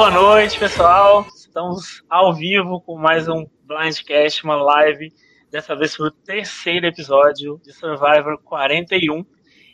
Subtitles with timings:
[0.00, 1.26] Boa noite, pessoal.
[1.36, 5.12] Estamos ao vivo com mais um Blindcast, uma live,
[5.50, 9.22] dessa vez para o terceiro episódio de Survivor 41.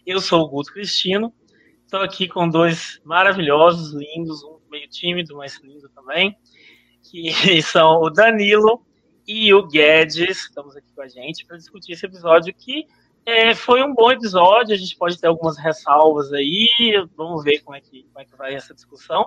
[0.04, 1.32] Eu sou o Guto Cristino,
[1.84, 6.36] estou aqui com dois maravilhosos, lindos, um meio tímido, mas lindo também,
[7.08, 7.30] que
[7.62, 8.84] são o Danilo
[9.28, 10.46] e o Guedes.
[10.46, 12.84] Estamos aqui com a gente para discutir esse episódio que
[13.24, 14.74] é, foi um bom episódio.
[14.74, 16.66] A gente pode ter algumas ressalvas aí,
[17.16, 19.24] vamos ver como é que, como é que vai essa discussão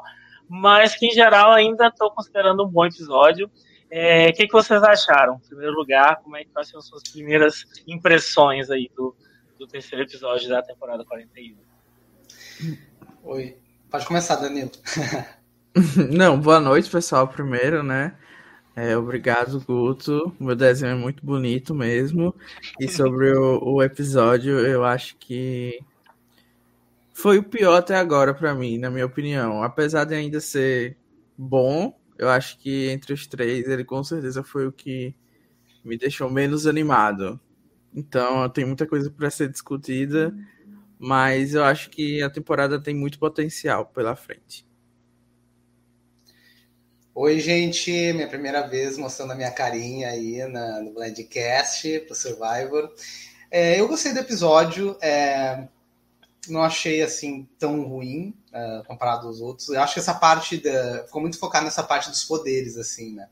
[0.50, 3.50] mas que em geral ainda estou considerando um bom episódio.
[3.92, 5.36] É, o é, que, que vocês acharam?
[5.36, 9.16] Em primeiro lugar, como é que quais são as suas primeiras impressões aí do,
[9.58, 11.56] do terceiro episódio da temporada 41?
[13.24, 13.58] Oi,
[13.90, 14.72] pode começar, Danilo.
[16.12, 18.16] Não, boa noite, pessoal, primeiro, né?
[18.76, 20.36] É, obrigado, Guto.
[20.40, 22.34] Meu desenho é muito bonito mesmo.
[22.80, 25.80] E sobre o, o episódio, eu acho que
[27.20, 29.62] foi o pior até agora para mim, na minha opinião.
[29.62, 30.98] Apesar de ainda ser
[31.38, 35.14] bom, eu acho que entre os três ele com certeza foi o que
[35.84, 37.40] me deixou menos animado.
[37.94, 40.34] Então tem muita coisa para ser discutida,
[40.98, 44.66] mas eu acho que a temporada tem muito potencial pela frente.
[47.14, 52.90] Oi, gente, minha primeira vez mostrando a minha carinha aí na, no Blindcast pro Survivor.
[53.52, 54.96] É, eu gostei do episódio.
[55.02, 55.68] É,
[56.48, 59.70] não achei assim tão ruim uh, comparado aos outros.
[59.70, 63.28] Eu acho que essa parte da, ficou muito focado nessa parte dos poderes, assim, né?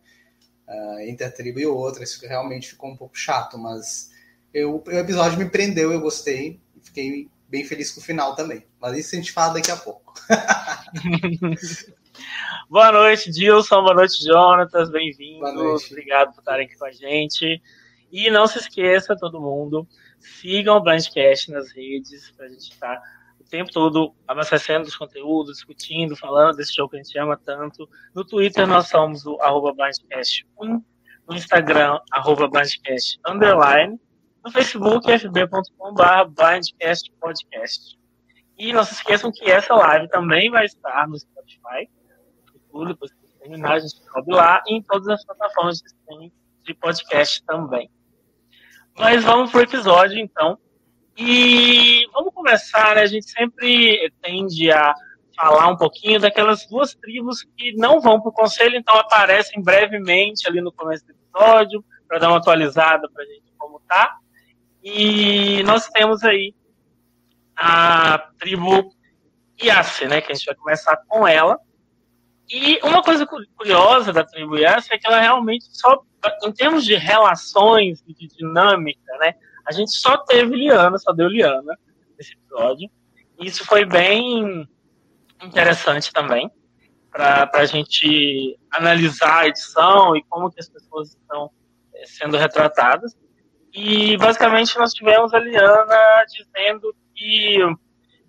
[0.68, 2.04] Uh, entre a tribo e outra.
[2.04, 4.12] Isso realmente ficou um pouco chato, mas
[4.54, 6.60] eu, o episódio me prendeu, eu gostei.
[6.84, 8.66] Fiquei bem feliz com o final também.
[8.80, 10.14] Mas isso a gente fala daqui a pouco.
[12.70, 13.82] boa noite, Dilson.
[13.82, 14.90] Boa noite, Jonatas.
[14.90, 15.90] Bem-vindos.
[15.90, 17.62] Obrigado por estarem aqui com a gente.
[18.12, 19.88] E não se esqueça, todo mundo,
[20.20, 23.02] Sigam o Blindcast nas redes, para a gente estar tá
[23.40, 27.88] o tempo todo abastecendo os conteúdos, discutindo, falando desse jogo que a gente ama tanto.
[28.14, 30.84] No Twitter nós somos o arroba Blindcast1,
[31.28, 34.00] no Instagram, arroba Blindcast underline,
[34.44, 37.98] no Facebook, fb.com.br Blindcast Podcast.
[38.58, 41.88] E não se esqueçam que essa live também vai estar no Spotify,
[42.72, 45.82] tudo, depois que terminar, a gente sobe lá, e em todas as plataformas
[46.64, 47.90] de podcast também.
[48.98, 50.58] Mas vamos pro episódio, então.
[51.16, 53.02] E vamos começar, né?
[53.02, 54.94] A gente sempre tende a
[55.36, 60.48] falar um pouquinho daquelas duas tribos que não vão para o conselho, então aparecem brevemente
[60.48, 64.18] ali no começo do episódio, para dar uma atualizada para a gente como tá.
[64.84, 66.56] E nós temos aí
[67.56, 68.92] a tribo
[69.62, 70.22] Yassi, né?
[70.22, 71.60] Que a gente vai começar com ela.
[72.50, 76.02] E uma coisa curiosa da tribo é que ela realmente só
[76.44, 79.34] em termos de relações e de dinâmica, né?
[79.66, 81.78] A gente só teve Liana, só deu Liana
[82.18, 82.90] nesse episódio.
[83.40, 84.68] Isso foi bem
[85.44, 86.50] interessante também
[87.12, 91.52] para a gente analisar a edição e como que as pessoas estão
[91.96, 93.16] eh, sendo retratadas.
[93.74, 97.60] E basicamente nós tivemos a Liana dizendo que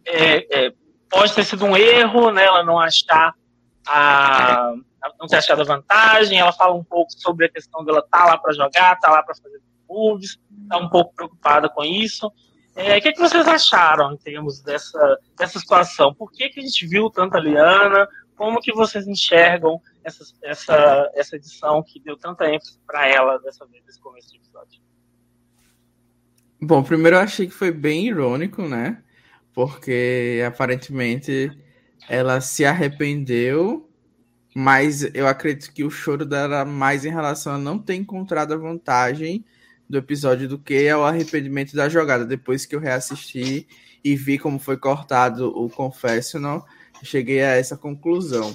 [0.07, 0.73] é, é,
[1.09, 3.35] pode ter sido um erro, né, ela não achar
[3.89, 4.75] a,
[5.19, 6.39] não ter achado a vantagem.
[6.39, 9.11] Ela fala um pouco sobre a questão dela estar tá lá para jogar, estar tá
[9.11, 12.31] lá para fazer moves, está um pouco preocupada com isso.
[12.77, 16.15] É, o que, que, vocês acharam em termos dessa, dessa situação?
[16.15, 18.07] Por que, que a gente viu tanta Liana?
[18.37, 23.67] Como que vocês enxergam essa, essa, essa edição que deu tanta ênfase para ela dessa
[23.67, 24.81] vez, nesse começo de episódio?
[26.61, 29.03] Bom, primeiro eu achei que foi bem irônico, né?
[29.53, 31.51] Porque aparentemente
[32.09, 33.89] ela se arrependeu
[34.55, 38.57] mas eu acredito que o choro dela mais em relação a não ter encontrado a
[38.57, 39.45] vantagem
[39.89, 42.25] do episódio do que ao arrependimento da jogada.
[42.25, 43.69] Depois que eu reassisti
[44.03, 46.67] e vi como foi cortado o Confessional,
[47.05, 48.55] cheguei a essa conclusão.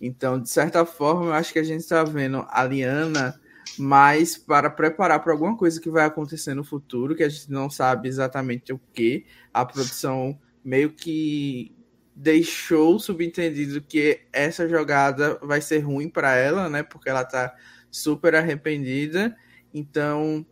[0.00, 3.40] Então, de certa forma, eu acho que a gente está vendo a Liana
[3.78, 7.70] mais para preparar para alguma coisa que vai acontecer no futuro, que a gente não
[7.70, 9.24] sabe exatamente o que.
[9.52, 11.73] A produção meio que
[12.14, 16.82] deixou subentendido que essa jogada vai ser ruim para ela, né?
[16.82, 17.54] Porque ela tá
[17.90, 19.36] super arrependida.
[19.72, 20.46] Então,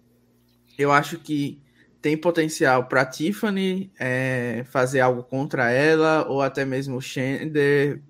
[0.76, 1.62] eu acho que
[2.00, 8.02] tem potencial para Tiffany é, fazer algo contra ela, ou até mesmo o Shender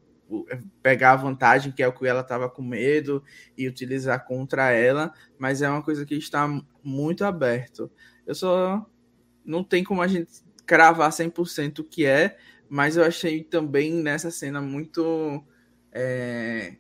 [0.82, 3.22] pegar a vantagem, que é o que ela estava com medo,
[3.56, 6.48] e utilizar contra ela, mas é uma coisa que está
[6.82, 7.90] muito aberto.
[8.26, 8.87] Eu só
[9.44, 12.38] não tem como a gente cravar 100% o que é,
[12.72, 15.44] mas eu achei também nessa cena muito.
[15.92, 16.76] É,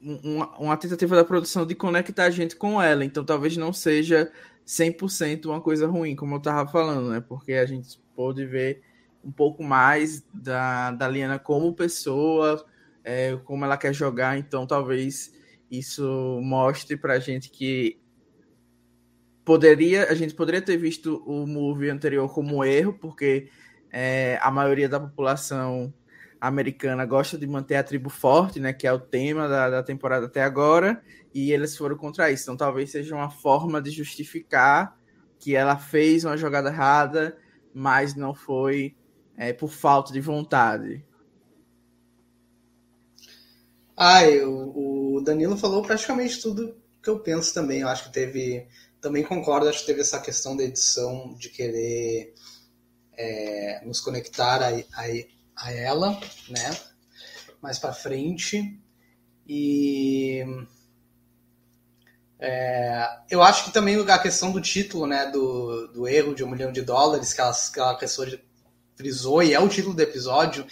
[0.00, 3.04] uma, uma, tentativa da produção de conectar a gente com ela.
[3.04, 4.30] Então talvez não seja
[4.64, 7.20] 100% uma coisa ruim, como eu estava falando, né?
[7.20, 8.80] Porque a gente pôde ver
[9.24, 12.64] um pouco mais da, da Liana como pessoa,
[13.02, 15.34] é, como ela quer jogar, então talvez
[15.68, 17.98] isso mostre pra gente que
[19.44, 23.48] poderia a gente poderia ter visto o movie anterior como erro, porque
[23.98, 25.90] é, a maioria da população
[26.38, 30.26] americana gosta de manter a tribo forte, né, que é o tema da, da temporada
[30.26, 31.02] até agora,
[31.32, 32.42] e eles foram contra isso.
[32.42, 34.94] Então talvez seja uma forma de justificar
[35.38, 37.38] que ela fez uma jogada errada,
[37.72, 38.94] mas não foi
[39.34, 41.02] é, por falta de vontade.
[43.96, 47.80] Ah, eu, o Danilo falou praticamente tudo que eu penso também.
[47.80, 48.68] Eu acho que teve.
[49.00, 52.34] Também concordo, acho que teve essa questão da edição de querer
[53.16, 55.04] é, nos conectar a, a,
[55.56, 56.76] a, ela, né?
[57.62, 58.80] Mais para frente.
[59.46, 60.44] E.
[62.38, 66.50] É, eu acho que também a questão do título, né, do, do erro de um
[66.50, 68.28] milhão de dólares que, elas, que pessoa
[68.94, 70.66] frisou, e é o título do episódio,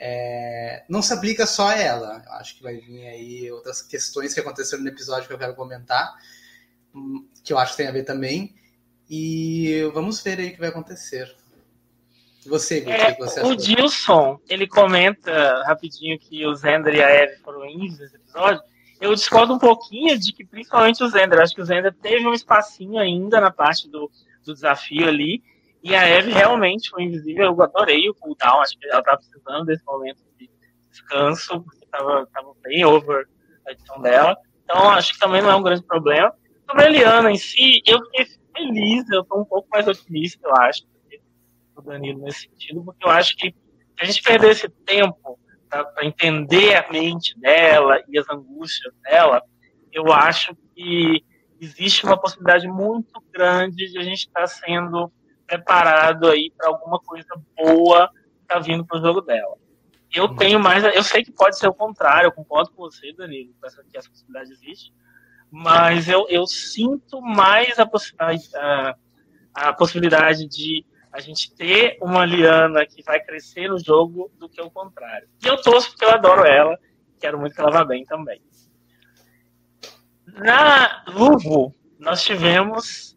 [0.00, 2.22] é, não se aplica só a ela.
[2.24, 5.54] Eu acho que vai vir aí outras questões que aconteceram no episódio que eu quero
[5.54, 6.14] comentar,
[7.42, 8.54] que eu acho que tem a ver também.
[9.10, 11.34] E vamos ver aí o que vai acontecer.
[12.48, 17.36] Você, é, que você O Dilson, ele comenta rapidinho que o Zender e a Eve
[17.38, 18.60] foram índios nesse episódio.
[19.00, 22.34] Eu discordo um pouquinho de que, principalmente o Zender, acho que o Zender teve um
[22.34, 24.10] espacinho ainda na parte do,
[24.44, 25.42] do desafio ali.
[25.82, 27.46] E a Eve realmente foi invisível.
[27.46, 28.60] Eu adorei o cooldown.
[28.60, 30.50] Acho que ela estava precisando desse momento de
[30.90, 33.26] descanso, porque estava tava bem over
[33.66, 34.36] a edição dela.
[34.64, 36.32] Então, acho que também não é um grande problema.
[36.68, 39.08] Sobre a Eliana em si, eu fiquei feliz.
[39.10, 40.82] Eu estou um pouco mais otimista, eu acho,
[41.82, 45.38] do Danilo nesse sentido, porque eu acho que se a gente perder esse tempo
[45.68, 49.42] para entender a mente dela e as angústias dela,
[49.92, 51.24] eu acho que
[51.60, 55.10] existe uma possibilidade muito grande de a gente estar tá sendo
[55.46, 59.56] preparado aí para alguma coisa boa que tá vindo pro jogo dela.
[60.14, 60.36] Eu uhum.
[60.36, 60.84] tenho mais.
[60.84, 63.52] Eu sei que pode ser o contrário, eu concordo com você, Danilo,
[63.90, 64.92] que essa possibilidade existe,
[65.50, 67.88] mas eu, eu sinto mais a,
[68.56, 68.94] a,
[69.54, 74.60] a possibilidade de a gente ter uma Liana que vai crescer no jogo do que
[74.60, 75.28] o contrário.
[75.42, 76.78] E eu torço porque eu adoro ela,
[77.20, 78.40] quero muito que ela vá bem também.
[80.26, 83.16] Na Luvo, nós tivemos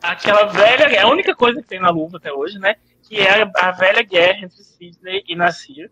[0.00, 2.76] aquela velha, é a única coisa que tem na luva até hoje, né?
[3.02, 5.90] Que é a, a velha guerra entre Sidney e Nasir.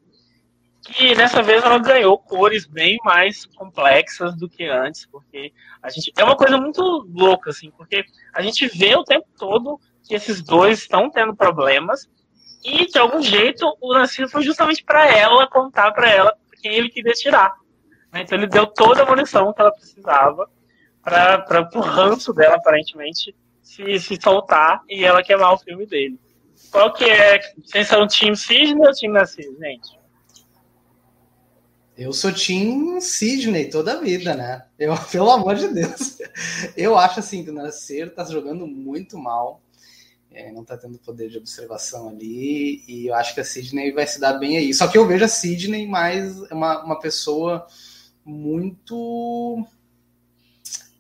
[0.84, 6.12] Que dessa vez ela ganhou cores bem mais complexas do que antes, porque a gente
[6.16, 10.42] é uma coisa muito louca, assim, porque a gente vê o tempo todo que esses
[10.42, 12.08] dois estão tendo problemas
[12.64, 16.88] e de algum jeito o Nasir foi justamente para ela contar para ela quem ele
[16.88, 17.54] queria tirar.
[18.12, 18.22] Né?
[18.22, 20.48] Então ele deu toda a munição que ela precisava
[21.02, 26.18] para o ranço dela, aparentemente, se, se soltar e ela queimar o filme dele.
[26.70, 27.40] Qual que é?
[27.64, 30.00] Vocês são time Sidney ou time Nasir, gente?
[31.96, 34.64] Eu sou Team Sidney toda a vida, né?
[34.78, 36.18] Eu, pelo amor de Deus.
[36.76, 39.60] Eu acho assim que o Nasir tá jogando muito mal.
[40.34, 42.84] É, não tá tendo poder de observação ali.
[42.86, 44.72] E eu acho que a Sidney vai se dar bem aí.
[44.72, 47.66] Só que eu vejo a Sidney mais uma, uma pessoa
[48.24, 49.66] muito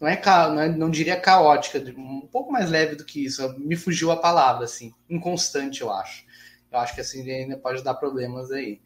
[0.02, 3.56] não é, não, é, não diria caótica, um pouco mais leve do que isso.
[3.56, 6.24] Me fugiu a palavra, assim, inconstante, eu acho.
[6.72, 8.80] Eu acho que assim ainda pode dar problemas aí.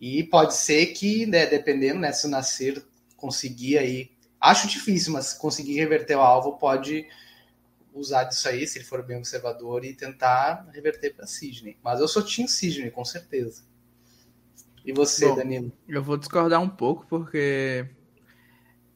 [0.00, 2.84] E pode ser que, né, dependendo, né, se o Nascer
[3.16, 4.10] conseguir aí,
[4.40, 7.04] acho difícil, mas conseguir reverter o alvo, pode
[7.98, 11.76] usar disso aí, se ele for bem observador, e tentar reverter para Sidney.
[11.82, 13.62] Mas eu sou Team Sidney, com certeza.
[14.84, 15.72] E você, Bom, Danilo?
[15.88, 17.86] Eu vou discordar um pouco, porque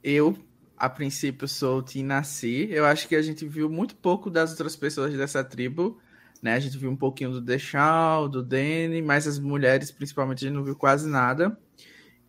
[0.03, 0.37] eu
[0.83, 2.67] a princípio sou o Tim Nasci.
[2.71, 6.01] Eu acho que a gente viu muito pouco das outras pessoas dessa tribo.
[6.43, 6.55] Né?
[6.55, 10.57] A gente viu um pouquinho do Dechal, do Danny, mas as mulheres, principalmente, a gente
[10.57, 11.57] não viu quase nada.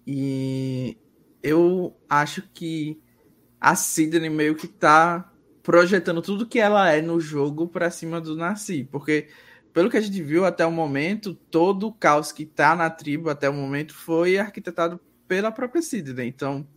[0.05, 0.95] E
[1.41, 3.01] eu acho que
[3.59, 5.32] a Sidney meio que tá
[5.63, 9.29] projetando tudo que ela é no jogo para cima do Nasci, porque
[9.73, 13.29] pelo que a gente viu até o momento, todo o caos que tá na tribo
[13.29, 16.27] até o momento foi arquitetado pela própria Sidney.
[16.27, 16.67] Então,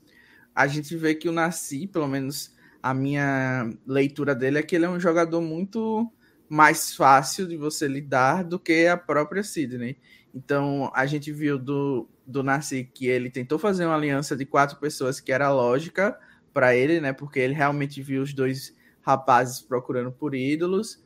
[0.54, 4.86] a gente vê que o Nasci, pelo menos a minha leitura dele, é que ele
[4.86, 6.10] é um jogador muito
[6.48, 9.98] mais fácil de você lidar do que a própria Sidney.
[10.32, 14.78] Então, a gente viu do, do Nasci que ele tentou fazer uma aliança de quatro
[14.78, 16.18] pessoas que era lógica
[16.54, 17.12] para ele, né?
[17.12, 18.75] Porque ele realmente viu os dois
[19.06, 21.00] rapazes procurando por ídolos.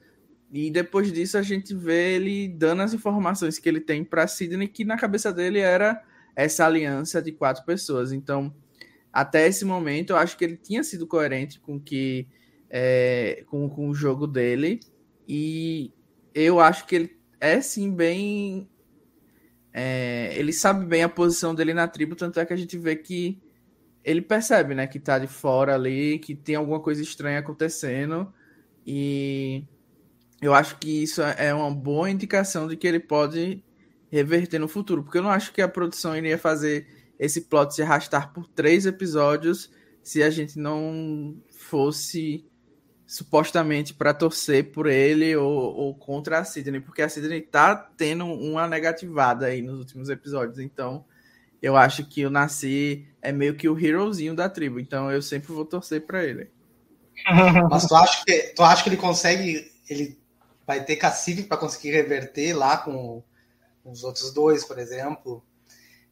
[0.51, 4.67] E depois disso a gente vê ele dando as informações que ele tem para Sidney,
[4.67, 6.03] que na cabeça dele era
[6.35, 8.11] essa aliança de quatro pessoas.
[8.11, 8.53] Então,
[9.13, 12.27] até esse momento, eu acho que ele tinha sido coerente com que
[12.71, 14.81] é, com, com o jogo dele.
[15.29, 15.93] E
[16.35, 18.69] eu acho que ele é sim bem
[19.73, 22.97] é, ele sabe bem a posição dele na tribo, tanto é que a gente vê
[22.97, 23.41] que
[24.05, 28.33] ele percebe, né, que tá de fora ali, que tem alguma coisa estranha acontecendo,
[28.87, 29.65] e
[30.41, 33.63] eu acho que isso é uma boa indicação de que ele pode
[34.11, 36.87] reverter no futuro, porque eu não acho que a produção iria fazer
[37.19, 39.71] esse plot se arrastar por três episódios
[40.03, 42.45] se a gente não fosse
[43.07, 48.25] supostamente para torcer por ele ou, ou, contra a Sidney, porque a Sidney tá tendo
[48.25, 51.05] uma negativada aí nos últimos episódios, então
[51.61, 55.53] eu acho que o Nasci é meio que o herozinho da tribo, então eu sempre
[55.53, 56.51] vou torcer para ele.
[57.71, 60.19] Mas tu acha que tu acha que ele consegue, ele
[60.67, 63.23] vai ter cacife para conseguir reverter lá com
[63.85, 65.45] os outros dois, por exemplo,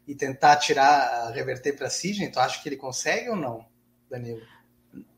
[0.07, 2.31] e tentar tirar, reverter para Sidney?
[2.31, 3.65] Tu acha que ele consegue ou não,
[4.11, 4.43] Danilo?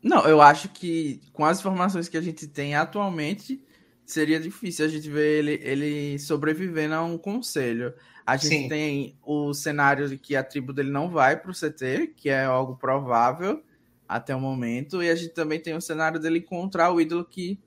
[0.01, 3.63] Não, eu acho que com as informações que a gente tem atualmente,
[4.05, 7.93] seria difícil a gente ver ele, ele sobrevivendo a um conselho.
[8.25, 8.69] A gente Sim.
[8.69, 12.45] tem o cenário de que a tribo dele não vai para o CT, que é
[12.45, 13.63] algo provável
[14.07, 17.59] até o momento, e a gente também tem o cenário dele encontrar o ídolo que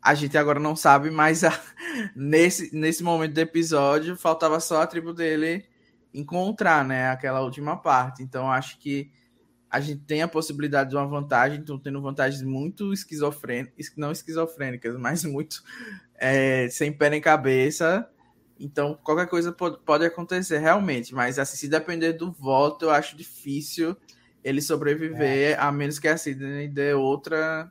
[0.00, 1.50] a gente agora não sabe, mas a,
[2.14, 5.64] nesse, nesse momento do episódio faltava só a tribo dele
[6.12, 8.22] encontrar, né, aquela última parte.
[8.22, 9.10] Então acho que
[9.68, 14.96] a gente tem a possibilidade de uma vantagem, então tendo vantagens muito esquizofrênicas, não esquizofrênicas,
[14.96, 15.64] mas muito
[16.14, 18.08] é, sem pé nem cabeça.
[18.58, 23.16] Então, qualquer coisa pode, pode acontecer realmente, mas assim, se depender do voto, eu acho
[23.16, 23.96] difícil
[24.44, 25.58] ele sobreviver, é.
[25.58, 27.70] a menos que a Sidney dê outra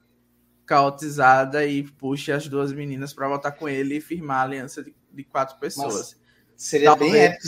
[0.65, 4.93] caotizada e puxe as duas meninas para votar com ele e firmar a aliança de,
[5.11, 6.17] de quatro pessoas.
[6.55, 7.11] Seria Talvez...
[7.11, 7.43] bem épico.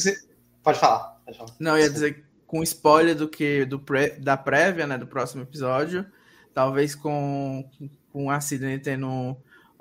[0.64, 1.52] Pode falar, pode falar.
[1.60, 6.06] Não, ia dizer com spoiler do que do pré, da prévia, né, do próximo episódio.
[6.54, 7.70] Talvez com,
[8.12, 9.36] com a Sidney tendo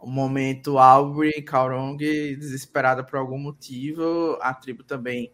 [0.04, 5.32] um, momento Aubrey Kaurong desesperada por algum motivo, a tribo também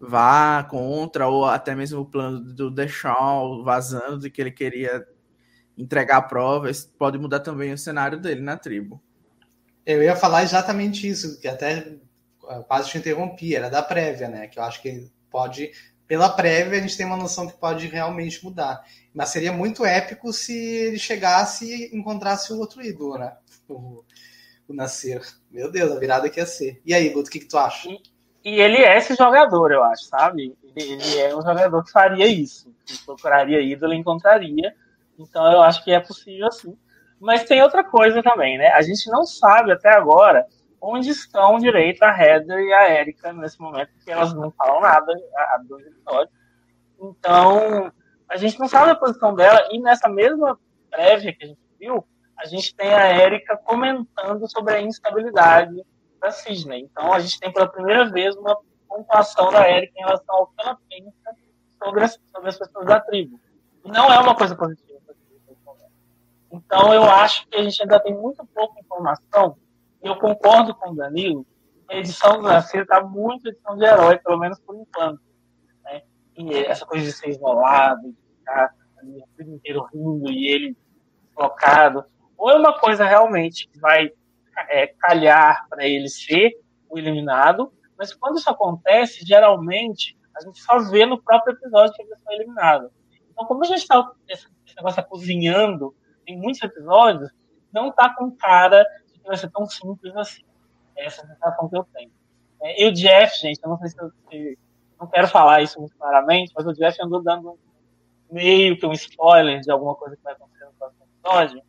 [0.00, 5.06] vá contra, ou até mesmo o plano do Deshawn vazando de que ele queria
[5.76, 9.00] entregar provas, pode mudar também o cenário dele na tribo.
[9.86, 11.96] Eu ia falar exatamente isso, que até
[12.66, 14.46] quase te interrompi, era da prévia, né?
[14.48, 15.70] Que eu acho que pode
[16.08, 18.82] pela prévia, a gente tem uma noção que pode realmente mudar.
[19.14, 23.36] Mas seria muito épico se ele chegasse e encontrasse o outro ídolo, né?
[23.68, 24.02] O,
[24.68, 25.22] o Nascer.
[25.50, 26.80] Meu Deus, a virada que ia ser.
[26.84, 27.88] E aí, Guto, o que, que tu acha?
[27.88, 28.00] E,
[28.44, 30.56] e, ele é esse jogador, eu acho, sabe?
[30.76, 32.72] Ele, é um jogador que faria isso.
[32.84, 34.74] Que procuraria ídolo e encontraria.
[35.18, 36.76] Então eu acho que é possível sim.
[37.20, 38.68] Mas tem outra coisa também, né?
[38.68, 40.46] A gente não sabe até agora
[40.80, 45.12] onde estão direito a Heather e a Erika nesse momento, porque elas não falam nada
[45.36, 46.30] há dois episódios.
[47.00, 47.92] Então,
[48.28, 50.58] a gente não sabe a posição dela, e nessa mesma
[50.90, 52.06] prévia que a gente viu,
[52.38, 55.84] a gente tem a Erika comentando sobre a instabilidade
[56.20, 56.82] da Sidney.
[56.82, 58.56] Então, a gente tem pela primeira vez uma
[58.88, 61.36] pontuação da Erika em relação ao que ela pensa
[61.82, 63.40] sobre as, sobre as pessoas da tribo.
[63.84, 64.98] E não é uma coisa positiva.
[66.50, 69.56] Então, eu acho que a gente ainda tem muito pouca informação
[70.02, 71.46] eu concordo com o Danilo,
[71.88, 75.20] a edição do Nascer está muito edição de herói, pelo menos por enquanto.
[75.84, 76.02] Né?
[76.36, 80.76] E essa coisa de ser isolado, de ficar o tempo inteiro rindo e ele
[81.34, 82.04] focado,
[82.38, 84.10] ou é uma coisa realmente que vai
[84.70, 86.52] é, calhar para ele ser
[86.88, 92.02] o eliminado, mas quando isso acontece, geralmente a gente só vê no próprio episódio que
[92.02, 92.90] ele foi eliminado.
[93.30, 95.94] Então, como a gente está esse negócio tá cozinhando
[96.26, 97.30] em muitos episódios,
[97.72, 98.86] não está com cara
[99.28, 100.42] vai ser tão simples assim.
[100.96, 102.10] Essa é a sensação que eu tenho.
[102.62, 104.58] É, e o Jeff, gente, eu não sei se eu se,
[104.98, 107.56] não quero falar isso muito claramente, mas o Jeff andou dando
[108.30, 111.62] meio que um spoiler de alguma coisa que vai acontecer no próximo episódio,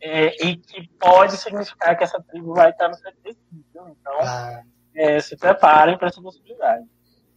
[0.00, 3.36] é, e que pode significar que essa tribo vai estar no CT,
[3.74, 3.88] viu?
[3.88, 4.62] Então, ah.
[4.94, 6.84] é, se preparem para essa possibilidade.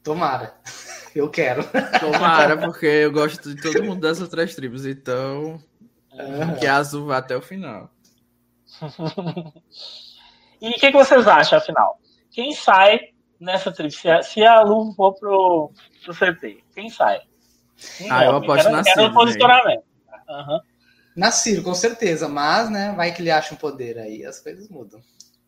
[0.04, 0.54] Tomara.
[1.14, 1.62] Eu quero.
[2.00, 5.62] Tomara, porque eu gosto de todo mundo das outras tribos, então.
[6.58, 7.90] Que a azul vá até o final.
[10.62, 12.00] e o que, que, vocês acham, afinal?
[12.32, 12.98] Quem sai
[13.38, 13.92] nessa trip?
[13.92, 15.74] Se a, se a Lu for pro,
[16.06, 17.20] pro CT, quem sai?
[17.98, 19.14] Quem ah, eu aposto na Ciro.
[19.14, 19.84] posicionamento.
[20.30, 20.60] Uhum.
[21.16, 22.28] Na Ciro, com certeza.
[22.28, 25.02] Mas, né, vai que ele acha um poder aí, as coisas mudam.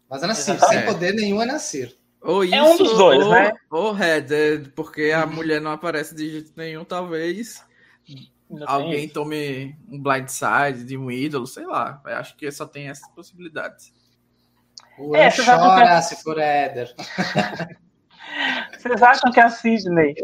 [0.10, 1.91] Mas é na Ciro, sem poder nenhum é na Ciro.
[2.22, 3.51] Ou isso, é um dos dois, ou, né?
[3.70, 7.62] Ou Heather, porque a mulher não aparece de jeito nenhum, talvez
[8.53, 12.01] Ainda alguém tome um blindside de um ídolo, sei lá.
[12.05, 13.91] Eu acho que só tem essas possibilidades.
[14.98, 16.93] O é, chora se for Éder.
[18.77, 20.15] Vocês acham que a Sidney.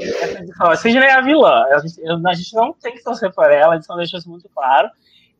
[0.59, 1.65] A Sidney é a vilã.
[1.71, 4.29] A gente, a gente não tem que torcer por ela, a gente não deixa isso
[4.29, 4.89] muito claro.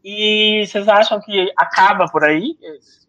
[0.03, 2.57] E vocês acham que acaba por aí?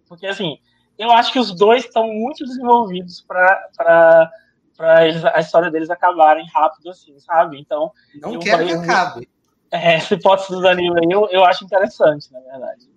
[0.09, 0.59] Porque, assim,
[0.99, 4.30] eu acho que os dois estão muito desenvolvidos para
[4.78, 7.59] a história deles acabarem rápido assim, sabe?
[7.59, 7.92] Então.
[8.20, 9.28] Não quero que acabe.
[9.73, 12.90] É, essa hipótese do Danilo aí eu, eu acho interessante, na verdade.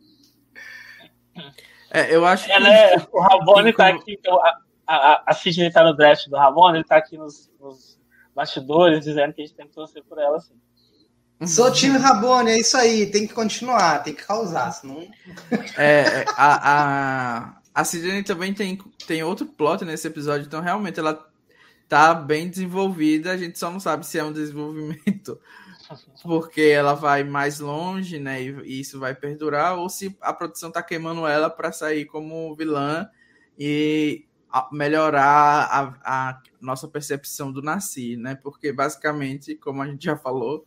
[1.92, 2.74] É, eu acho Ela que.
[2.74, 6.80] É, o Rabone tá aqui, então, a, a, a Sidney tá no draft do Rabone,
[6.80, 8.00] ele tá aqui nos, nos
[8.34, 10.56] bastidores dizendo que a gente tem que torcer por ela, assim.
[11.46, 15.08] Sou time Rabone, é isso aí, tem que continuar, tem que causar, senão.
[15.78, 21.00] É, é a, a, a Sidney também tem, tem outro plot nesse episódio, então realmente
[21.00, 21.28] ela
[21.90, 25.40] tá bem desenvolvida, a gente só não sabe se é um desenvolvimento
[26.24, 28.42] porque ela vai mais longe, né?
[28.42, 33.08] E, isso vai perdurar, ou se a produção tá queimando ela para sair como vilã
[33.58, 34.25] e
[34.72, 38.36] melhorar a, a, nossa percepção do Nasci, né?
[38.36, 40.66] Porque basicamente, como a gente já falou,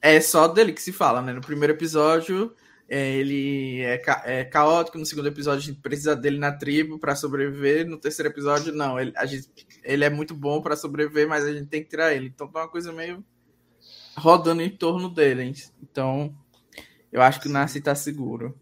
[0.00, 1.32] é só dele que se fala, né?
[1.32, 2.54] No primeiro episódio,
[2.88, 6.98] é, ele é, ca é, caótico, no segundo episódio a gente precisa dele na tribo
[6.98, 9.48] para sobreviver, no terceiro episódio não, ele, a gente,
[9.82, 12.28] ele é muito bom para sobreviver, mas a gente tem que tirar ele.
[12.28, 13.24] Então tá uma coisa meio
[14.16, 15.52] rodando em torno dele.
[15.82, 16.34] Então,
[17.12, 18.58] eu acho que o Nasci tá seguro.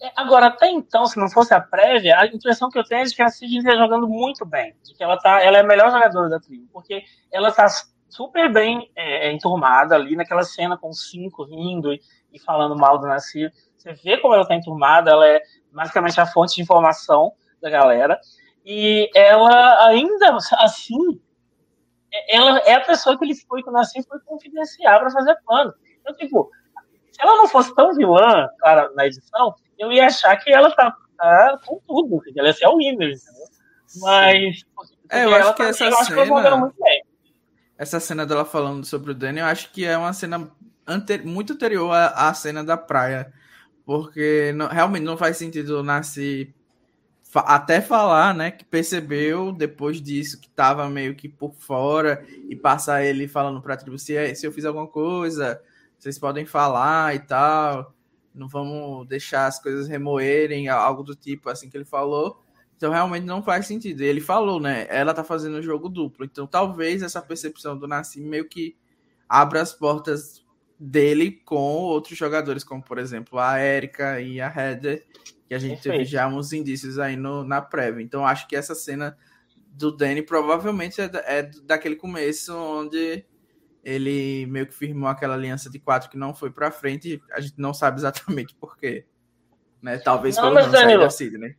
[0.00, 3.04] É, agora, até então, se não fosse a prévia, a impressão que eu tenho é
[3.04, 4.74] de que a Sidney está jogando muito bem.
[4.82, 6.68] De que ela, tá, ela é a melhor jogadora da tribo.
[6.72, 7.66] Porque ela tá
[8.16, 12.00] super bem é, é, enturmada ali naquela cena com cinco rindo e,
[12.32, 13.50] e falando mal do Nasci.
[13.76, 18.18] Você vê como ela está enturmada, ela é basicamente a fonte de informação da galera.
[18.64, 21.20] E ela ainda assim
[22.28, 25.74] ela é a pessoa que ele foi, quando assim, foi confidenciar para fazer plano.
[26.00, 26.50] Então, tipo,
[27.12, 30.96] se ela não fosse tão vilã, cara, na edição, eu ia achar que ela tá,
[31.18, 33.46] tá com tudo, que ela ia ser a winner, entendeu?
[34.00, 34.64] Mas.
[35.10, 35.98] É, eu acho que tá, eu.
[35.98, 36.72] Acho que essa cena
[38.26, 40.50] dela falando sobre o Danny, eu acho que é uma cena
[41.24, 43.32] muito anterior à, à cena da praia.
[43.84, 46.54] Porque não, realmente não faz sentido nascer
[47.34, 53.04] até falar, né, que percebeu depois disso que tava meio que por fora e passar
[53.04, 55.60] ele falando pra tribo se, é, se eu fiz alguma coisa,
[55.98, 57.94] vocês podem falar e tal,
[58.34, 62.42] não vamos deixar as coisas remoerem, algo do tipo assim que ele falou.
[62.76, 64.02] Então realmente não faz sentido.
[64.02, 66.24] E ele falou, né, ela tá fazendo o jogo duplo.
[66.24, 68.76] Então talvez essa percepção do Nassim meio que
[69.28, 70.44] abra as portas
[70.78, 75.04] dele com outros jogadores, como por exemplo a Erika e a Heather,
[75.48, 75.98] que a gente Perfeito.
[75.98, 78.02] teve já uns indícios aí no, na prévia.
[78.02, 79.16] Então acho que essa cena
[79.72, 83.24] do Danny provavelmente é, é daquele começo onde
[83.82, 87.22] ele meio que firmou aquela aliança de quatro que não foi para frente.
[87.32, 89.06] A gente não sabe exatamente por quê.
[89.80, 89.98] Né?
[89.98, 91.56] Talvez não, pelo menos da Sidney.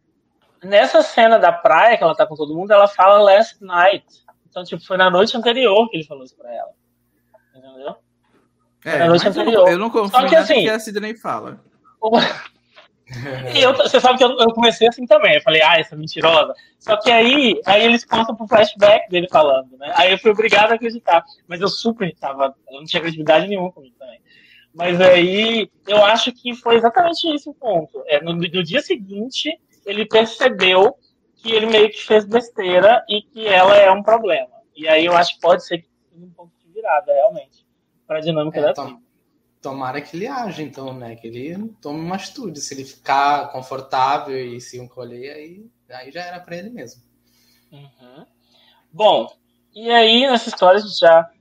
[0.67, 4.05] Nessa cena da praia que ela tá com todo mundo, ela fala last night.
[4.49, 6.71] Então, tipo, foi na noite anterior que ele falou isso pra ela.
[7.55, 7.95] Entendeu?
[8.85, 9.69] É, na noite anterior.
[9.69, 11.59] Eu não confio que, assim, que a Sidney fala.
[13.55, 15.35] E eu, você sabe que eu, eu, comecei assim também.
[15.35, 16.53] Eu falei, ah, essa mentirosa.
[16.77, 19.93] Só que aí, aí eles contam pro flashback dele falando, né?
[19.95, 21.23] Aí eu fui obrigado a acreditar.
[21.47, 22.53] Mas eu super tava.
[22.69, 24.19] Eu não tinha credibilidade nenhuma comigo também.
[24.73, 28.03] Mas aí eu acho que foi exatamente esse o ponto.
[28.07, 30.97] É, no, no dia seguinte, ele percebeu
[31.37, 34.51] que ele meio que fez besteira e que ela é um problema.
[34.75, 37.65] E aí eu acho que pode ser um ponto de virada, realmente,
[38.05, 39.01] para a dinâmica é, da tribo.
[39.61, 41.15] Tomara que ele age, então, né?
[41.15, 42.59] Que ele tome uma atitude.
[42.59, 47.01] Se ele ficar confortável e se encolher, aí, aí já era para ele mesmo.
[47.71, 48.25] Uhum.
[48.91, 49.33] Bom,
[49.73, 51.31] e aí nessa história a gente já,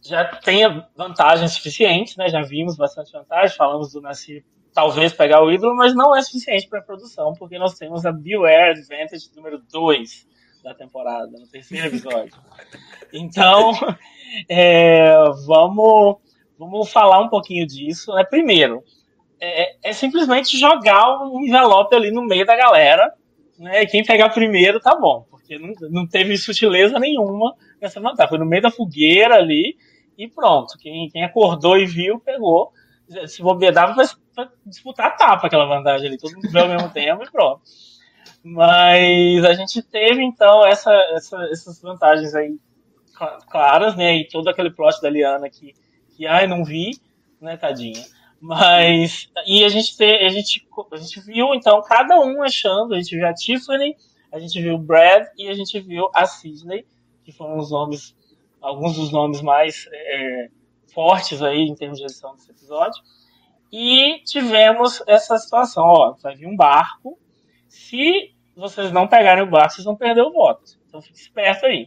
[0.00, 0.62] já tem
[0.96, 2.28] vantagens suficientes, né?
[2.28, 4.44] Já vimos bastante vantagem, falamos do Nasci
[4.80, 8.12] talvez pegar o ídolo, mas não é suficiente para a produção, porque nós temos a
[8.12, 10.26] Beware Advantage número 2
[10.62, 12.34] da temporada, no terceiro episódio.
[13.12, 13.72] Então,
[14.48, 15.12] é,
[15.46, 16.18] vamos
[16.58, 18.12] Vamos falar um pouquinho disso.
[18.12, 18.24] Né?
[18.24, 18.82] Primeiro,
[19.40, 23.14] é, é, simplesmente jogar um envelope ali no meio da galera.
[23.56, 23.86] Né?
[23.86, 28.28] Quem pegar primeiro tá bom, porque não, não teve sutileza nenhuma nessa vantagem.
[28.28, 29.76] Foi no meio da fogueira ali
[30.16, 30.76] e pronto.
[30.78, 32.72] Quem, quem acordou e viu, pegou.
[33.26, 36.18] Se bobear, dava pra, disputar a tapa aquela vantagem ali.
[36.18, 37.62] Todo mundo ao mesmo tempo e pronto.
[38.42, 42.56] Mas a gente teve então essa, essa, essas vantagens aí
[43.50, 44.16] claras, né?
[44.16, 45.74] E todo aquele plot da Liana que
[46.18, 46.90] que, ai, não vi,
[47.40, 48.04] né, tadinha.
[48.40, 52.98] Mas, e a gente, te, a, gente, a gente viu, então, cada um achando, a
[53.00, 53.96] gente viu a Tiffany,
[54.32, 56.84] a gente viu o Brad e a gente viu a Sidney,
[57.24, 58.16] que foram os nomes,
[58.60, 60.48] alguns dos nomes mais é,
[60.98, 63.00] fortes aí em termos de edição desse episódio.
[63.70, 67.16] E tivemos essa situação, ó, vai vir um barco,
[67.68, 70.76] se vocês não pegarem o barco, vocês vão perder o voto.
[70.88, 71.86] Então fique esperto aí.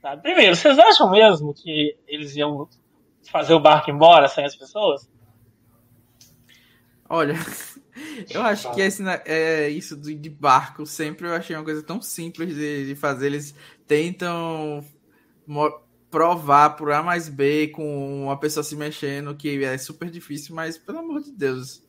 [0.00, 0.16] Tá?
[0.16, 2.66] Primeiro, vocês acham mesmo que eles iam
[3.30, 5.06] fazer o barco embora sem as pessoas?
[7.06, 7.34] Olha,
[8.32, 12.54] eu acho que esse, é, isso de barco sempre eu achei uma coisa tão simples
[12.54, 13.26] de, de fazer.
[13.26, 13.54] Eles
[13.86, 14.82] tentam
[16.12, 20.76] provar por A mais B com uma pessoa se mexendo, que é super difícil, mas
[20.76, 21.82] pelo amor de Deus,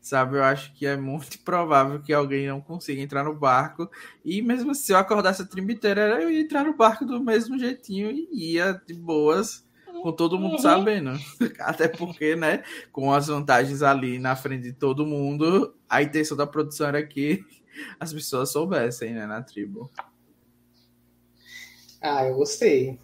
[0.00, 0.38] sabe?
[0.38, 3.88] Eu acho que é muito provável que alguém não consiga entrar no barco.
[4.24, 7.58] E mesmo se eu acordasse a tribo inteira, eu ia entrar no barco do mesmo
[7.58, 9.62] jeitinho e ia de boas,
[10.02, 10.58] com todo mundo uhum.
[10.58, 11.10] sabendo.
[11.60, 16.46] Até porque, né, com as vantagens ali na frente de todo mundo, a intenção da
[16.46, 17.44] produção era que
[18.00, 19.90] as pessoas soubessem, né, na tribo.
[22.00, 22.98] Ah, eu gostei.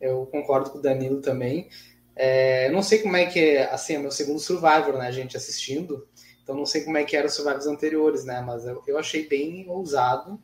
[0.00, 1.68] Eu concordo com o Danilo também.
[2.14, 5.36] É, eu não sei como é que é, assim, é meu segundo Survivor, né, gente,
[5.36, 6.06] assistindo.
[6.42, 9.28] Então não sei como é que eram os Survivors anteriores, né, mas eu, eu achei
[9.28, 10.40] bem ousado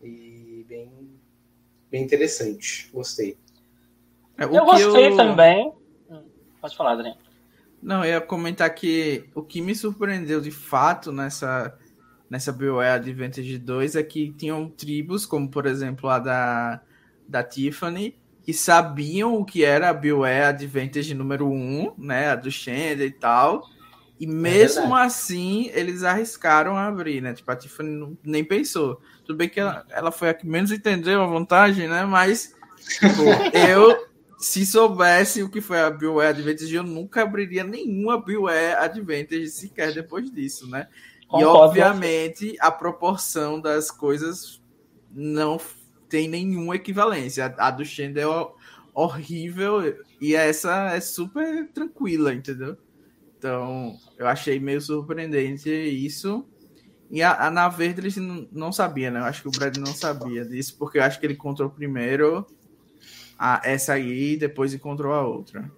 [0.00, 0.90] e bem,
[1.90, 2.88] bem interessante.
[2.92, 3.36] Gostei.
[4.38, 5.16] É, eu gostei eu...
[5.16, 5.72] também.
[6.08, 6.22] Hum,
[6.60, 7.18] pode falar, Adriano.
[7.82, 11.76] Não, eu ia comentar que o que me surpreendeu de fato nessa,
[12.28, 16.82] nessa BioWare Advantage 2 é que tinham tribos, como por exemplo a da,
[17.26, 18.19] da Tiffany,
[18.50, 22.30] que sabiam o que era a BioWare Advantage número 1, né?
[22.30, 23.64] A do Shender e tal.
[24.18, 27.32] E é mesmo é assim, eles arriscaram a abrir, né?
[27.32, 29.00] Tipo, a Tiffany nem pensou.
[29.24, 32.04] Tudo bem que ela, ela foi a que menos entendeu a vantagem, né?
[32.04, 32.52] Mas,
[32.98, 33.22] tipo,
[33.56, 34.04] eu,
[34.36, 39.94] se soubesse o que foi a BioWare Advantage, eu nunca abriria nenhuma BioWare Advantage sequer
[39.94, 40.88] depois disso, né?
[41.38, 44.60] E, obviamente, a proporção das coisas
[45.08, 45.56] não
[46.10, 47.54] tem nenhuma equivalência.
[47.56, 48.48] A, do Shender é
[48.92, 52.76] horrível e essa é super tranquila, entendeu?
[53.38, 56.44] Então, eu achei meio surpreendente isso.
[57.10, 59.20] E a, a na verde eles não, não sabia, né?
[59.20, 62.46] Eu acho que o Brad não sabia disso, porque eu acho que ele encontrou primeiro
[63.38, 65.70] a, essa aí e depois encontrou a outra.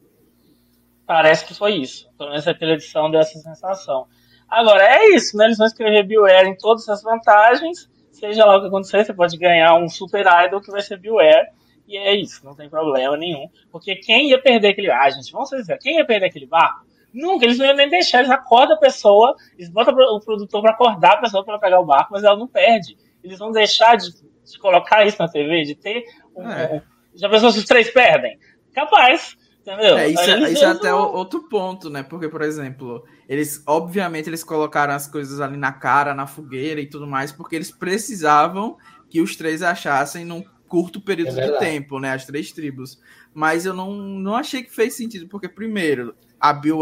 [1.07, 2.11] Parece que foi isso.
[2.19, 4.07] Pelo menos aquela edição deu essa sensação.
[4.49, 5.45] Agora, é isso, né?
[5.45, 7.92] Eles vão escrever BioWare em todas as vantagens
[8.23, 11.49] seja lá o que acontecer, você pode ganhar um super idol que vai ser Beware.
[11.89, 13.49] E é isso, não tem problema nenhum.
[13.71, 14.91] Porque quem ia perder aquele.
[14.91, 16.87] Ah, gente, vamos dizer, quem ia perder aquele barco?
[17.13, 20.71] Nunca, eles não iam nem deixar, eles acordam a pessoa, eles botam o produtor para
[20.71, 22.97] acordar a pessoa para pegar o barco, mas ela não perde.
[23.23, 26.05] Eles vão deixar de, de colocar isso na TV, de ter
[26.35, 26.49] um.
[26.49, 26.75] É.
[26.77, 26.81] um
[27.15, 28.39] já pensou se os três perdem?
[28.73, 29.37] Capaz.
[29.63, 29.97] Entendeu?
[29.97, 32.03] É, isso, é, isso é até outro ponto, né?
[32.03, 36.87] Porque, por exemplo, eles, obviamente, eles colocaram as coisas ali na cara, na fogueira e
[36.87, 38.77] tudo mais, porque eles precisavam
[39.09, 42.13] que os três achassem num curto período é de tempo, né?
[42.13, 43.01] As três tribos.
[43.33, 46.81] Mas eu não, não achei que fez sentido, porque, primeiro, a bio,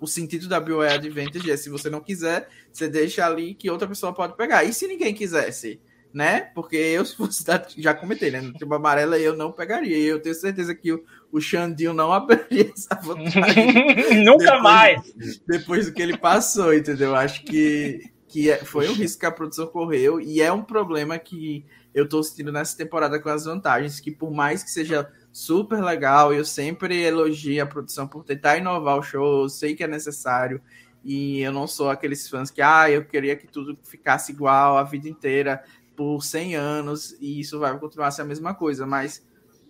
[0.00, 3.86] o sentido da Bio Advantage é se você não quiser, você deixa ali que outra
[3.86, 4.64] pessoa pode pegar.
[4.64, 5.78] E se ninguém quisesse?
[6.14, 6.42] Né?
[6.54, 7.44] Porque eu, se fosse
[7.76, 8.40] já comentei, né?
[8.40, 9.98] No tipo amarela eu não pegaria.
[9.98, 14.22] Eu tenho certeza que o, o Xandinho não abriria essa vantagem.
[14.24, 15.14] Nunca depois, mais!
[15.44, 17.16] Depois do que ele passou, entendeu?
[17.16, 21.18] Acho que, que é, foi um risco que a produção correu e é um problema
[21.18, 25.82] que eu tô sentindo nessa temporada com as vantagens, que por mais que seja super
[25.82, 29.88] legal, eu sempre elogio a produção por tentar inovar o show, eu sei que é
[29.88, 30.60] necessário,
[31.04, 34.82] e eu não sou aqueles fãs que, ah, eu queria que tudo ficasse igual a
[34.82, 35.62] vida inteira
[35.96, 39.24] por 100 anos e isso vai continuar a ser a mesma coisa, mas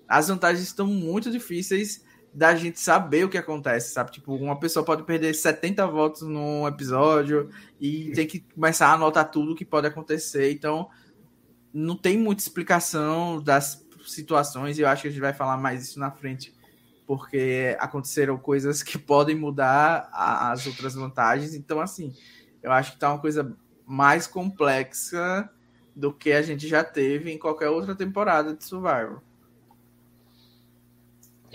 [0.08, 4.10] as vantagens estão muito difíceis da gente saber o que acontece, sabe?
[4.10, 7.48] Tipo, uma pessoa pode perder 70 votos num episódio
[7.80, 10.50] e tem que começar a anotar tudo o que pode acontecer.
[10.50, 10.90] Então,
[11.72, 15.82] não tem muita explicação das situações e eu acho que a gente vai falar mais
[15.84, 16.52] isso na frente,
[17.06, 21.54] porque aconteceram coisas que podem mudar as outras vantagens.
[21.54, 22.12] Então, assim,
[22.62, 23.56] eu acho que tá uma coisa
[23.86, 25.48] mais complexa
[25.94, 29.20] do que a gente já teve em qualquer outra temporada de Survivor.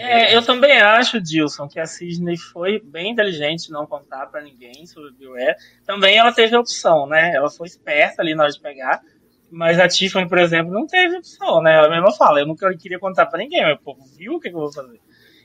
[0.01, 4.85] É, eu também acho, Dilson, que a Sidney foi bem inteligente não contar para ninguém
[4.85, 5.57] sobre o BioWare.
[5.85, 7.33] Também ela teve opção, né?
[7.35, 9.01] Ela foi esperta ali na hora de pegar.
[9.51, 11.75] Mas a Tiffany, por exemplo, não teve opção, né?
[11.75, 14.53] Ela mesma fala, eu nunca queria contar para ninguém, o povo viu o que, eu
[14.53, 15.01] vou fazer.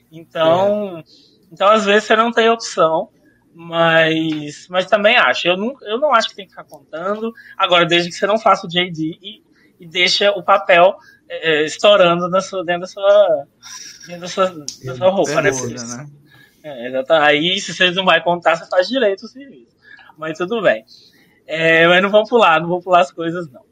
[0.09, 1.03] Então, é.
[1.51, 3.09] então, às vezes, você não tem opção.
[3.57, 5.47] Mas, mas também acho.
[5.47, 7.33] Eu não, eu não acho que tem que ficar contando.
[7.57, 9.41] Agora, desde que você não faça o JD e,
[9.79, 10.97] e deixa o papel
[11.29, 13.47] é, é, estourando na sua, dentro da sua,
[14.07, 15.51] dentro da sua, da sua roupa, né?
[15.51, 16.09] né?
[16.63, 17.29] É, exatamente.
[17.29, 19.73] Aí, se você não vai contar, você faz direito o serviço.
[20.17, 20.83] Mas tudo bem.
[21.47, 23.63] É, mas não vamos pular, não vou pular as coisas, não.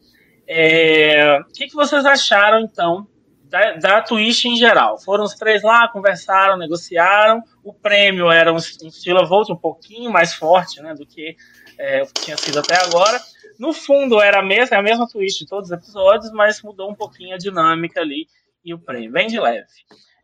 [0.47, 3.05] É, o que, que vocês acharam, então,
[3.53, 4.97] da, da Twitch em geral.
[4.97, 7.43] Foram os três lá, conversaram, negociaram.
[7.63, 11.37] O prêmio era um, um Stila Volt um pouquinho mais forte né, do que
[11.77, 13.21] é, tinha sido até agora.
[13.59, 16.89] No fundo, era a mesma, é a mesma Twitch de todos os episódios, mas mudou
[16.89, 18.25] um pouquinho a dinâmica ali
[18.65, 19.67] e o prêmio, bem de leve.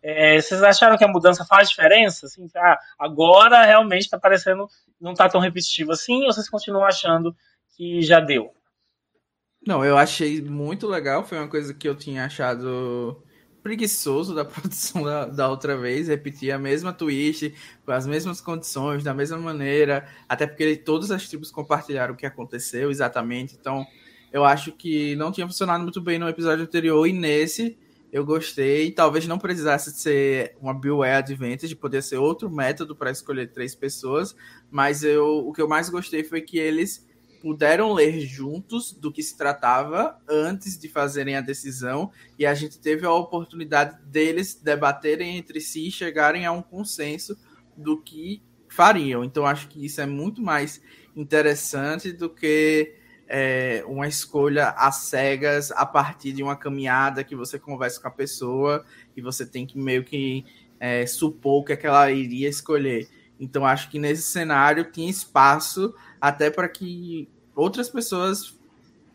[0.02, 2.26] É, vocês acharam que a mudança faz diferença?
[2.26, 4.68] Assim, ah, agora realmente está parecendo,
[5.00, 7.36] não está tão repetitivo assim, ou vocês continuam achando
[7.78, 8.52] que já deu?
[9.66, 11.24] Não, eu achei muito legal.
[11.26, 13.22] Foi uma coisa que eu tinha achado
[13.62, 17.54] preguiçoso da produção da, da outra vez, repetir a mesma twist,
[17.86, 22.26] com as mesmas condições, da mesma maneira, até porque todas as tribos compartilharam o que
[22.26, 23.56] aconteceu exatamente.
[23.60, 23.86] Então,
[24.32, 27.78] eu acho que não tinha funcionado muito bem no episódio anterior e nesse
[28.12, 28.92] eu gostei.
[28.92, 34.36] Talvez não precisasse ser uma Beware Advantage, poder ser outro método para escolher três pessoas,
[34.72, 37.08] mas eu, o que eu mais gostei foi que eles
[37.40, 42.80] puderam ler juntos do que se tratava antes de fazerem a decisão e a gente
[42.80, 47.38] teve a oportunidade deles debaterem entre si e chegarem a um consenso
[47.76, 49.24] do que fariam.
[49.24, 50.82] Então acho que isso é muito mais
[51.16, 52.94] interessante do que
[53.28, 58.12] é, uma escolha às cegas a partir de uma caminhada que você conversa com a
[58.12, 58.84] pessoa
[59.16, 60.46] e você tem que meio que
[60.80, 63.08] é, supor o que, é que ela iria escolher.
[63.40, 68.58] Então acho que nesse cenário tinha espaço até para que outras pessoas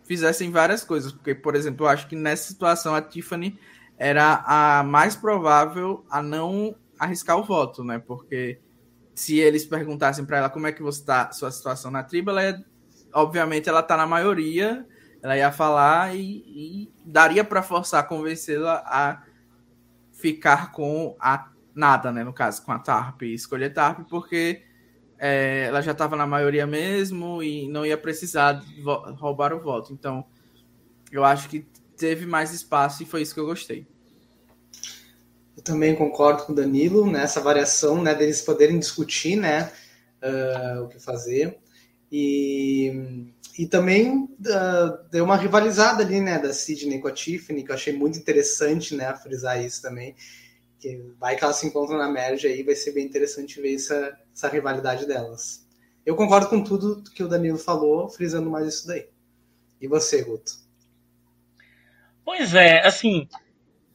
[0.05, 1.13] fizessem várias coisas.
[1.13, 3.59] Porque, por exemplo, eu acho que nessa situação a Tiffany
[3.97, 7.99] era a mais provável a não arriscar o voto, né?
[7.99, 8.59] Porque
[9.15, 12.43] se eles perguntassem para ela como é que você está, sua situação na tribo, ela
[12.43, 12.65] ia
[13.15, 14.85] obviamente ela tá na maioria,
[15.23, 19.23] ela ia falar e, e daria para forçar, convencê-la a
[20.13, 22.25] ficar com a nada, né?
[22.25, 24.63] No caso, com a TARP, escolher TARP, porque
[25.19, 28.63] é, ela já estava na maioria mesmo e não ia precisar
[29.19, 29.93] roubar o voto.
[29.93, 30.25] Então,
[31.11, 33.87] eu acho que teve mais espaço e foi isso que eu gostei.
[35.57, 39.71] Eu também concordo com o Danilo nessa variação, né, deles poderem discutir, né,
[40.23, 41.59] uh, o que fazer.
[42.11, 47.71] E, e também uh, deu uma rivalizada ali, né, da Sidney com a Tiffany, que
[47.71, 50.15] eu achei muito interessante, né, frisar isso também.
[51.19, 54.49] Vai que elas se encontram na merge aí, vai ser bem interessante ver essa, essa
[54.49, 55.67] rivalidade delas.
[56.05, 59.09] Eu concordo com tudo que o Danilo falou, frisando mais isso daí.
[59.81, 60.53] E você, Guto?
[62.25, 63.29] Pois é, assim,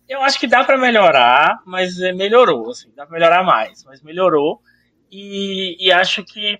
[0.07, 4.01] eu acho que dá para melhorar, mas é, melhorou, assim, dá para melhorar mais, mas
[4.01, 4.61] melhorou.
[5.11, 6.57] E, e acho que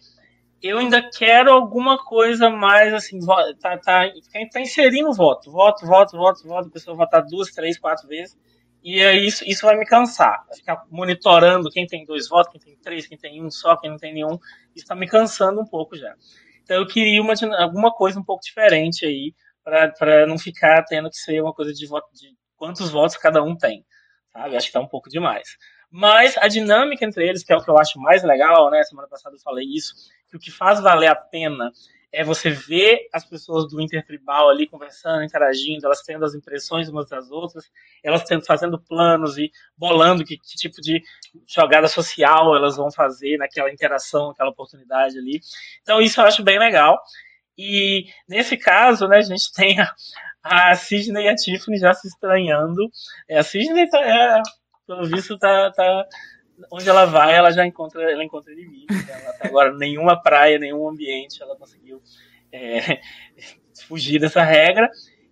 [0.61, 3.19] eu ainda quero alguma coisa mais assim,
[3.59, 4.03] tá, tá,
[4.51, 8.37] tá inserindo voto, voto, voto, voto, voto, a pessoa votar duas, três, quatro vezes,
[8.83, 10.45] e aí isso, isso vai me cansar.
[10.55, 13.97] Ficar monitorando quem tem dois votos, quem tem três, quem tem um só, quem não
[13.97, 14.37] tem nenhum,
[14.75, 16.15] isso tá me cansando um pouco já.
[16.63, 21.17] Então eu queria uma, alguma coisa um pouco diferente aí, para não ficar tendo que
[21.17, 23.85] ser uma coisa de voto, de quantos votos cada um tem,
[24.31, 24.55] sabe?
[24.55, 25.57] Acho que tá um pouco demais.
[25.91, 28.83] Mas a dinâmica entre eles, que é o que eu acho mais legal, né?
[28.83, 29.93] Semana passada eu falei isso,
[30.29, 31.71] que o que faz valer a pena
[32.12, 37.08] é você ver as pessoas do intertribal ali conversando, interagindo, elas tendo as impressões umas
[37.08, 37.69] das outras,
[38.04, 41.04] elas tendo, fazendo planos e bolando que, que, tipo de
[41.48, 45.39] jogada social elas vão fazer naquela interação, naquela oportunidade ali.
[45.82, 47.00] Então isso eu acho bem legal.
[47.58, 49.93] E nesse caso, né, a gente tem a,
[50.43, 52.89] a Sidney e a Tiffany já se estranhando.
[53.28, 54.41] É, a Sidney tá, é,
[54.88, 56.08] pelo visto, tá, tá,
[56.72, 58.95] onde ela vai, ela já encontra, ela encontra inimigos.
[59.06, 59.22] Né?
[59.22, 62.02] Ela, agora, nenhuma praia, nenhum ambiente, ela conseguiu
[62.52, 63.00] é,
[63.88, 64.89] fugir dessa regra.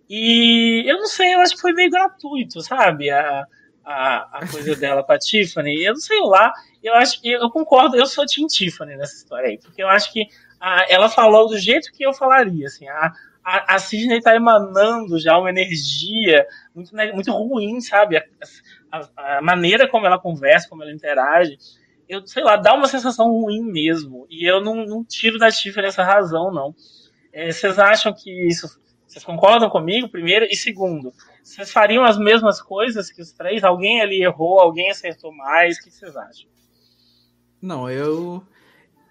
[0.10, 3.10] E eu não sei, eu acho que foi meio gratuito, sabe?
[3.10, 3.46] A,
[3.88, 5.84] a, a coisa dela com a Tiffany.
[5.84, 6.52] Eu não sei lá,
[6.84, 10.12] eu acho que eu concordo, eu sou Team Tiffany nessa história aí, porque eu acho
[10.12, 10.28] que
[10.60, 13.14] a, ela falou do jeito que eu falaria, assim, a,
[13.44, 18.22] a, a Sidney tá emanando já uma energia muito, muito ruim, sabe?
[18.92, 21.58] A, a, maneira como ela conversa, como ela interage,
[22.08, 24.26] eu sei lá, dá uma sensação ruim mesmo.
[24.30, 26.74] E eu não, não tiro da Tiffany essa razão, não.
[27.34, 28.80] É, vocês acham que isso.
[29.06, 30.46] Vocês concordam comigo, primeiro?
[30.46, 33.64] E segundo, vocês fariam as mesmas coisas que os três?
[33.64, 35.78] Alguém ali errou, alguém acertou mais?
[35.78, 36.50] O que vocês acham?
[37.62, 38.44] Não, eu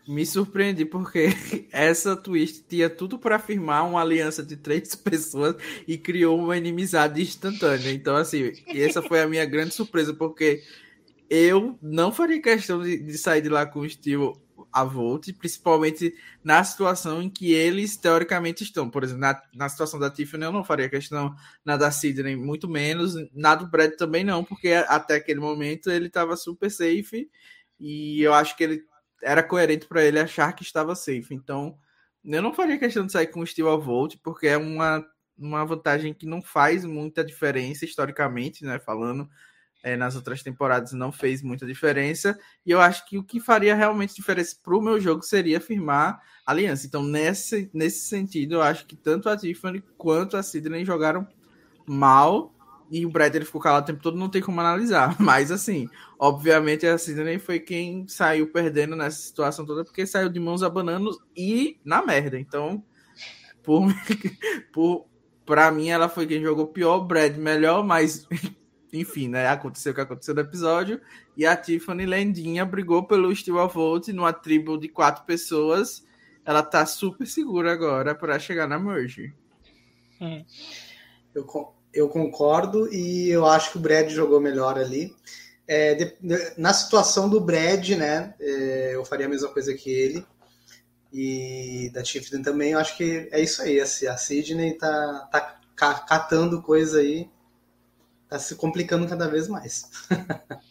[0.07, 1.29] me surpreendi porque
[1.73, 7.21] essa twist tinha tudo para afirmar uma aliança de três pessoas e criou uma inimizade
[7.21, 7.93] instantânea.
[7.93, 10.63] Então, assim, essa foi a minha grande surpresa, porque
[11.29, 14.41] eu não faria questão de, de sair de lá com o estilo
[14.73, 16.15] a Volt, principalmente
[16.45, 18.91] na situação em que eles teoricamente estão.
[18.91, 22.69] Por exemplo, na, na situação da Tiffany eu não faria questão, na da Sidney muito
[22.69, 27.29] menos, na do Brad também não, porque até aquele momento ele estava super safe
[27.81, 28.85] e eu acho que ele
[29.27, 31.35] era coerente para ele achar que estava safe.
[31.35, 31.77] Então,
[32.25, 35.05] eu não faria questão de sair com o Steel a Volt, porque é uma,
[35.37, 38.79] uma vantagem que não faz muita diferença historicamente, né?
[38.79, 39.29] Falando
[39.83, 42.39] é, nas outras temporadas não fez muita diferença.
[42.65, 46.23] E eu acho que o que faria realmente diferença para o meu jogo seria firmar
[46.47, 46.87] aliança.
[46.87, 51.27] Então, nesse, nesse sentido, eu acho que tanto a Tiffany quanto a Sidney jogaram
[51.85, 52.56] mal
[52.91, 55.17] e o Brad ele ficou calado o tempo todo, não tem como analisar.
[55.21, 60.41] Mas, assim, obviamente a Sidney foi quem saiu perdendo nessa situação toda, porque saiu de
[60.41, 62.39] mãos abanando e na merda.
[62.39, 62.85] Então,
[63.63, 63.83] por,
[64.73, 65.07] por
[65.47, 68.27] Pra mim, ela foi quem jogou pior, Brad melhor, mas
[68.93, 69.47] enfim, né?
[69.47, 71.01] Aconteceu o que aconteceu no episódio.
[71.37, 76.05] E a Tiffany Lendinha brigou pelo Steel of Vote numa tribo de quatro pessoas.
[76.45, 79.33] Ela tá super segura agora para chegar na Merge.
[80.21, 80.45] Hum.
[81.33, 81.47] Eu,
[81.97, 85.17] eu concordo e eu acho que o Brad jogou melhor ali.
[85.67, 88.35] É, de, de, na situação do Brad, né?
[88.39, 90.25] É, eu faria a mesma coisa que ele.
[91.13, 93.81] E da Tiffany também, eu acho que é isso aí.
[93.81, 95.61] A, a Sidney tá, tá
[96.07, 97.29] catando coisa aí.
[98.29, 99.91] Tá se complicando cada vez mais.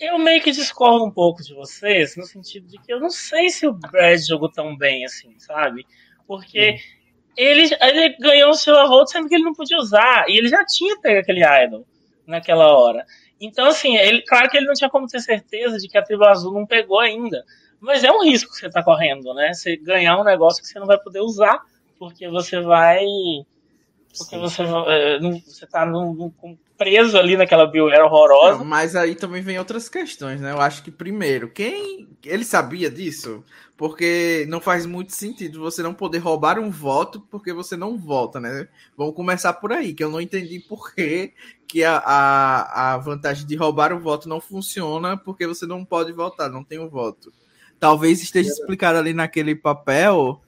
[0.00, 3.50] eu meio que discordo um pouco de vocês, no sentido de que eu não sei
[3.50, 5.86] se o Brad jogou tão bem assim, sabe?
[6.26, 6.97] Porque hum.
[7.38, 10.28] Ele, ele ganhou o seu voto sendo que ele não podia usar.
[10.28, 11.86] E ele já tinha pego aquele idol
[12.26, 13.06] naquela hora.
[13.40, 16.24] Então, assim, ele, claro que ele não tinha como ter certeza de que a tribo
[16.24, 17.44] azul não pegou ainda.
[17.80, 19.54] Mas é um risco que você está correndo, né?
[19.54, 21.62] Você ganhar um negócio que você não vai poder usar,
[21.96, 23.04] porque você vai.
[24.16, 24.40] Porque Sim.
[24.40, 25.86] você, é, você tá
[26.78, 28.58] preso ali naquela BioWare horrorosa.
[28.58, 30.52] Não, mas aí também vem outras questões, né?
[30.52, 32.08] Eu acho que, primeiro, quem.
[32.24, 33.44] Ele sabia disso?
[33.76, 38.40] Porque não faz muito sentido você não poder roubar um voto porque você não vota,
[38.40, 38.68] né?
[38.96, 41.32] Vamos começar por aí, que eu não entendi por que,
[41.66, 46.12] que a, a, a vantagem de roubar o voto não funciona porque você não pode
[46.12, 47.32] votar, não tem o um voto.
[47.78, 50.40] Talvez esteja explicado ali naquele papel,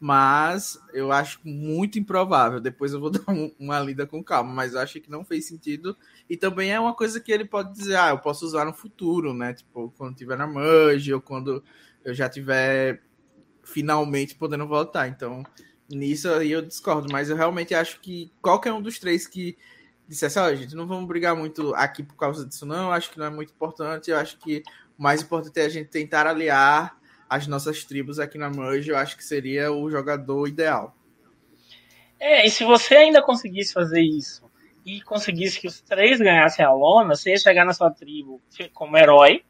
[0.00, 2.60] mas eu acho muito improvável.
[2.60, 3.24] Depois eu vou dar
[3.58, 5.96] uma lida com calma, mas eu acho que não fez sentido.
[6.28, 9.34] E também é uma coisa que ele pode dizer, ah, eu posso usar no futuro,
[9.34, 9.54] né?
[9.54, 11.62] Tipo, quando tiver na Merge ou quando
[12.04, 13.02] eu já tiver
[13.64, 15.08] finalmente podendo voltar.
[15.08, 15.44] Então,
[15.90, 19.58] nisso aí eu discordo, mas eu realmente acho que qualquer um dos três que
[20.06, 22.92] dissesse, oh, gente, não vamos brigar muito aqui por causa disso, não.
[22.92, 24.10] Acho que não é muito importante.
[24.10, 24.62] Eu acho que
[24.98, 26.97] o mais importante é a gente tentar aliar
[27.28, 28.90] as nossas tribos aqui na Merge.
[28.90, 30.94] Eu acho que seria o jogador ideal.
[32.18, 34.48] É, e se você ainda conseguisse fazer isso
[34.84, 38.40] e conseguisse que os três ganhassem a lona, você ia chegar na sua tribo
[38.72, 39.42] como herói.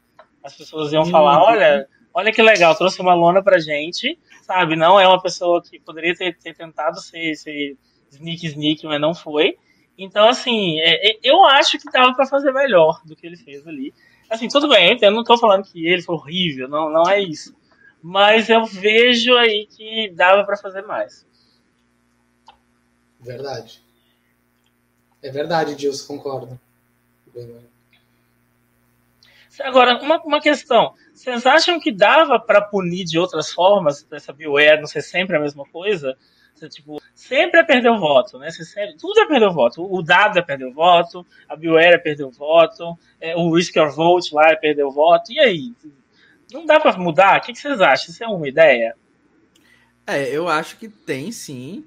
[0.43, 4.75] As pessoas iam falar: olha, olha que legal, trouxe uma lona pra gente, sabe?
[4.75, 7.77] Não é uma pessoa que poderia ter, ter tentado ser, ser
[8.11, 9.57] sneak sneak, mas não foi.
[9.97, 13.67] Então, assim, é, é, eu acho que dava para fazer melhor do que ele fez
[13.67, 13.93] ali.
[14.29, 17.53] Assim, tudo bem, eu não tô falando que ele foi horrível, não, não é isso.
[18.01, 21.25] Mas eu vejo aí que dava para fazer mais.
[23.19, 23.83] Verdade.
[25.21, 26.59] É verdade, Dilson, concordo.
[29.61, 30.93] Agora, uma, uma questão.
[31.13, 35.39] Vocês acham que dava para punir de outras formas essa BioWare não ser sempre a
[35.39, 36.17] mesma coisa?
[36.55, 38.49] Você, tipo, sempre é perder o voto, né?
[38.49, 39.81] Você sempre, tudo é perder o voto.
[39.81, 43.75] O dado é perder o voto, a BioWare é perder o voto, é, o Risk
[43.75, 45.31] Your Vote lá é perder o voto.
[45.31, 45.73] E aí?
[46.51, 47.39] Não dá para mudar?
[47.39, 48.11] O que, vocês acham?
[48.11, 48.95] Isso é uma ideia?
[50.05, 51.85] É, eu acho que tem sim.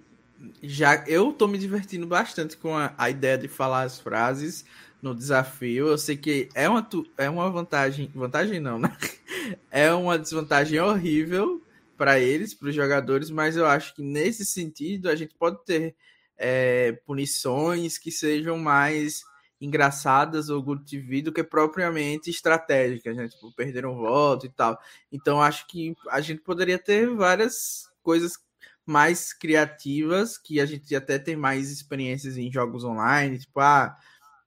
[0.62, 4.64] Já eu tô me divertindo bastante com a, a ideia de falar as frases
[5.01, 5.88] no desafio.
[5.88, 8.11] Eu sei que é uma, é uma vantagem.
[8.14, 8.96] Vantagem não, né?
[9.72, 11.61] É uma desvantagem horrível
[11.96, 15.96] para eles, para os jogadores, mas eu acho que nesse sentido a gente pode ter
[16.38, 19.25] é, punições que sejam mais
[19.62, 23.29] engraçadas ou good TV do que propriamente estratégicas, né?
[23.29, 24.79] Tipo, perder um voto e tal.
[25.11, 28.38] Então acho que a gente poderia ter várias coisas
[28.85, 33.96] mais criativas que a gente até tem mais experiências em jogos online, tipo, ah,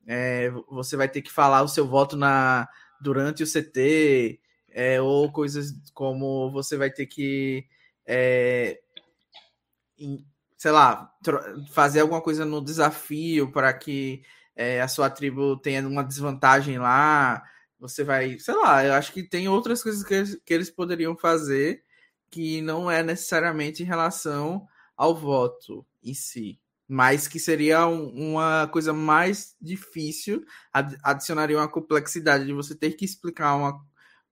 [0.06, 2.68] é, você vai ter que falar o seu voto na
[3.02, 7.66] durante o CT, é, ou coisas como você vai ter que,
[8.06, 8.80] é,
[10.58, 11.12] sei lá,
[11.72, 14.24] fazer alguma coisa no desafio para que
[14.56, 17.44] é, a sua tribo tenha uma desvantagem lá.
[17.80, 21.16] Você vai, sei lá, eu acho que tem outras coisas que eles, que eles poderiam
[21.18, 21.84] fazer
[22.30, 28.68] que não é necessariamente em relação ao voto em si, mas que seria um, uma
[28.68, 30.44] coisa mais difícil,
[31.04, 33.82] adicionaria uma complexidade de você ter que explicar uma,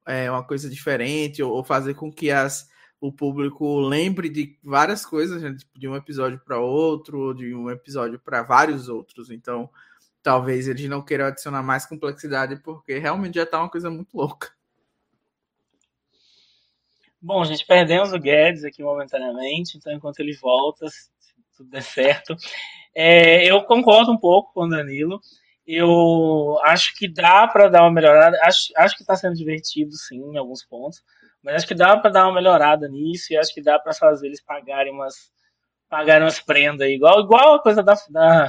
[0.06, 2.68] é, uma coisa diferente ou, ou, fazer com que as,
[3.06, 5.54] o público lembre de várias coisas, né?
[5.54, 9.30] tipo, de um episódio para outro, ou de um episódio para vários outros.
[9.30, 9.70] Então,
[10.22, 14.54] talvez eles não queiram adicionar mais complexidade, porque realmente já está uma coisa muito louca.
[17.22, 21.10] Bom, gente, perdemos o Guedes aqui momentaneamente, então enquanto ele volta, se
[21.58, 22.38] tudo der certo,
[22.96, 25.20] é, eu concordo um pouco com o Danilo.
[25.68, 28.40] Eu acho que dá para dar uma melhorada.
[28.44, 31.04] Acho, acho que está sendo divertido, sim, em alguns pontos.
[31.44, 34.28] Mas acho que dá para dar uma melhorada nisso e acho que dá para fazer
[34.28, 35.32] eles pagarem umas,
[35.90, 38.48] pagarem umas prendas aí, igual, igual a coisa da, da,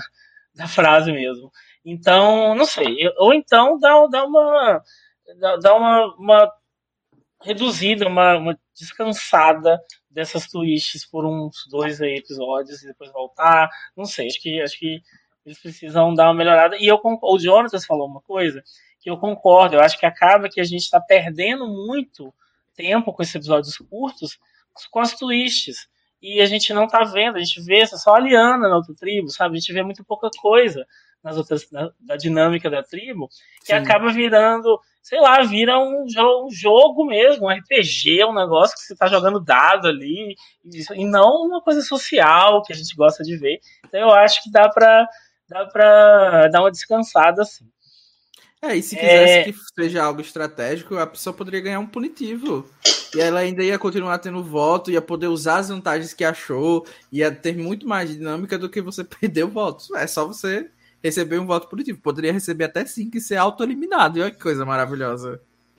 [0.54, 1.50] da frase mesmo.
[1.84, 2.96] Então, não sei.
[3.18, 4.82] Ou então dá, dá uma.
[5.60, 6.52] Dá, uma, uma
[7.42, 9.80] reduzida, uma, uma descansada
[10.10, 13.68] dessas twists por uns dois episódios e depois voltar.
[13.96, 15.00] Não sei, acho que, acho que
[15.44, 16.76] eles precisam dar uma melhorada.
[16.78, 18.62] E eu o Jonas falou uma coisa
[19.00, 19.76] que eu concordo.
[19.76, 22.32] Eu acho que acaba que a gente está perdendo muito
[22.74, 24.38] tempo com esses episódios curtos
[24.90, 25.88] com as twists.
[26.20, 29.28] E a gente não tá vendo, a gente vê só a Liana na outra tribo,
[29.28, 29.56] sabe?
[29.56, 30.86] A gente vê muito pouca coisa
[31.22, 33.28] nas outras, na, da dinâmica da tribo,
[33.60, 33.74] que Sim.
[33.74, 38.94] acaba virando, sei lá, vira um, um, jogo mesmo, um RPG, um negócio que você
[38.94, 43.36] tá jogando dado ali, e, e não uma coisa social que a gente gosta de
[43.36, 43.58] ver.
[43.86, 45.06] Então eu acho que dá pra,
[45.48, 47.66] dá pra dar uma descansada assim.
[48.64, 49.44] É, e se quisesse é...
[49.44, 52.66] que seja algo estratégico, a pessoa poderia ganhar um punitivo.
[53.14, 57.30] E ela ainda ia continuar tendo voto, ia poder usar as vantagens que achou, ia
[57.30, 59.94] ter muito mais dinâmica do que você perder o voto.
[59.96, 60.70] É só você
[61.02, 62.00] receber um voto punitivo.
[62.00, 64.18] Poderia receber até cinco e ser auto-eliminado.
[64.18, 65.40] E olha que coisa maravilhosa.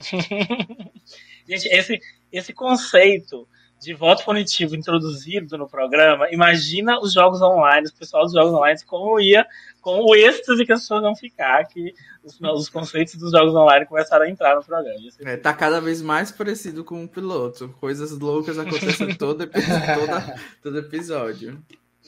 [1.48, 2.00] Gente, esse,
[2.32, 3.48] esse conceito
[3.78, 8.80] de voto punitivo introduzido no programa, imagina os jogos online, o pessoal dos jogos online,
[8.86, 9.46] como ia,
[9.80, 11.92] com o êxtase que as pessoas vão ficar, que
[12.24, 14.96] os, os conceitos dos jogos online começaram a entrar no programa.
[15.20, 17.68] É, tá cada vez mais parecido com um piloto.
[17.80, 21.62] Coisas loucas acontecem todo, toda, todo episódio.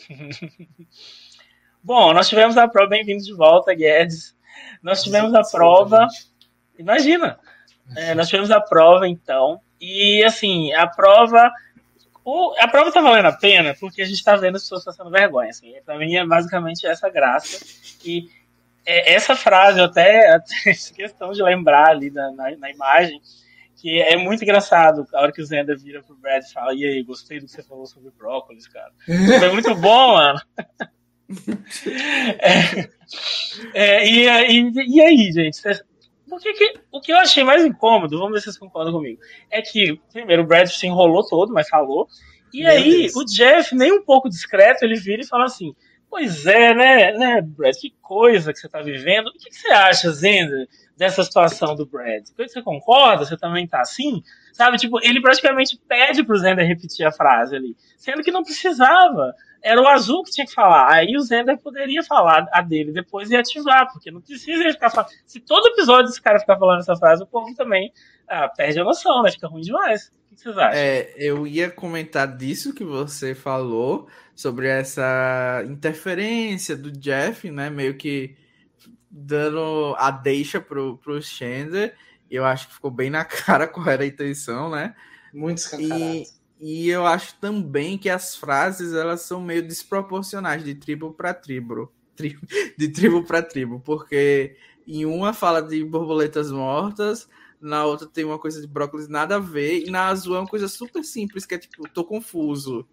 [1.85, 4.35] Bom, nós tivemos a prova, bem-vindos de volta, Guedes.
[4.83, 6.07] Nós tivemos a prova.
[6.79, 7.39] Imagina!
[7.97, 11.51] É, nós tivemos a prova, então, e assim, a prova.
[12.25, 15.11] O, a prova tá valendo a pena porque a gente tá vendo as pessoas passando
[15.11, 15.51] vergonha.
[15.51, 15.75] Assim.
[15.85, 17.65] Pra mim é basicamente essa graça.
[18.05, 18.29] E
[18.85, 23.21] é, essa frase, eu até, até questão de lembrar ali na, na, na, imagem,
[23.77, 25.07] que é muito engraçado.
[25.15, 27.53] A hora que o Zenda vira pro Brad e fala: E aí, gostei do que
[27.53, 28.93] você falou sobre brócolis, cara.
[29.39, 30.41] Foi muito bom, mano.
[32.41, 32.89] é,
[33.75, 35.61] é, e, e, e aí, gente?
[36.29, 39.21] Porque que, o que eu achei mais incômodo, vamos ver se vocês concordam comigo,
[39.51, 42.07] é que, primeiro, o Brad se enrolou todo, mas falou.
[42.53, 43.17] E Meu aí, Deus.
[43.17, 45.75] o Jeff, nem um pouco discreto, ele vira e fala assim:
[46.11, 47.75] Pois é, né, né, Brad?
[47.77, 49.29] Que coisa que você tá vivendo.
[49.29, 50.67] O que, que você acha, Zenda,
[50.97, 52.25] dessa situação do Brad?
[52.37, 53.27] Você concorda?
[53.27, 54.23] Você também tá assim?
[54.59, 59.33] Sabe, tipo, ele praticamente pede pro Zenda repetir a frase ali, sendo que não precisava
[59.63, 60.93] era o azul que tinha que falar.
[60.93, 64.91] Aí o Zender poderia falar a dele depois e ativar, porque não precisa ele ficar
[64.91, 65.13] falando.
[65.25, 67.93] Se todo episódio esse cara ficar falando essa frase, o povo também
[68.29, 69.31] ah, perde a noção, né?
[69.31, 70.11] Fica ruim demais.
[70.33, 70.73] O que vocês acham?
[70.77, 77.71] É, eu ia comentar disso que você falou, sobre essa interferência do Jeff, né?
[77.71, 78.35] Meio que
[79.09, 81.95] dando a deixa pro, pro Shander.
[82.31, 84.95] Eu acho que ficou bem na cara qual era a intenção, né?
[85.33, 86.03] Muito escancarado.
[86.03, 91.33] E e eu acho também que as frases elas são meio desproporcionais de tribo para
[91.33, 92.41] tribo, tribo
[92.77, 94.57] de tribo para tribo, porque
[94.87, 97.29] em uma fala de borboletas mortas,
[97.61, 100.49] na outra tem uma coisa de brócolis nada a ver, e na azul é uma
[100.49, 102.89] coisa super simples, que é tipo, tô confuso,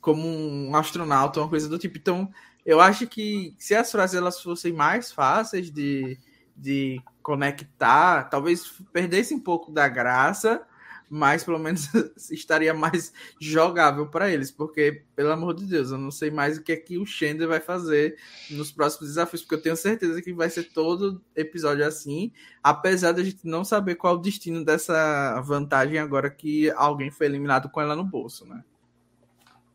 [0.00, 1.96] como um astronauta, uma coisa do tipo.
[1.98, 2.30] Então,
[2.64, 6.18] eu acho que se as frases elas fossem mais fáceis de,
[6.58, 10.66] de conectar, talvez perdesse um pouco da graça,
[11.10, 11.88] mas pelo menos
[12.30, 16.62] estaria mais jogável para eles, porque, pelo amor de Deus, eu não sei mais o
[16.62, 18.16] que é que o Shender vai fazer
[18.50, 22.32] nos próximos desafios, porque eu tenho certeza que vai ser todo episódio assim,
[22.62, 27.26] apesar de a gente não saber qual o destino dessa vantagem agora que alguém foi
[27.26, 28.62] eliminado com ela no bolso, né?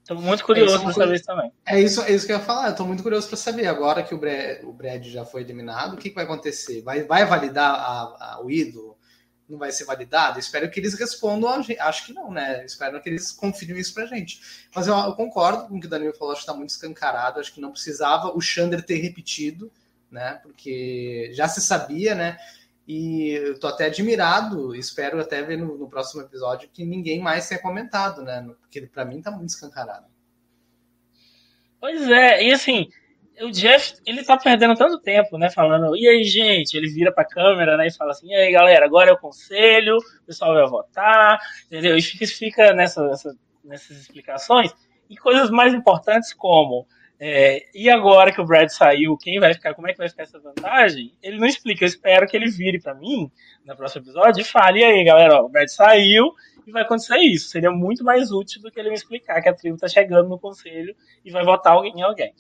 [0.03, 1.51] Estou muito curioso é para saber isso também.
[1.65, 2.71] É isso, é isso que eu ia falar.
[2.71, 3.67] Estou muito curioso para saber.
[3.67, 6.81] Agora que o Brad, o Brad já foi eliminado, o que, que vai acontecer?
[6.81, 8.93] Vai, vai validar a, a, o ídolo?
[9.47, 10.39] não vai ser validado?
[10.39, 11.49] Espero que eles respondam.
[11.79, 12.65] Acho que não, né?
[12.65, 14.67] Espero que eles confirmem isso pra gente.
[14.75, 17.39] Mas eu, eu concordo com o que o Danilo falou, acho que tá muito escancarado.
[17.39, 19.71] Acho que não precisava o Xander ter repetido,
[20.09, 20.39] né?
[20.41, 22.37] Porque já se sabia, né?
[22.87, 27.47] E eu tô até admirado, espero até ver no, no próximo episódio que ninguém mais
[27.47, 28.45] tenha comentado, né?
[28.59, 30.05] Porque para mim tá muito escancarado.
[31.79, 32.89] Pois é, e assim,
[33.41, 35.49] o Jeff, ele tá perdendo tanto tempo, né?
[35.49, 36.75] Falando, e aí, gente?
[36.75, 37.87] Ele vira pra câmera, né?
[37.87, 41.97] E fala assim, e aí, galera, agora é o conselho, o pessoal vai votar, entendeu?
[41.97, 44.71] E fica, nessa, nessa, nessas explicações.
[45.09, 46.85] E coisas mais importantes como,
[47.19, 50.23] é, e agora que o Brad saiu, quem vai ficar, como é que vai ficar
[50.23, 51.13] essa vantagem?
[51.21, 53.31] Ele não explica, eu espero que ele vire para mim,
[53.65, 56.33] no próximo episódio, e fale, e aí, galera, ó, o Brad saiu,
[56.65, 57.49] e vai acontecer isso.
[57.49, 60.39] Seria muito mais útil do que ele me explicar que a tribo tá chegando no
[60.39, 62.33] conselho e vai votar alguém em alguém.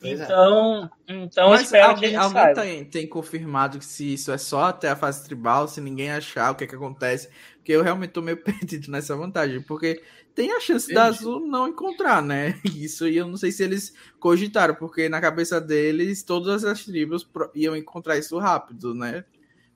[0.00, 0.24] Pois é.
[0.24, 1.14] então, é.
[1.14, 4.88] então Mas espero alguém, que alguém tem, tem, confirmado que se isso é só até
[4.88, 7.30] a fase tribal, se ninguém achar o que é que acontece,
[7.62, 10.02] porque eu realmente tô meio perdido nessa vantagem, porque
[10.34, 10.94] tem a chance Entendi.
[10.94, 12.60] da Azul não encontrar, né?
[12.74, 17.26] Isso e eu não sei se eles cogitaram, porque na cabeça deles todas as tribos
[17.54, 19.24] iam encontrar isso rápido, né?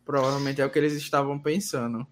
[0.04, 2.06] Provavelmente é o que eles estavam pensando.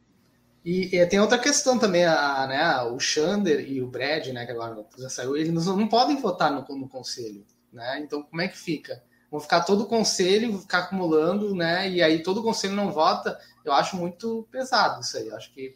[0.64, 4.52] E, e, tem outra questão também, a, né, o Xander e o Brad, né, que
[4.52, 8.00] agora já saiu, eles não, não podem votar no, no, conselho, né?
[8.00, 9.02] Então, como é que fica?
[9.34, 11.90] Vão ficar todo o conselho, ficar acumulando, né?
[11.90, 13.36] E aí todo o conselho não vota.
[13.64, 15.26] Eu acho muito pesado isso aí.
[15.26, 15.74] Eu acho que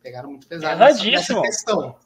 [0.00, 1.96] pegaram muito pesado nessa, nessa questão.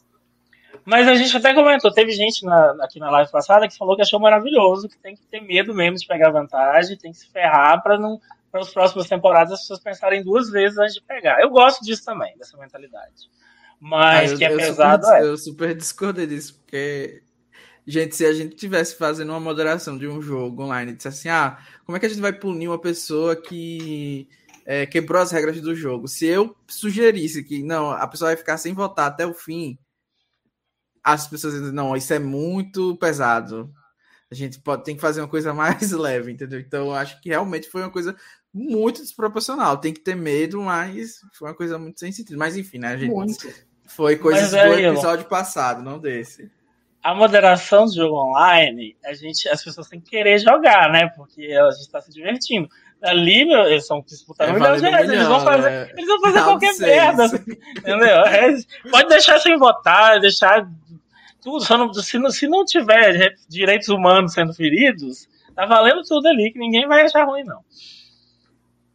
[0.83, 4.01] Mas a gente até comentou, teve gente na, aqui na live passada que falou que
[4.01, 7.83] achou maravilhoso, que tem que ter medo mesmo de pegar vantagem, tem que se ferrar
[7.83, 8.19] para não
[8.51, 11.43] para as próximas temporadas as pessoas pensarem duas vezes antes de pegar.
[11.43, 13.29] Eu gosto disso também, dessa mentalidade.
[13.79, 15.25] Mas ah, eu, que é pesado super, é.
[15.27, 17.23] Eu super discordei disso, porque,
[17.87, 21.59] gente, se a gente tivesse fazendo uma moderação de um jogo online, disse assim, ah,
[21.85, 24.29] como é que a gente vai punir uma pessoa que
[24.65, 26.07] é, quebrou as regras do jogo?
[26.09, 29.79] Se eu sugerisse que, não, a pessoa vai ficar sem votar até o fim,
[31.03, 33.73] as pessoas dizem, não, isso é muito pesado.
[34.31, 36.61] A gente pode, tem que fazer uma coisa mais leve, entendeu?
[36.61, 38.15] Então, acho que realmente foi uma coisa
[38.53, 39.79] muito desproporcional.
[39.79, 42.39] Tem que ter medo, mas foi uma coisa muito sem sentido.
[42.39, 42.97] Mas, enfim, né?
[42.97, 43.49] Gente, muito.
[43.87, 46.49] Foi coisas do episódio passado, não desse.
[47.03, 51.09] A moderação do jogo online, a gente, as pessoas têm que querer jogar, né?
[51.17, 52.69] Porque a gente está se divertindo.
[53.03, 55.09] Ali, meu, eles são disputando é, milhão de reais.
[55.09, 55.93] Eles vão fazer, é...
[55.97, 57.25] eles vão fazer qualquer merda.
[57.79, 58.21] Entendeu?
[58.27, 58.55] É,
[58.91, 60.69] pode deixar sem votar, deixar
[61.41, 66.29] tudo, só não, se, não, se não tiver direitos humanos sendo feridos, tá valendo tudo
[66.29, 67.61] ali, que ninguém vai achar ruim, não.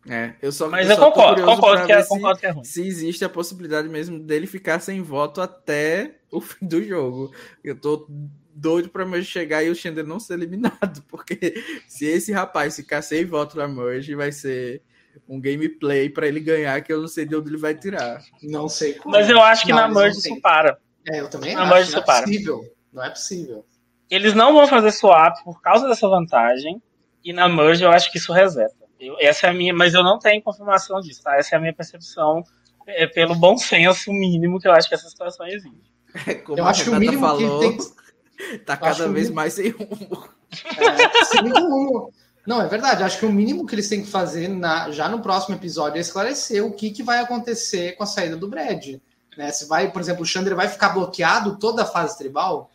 [0.08, 2.64] É, eu só, Mas eu, eu concordo, concordo que, é, concordo que é ruim.
[2.64, 7.34] Se existe a possibilidade mesmo dele ficar sem voto até o fim do jogo.
[7.64, 8.08] Eu tô
[8.54, 11.56] doido pra Merge chegar e o Xander não ser eliminado, porque
[11.88, 14.82] se esse rapaz ficar sem voto na Merge, vai ser
[15.28, 18.22] um gameplay para ele ganhar que eu não sei de onde ele vai tirar.
[18.44, 19.16] Não sei como.
[19.16, 20.78] Mas eu acho que não, na Merge isso para.
[21.08, 21.92] É, eu também não, acho.
[21.92, 22.76] Não é possível.
[22.92, 23.66] Não é possível.
[24.10, 26.82] Eles não vão fazer swap por causa dessa vantagem.
[27.24, 28.86] E na merge eu acho que isso reseta.
[29.00, 31.36] Eu, essa é a minha, mas eu não tenho confirmação disso, tá?
[31.36, 32.44] Essa é a minha percepção
[32.86, 35.92] é, pelo bom senso mínimo que eu acho que essa situação existe.
[36.28, 40.30] É, eu acho que o mínimo falou, que tem tá cada vez mais sem rumo.
[40.78, 42.14] É, sem rumo.
[42.48, 43.04] Não, é verdade.
[43.04, 46.02] Acho que o mínimo que eles têm que fazer na, já no próximo episódio é
[46.02, 48.96] esclarecer o que, que vai acontecer com a saída do Brad.
[49.38, 49.52] Né?
[49.52, 52.72] Se vai, por exemplo, o Chandra vai ficar bloqueado toda a fase tribal,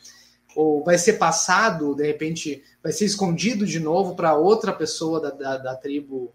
[0.55, 5.31] ou vai ser passado, de repente, vai ser escondido de novo para outra pessoa da,
[5.31, 6.35] da, da tribo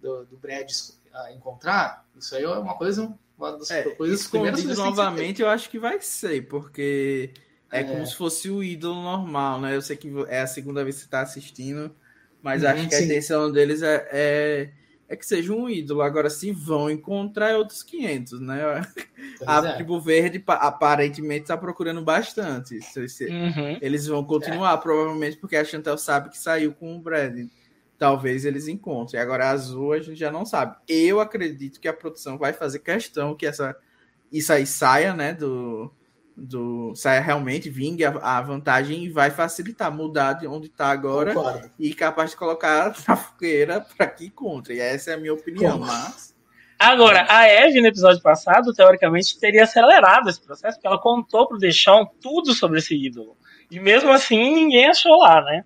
[0.00, 0.68] do, do Brad
[1.34, 5.78] encontrar, isso aí é uma coisa, uma das é, coisas escondido novamente, eu acho que
[5.78, 7.30] vai ser, porque
[7.70, 9.74] é, é, como se fosse o ídolo normal, né?
[9.74, 11.94] Eu sei que é a segunda vez que você está assistindo,
[12.42, 13.02] mas uhum, acho que sim.
[13.02, 14.70] a intenção deles é, é
[15.10, 16.02] é que seja um ídolo.
[16.02, 18.62] Agora, se vão encontrar é outros 500, né?
[19.36, 19.74] Pois a é.
[19.74, 22.78] tribo verde aparentemente está procurando bastante.
[22.78, 23.78] Uhum.
[23.82, 24.76] Eles vão continuar, é.
[24.80, 27.48] provavelmente, porque a Chantel sabe que saiu com o Brad.
[28.00, 29.20] Talvez eles encontrem.
[29.20, 30.74] Agora, a azul a gente já não sabe.
[30.88, 33.76] Eu acredito que a produção vai fazer questão que essa
[34.32, 35.92] isso aí saia, né, do,
[36.34, 41.34] do saia realmente, vingue a, a, vantagem e vai facilitar mudar de onde está agora
[41.34, 41.70] Concordo.
[41.78, 44.80] e capaz de colocar na fogueira para que encontre.
[44.80, 46.34] Essa é a minha opinião, mas
[46.80, 51.58] Agora, a Eve, no episódio passado, teoricamente, teria acelerado esse processo, porque ela contou pro
[51.58, 53.36] Deixão tudo sobre esse ídolo.
[53.70, 55.62] E mesmo assim, ninguém achou lá, né?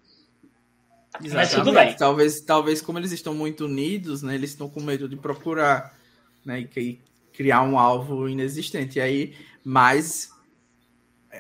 [1.23, 1.35] Exatamente.
[1.35, 1.95] Mas tudo bem.
[1.97, 4.35] Talvez, talvez como eles estão muito unidos, né?
[4.35, 5.97] Eles estão com medo de procurar,
[6.45, 6.67] né?
[6.77, 7.01] E
[7.33, 8.99] criar um alvo inexistente.
[8.99, 10.33] E aí, mais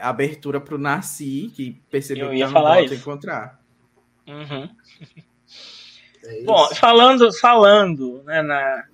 [0.00, 2.94] abertura para o Narci, que percebeu que não isso.
[2.94, 3.60] encontrar.
[4.26, 4.68] Uhum.
[6.24, 8.84] É Bom, falando, falando né, na,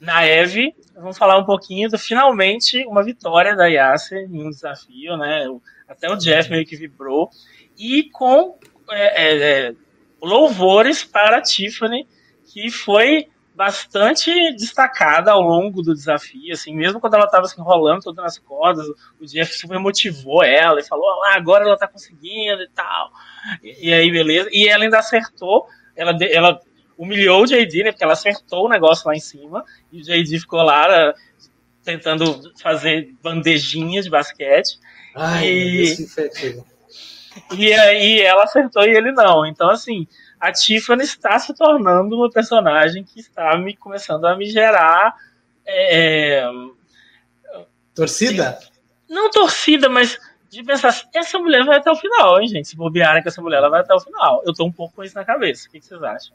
[0.00, 5.16] na Eve, vamos falar um pouquinho do finalmente uma vitória da Yasser em um desafio,
[5.16, 5.46] né?
[5.88, 7.30] Até o Jeff meio que vibrou.
[7.76, 8.56] E com
[8.92, 9.74] é, é, é
[10.22, 12.06] louvores para a Tiffany,
[12.52, 18.00] que foi bastante destacada ao longo do desafio, assim, mesmo quando ela estava se enrolando
[18.00, 18.86] todas nas cordas,
[19.20, 23.10] o Jeff super motivou ela e falou, ah, agora ela está conseguindo e tal.
[23.62, 24.48] E, e, aí, beleza.
[24.50, 26.58] E ela ainda acertou, ela, ela
[26.96, 29.62] humilhou o JD, né, porque ela acertou o negócio lá em cima,
[29.92, 31.12] e o JD ficou lá
[31.84, 34.78] tentando fazer bandejinhas de basquete.
[35.14, 35.96] Ai, e,
[37.52, 39.46] e aí ela acertou e ele não.
[39.46, 40.06] Então, assim,
[40.38, 45.14] a Tiffany está se tornando uma personagem que está me começando a me gerar.
[45.66, 46.44] É,
[47.94, 48.58] torcida?
[49.08, 50.18] Não torcida, mas
[50.50, 52.68] de pensar assim, essa mulher vai até o final, hein, gente?
[52.68, 54.42] Se bobearem com essa mulher, ela vai até o final.
[54.44, 55.68] Eu tô um pouco com isso na cabeça.
[55.68, 56.34] O que, vocês acham?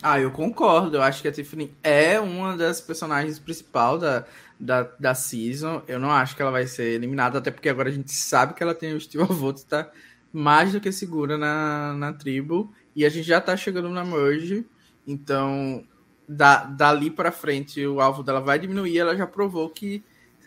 [0.00, 0.96] Ah, eu concordo.
[0.96, 4.24] Eu acho que a Tiffany é uma das personagens principais da,
[4.62, 5.82] da, da season.
[5.88, 8.62] Eu não acho que ela vai ser eliminada, até porque agora a gente sabe que
[8.62, 9.90] ela tem o Steve Voto, tá?
[10.32, 12.72] mais do que segura na, na tribo.
[12.96, 14.64] E a gente já tá chegando na merge.
[15.06, 15.84] Então,
[16.26, 20.02] da, dali para frente o alvo dela vai diminuir, ela já provou que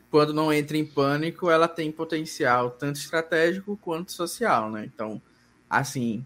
[0.09, 4.85] quando não entra em pânico, ela tem potencial tanto estratégico quanto social, né?
[4.85, 5.21] Então,
[5.69, 6.25] assim,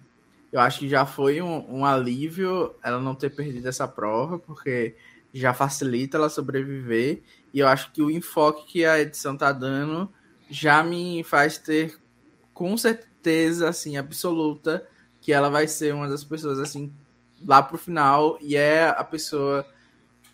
[0.53, 4.95] eu acho que já foi um, um alívio ela não ter perdido essa prova, porque
[5.33, 7.21] já facilita ela sobreviver.
[7.53, 10.11] E eu acho que o enfoque que a edição tá dando
[10.49, 11.97] já me faz ter
[12.53, 14.87] com certeza assim absoluta
[15.21, 16.91] que ela vai ser uma das pessoas assim
[17.45, 19.65] lá pro final e é a pessoa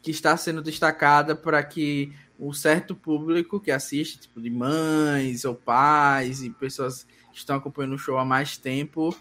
[0.02, 5.56] que está sendo destacada para que o certo público que assiste, tipo de mães ou
[5.56, 9.16] pais e pessoas que estão acompanhando o show há mais tempo,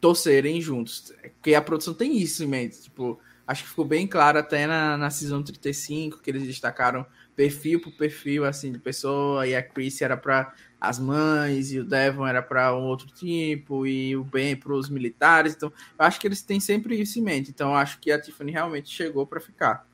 [0.00, 1.12] torcerem juntos.
[1.34, 3.18] Porque a produção tem isso em mente, tipo,
[3.48, 7.90] acho que ficou bem claro até na, na Season 35, que eles destacaram perfil por
[7.92, 12.42] perfil, assim, de pessoa, e a Chris era para as mães, e o Devon era
[12.42, 16.42] para um outro tipo, e o Ben para os militares, então, eu acho que eles
[16.42, 19.88] têm sempre isso em mente, então acho que a Tiffany realmente chegou para ficar.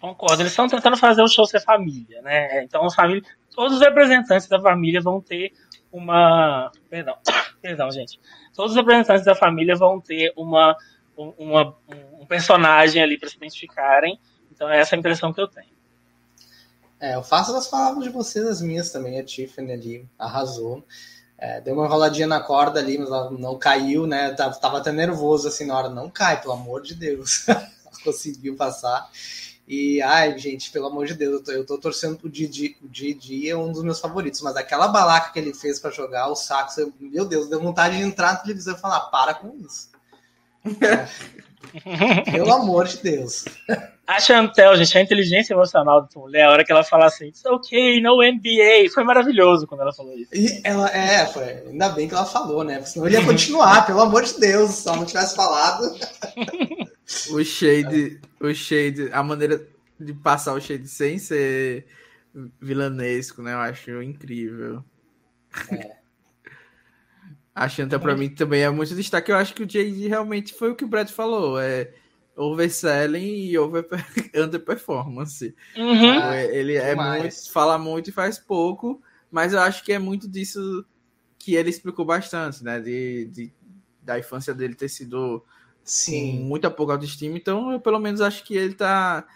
[0.00, 2.62] Concordo, eles estão tentando fazer o show ser família, né?
[2.62, 3.22] Então, a família,
[3.52, 5.52] todos os representantes da família vão ter
[5.90, 6.70] uma.
[6.88, 7.16] Perdão,
[7.60, 8.20] perdão, gente.
[8.54, 10.76] Todos os representantes da família vão ter uma,
[11.38, 11.76] uma
[12.20, 14.18] um personagem ali para se identificarem.
[14.52, 15.78] Então, é essa a impressão que eu tenho.
[17.00, 19.18] É, eu faço das palavras de vocês as minhas também.
[19.18, 20.84] A Tiffany ali arrasou.
[21.36, 24.32] É, deu uma enroladinha na corda ali, mas ela não caiu, né?
[24.32, 25.88] Tava, tava até nervoso assim na hora.
[25.88, 27.46] Não cai, pelo amor de Deus.
[28.02, 29.08] conseguiu passar.
[29.66, 32.76] E, ai, gente, pelo amor de Deus, eu tô, eu tô torcendo pro Didi.
[32.82, 36.28] O Didi é um dos meus favoritos, mas aquela balaca que ele fez para jogar
[36.28, 39.54] o sax, eu, meu Deus, deu vontade de entrar na televisão e falar: para com
[39.58, 39.90] isso.
[40.80, 42.30] É.
[42.30, 43.44] pelo amor de Deus.
[44.06, 47.44] A Chantel, gente, a inteligência emocional da mulher, a hora que ela fala assim, it's
[47.44, 50.30] okay, no NBA, foi maravilhoso quando ela falou isso.
[50.32, 52.80] E ela, é, foi, ainda bem que ela falou, né?
[52.82, 55.94] Senão ele ia continuar, pelo amor de Deus, se ela não tivesse falado.
[57.30, 59.66] o shade, o shade, a maneira
[60.00, 61.86] de passar o shade sem ser
[62.60, 63.52] vilanesco, né?
[63.52, 64.82] Eu acho incrível.
[65.70, 65.97] É.
[67.58, 69.32] A Chantel, pra mim, também é muito destaque.
[69.32, 71.58] Eu acho que o JD realmente foi o que o Brad falou.
[71.58, 71.92] É
[72.36, 73.84] overselling e over
[74.32, 75.52] underperformance.
[75.76, 76.22] Uhum.
[76.22, 80.28] É, ele é muito, fala muito e faz pouco, mas eu acho que é muito
[80.28, 80.86] disso
[81.36, 82.78] que ele explicou bastante, né?
[82.78, 83.52] De, de
[84.02, 85.44] da infância dele ter sido
[85.82, 86.44] Sim.
[86.44, 87.36] muita pouca autoestima.
[87.36, 89.26] Então, eu pelo menos acho que ele tá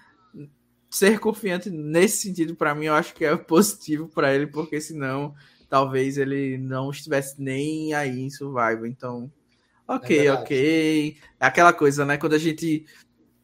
[0.89, 5.35] ser confiante nesse sentido para mim, eu acho que é positivo para ele, porque senão
[5.73, 8.85] talvez ele não estivesse nem aí em Survival.
[8.85, 9.33] Então,
[9.89, 11.17] ok, é ok.
[11.41, 12.19] É aquela coisa, né?
[12.19, 12.85] Quando a gente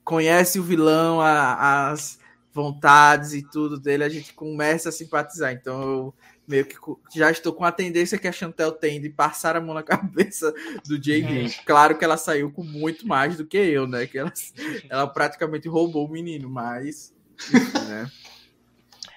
[0.05, 2.19] conhece o vilão, a, as
[2.53, 5.55] vontades e tudo dele, a gente começa a simpatizar.
[5.55, 6.15] Então, eu
[6.47, 6.77] meio que
[7.17, 10.53] já estou com a tendência que a Chantel tem de passar a mão na cabeça
[10.87, 11.45] do JD.
[11.45, 11.51] Uhum.
[11.65, 14.07] Claro que ela saiu com muito mais do que eu, né?
[14.07, 14.33] Que ela,
[14.91, 17.11] ela praticamente roubou o menino, mas.
[17.51, 18.11] Enfim, né?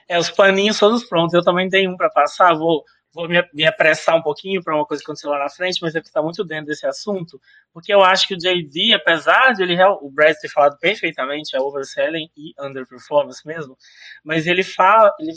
[0.07, 1.33] É, os paninhos todos prontos.
[1.33, 2.53] Eu também tenho um para passar.
[2.53, 5.79] Vou, vou me, me apressar um pouquinho para uma coisa que aconteceu lá na frente,
[5.81, 7.39] mas é que está muito dentro desse assunto,
[7.73, 11.59] porque eu acho que o JD, apesar de ele, o Brad ter falado perfeitamente, é
[11.59, 13.77] overselling e underperformance mesmo,
[14.23, 15.33] mas ele fala, ele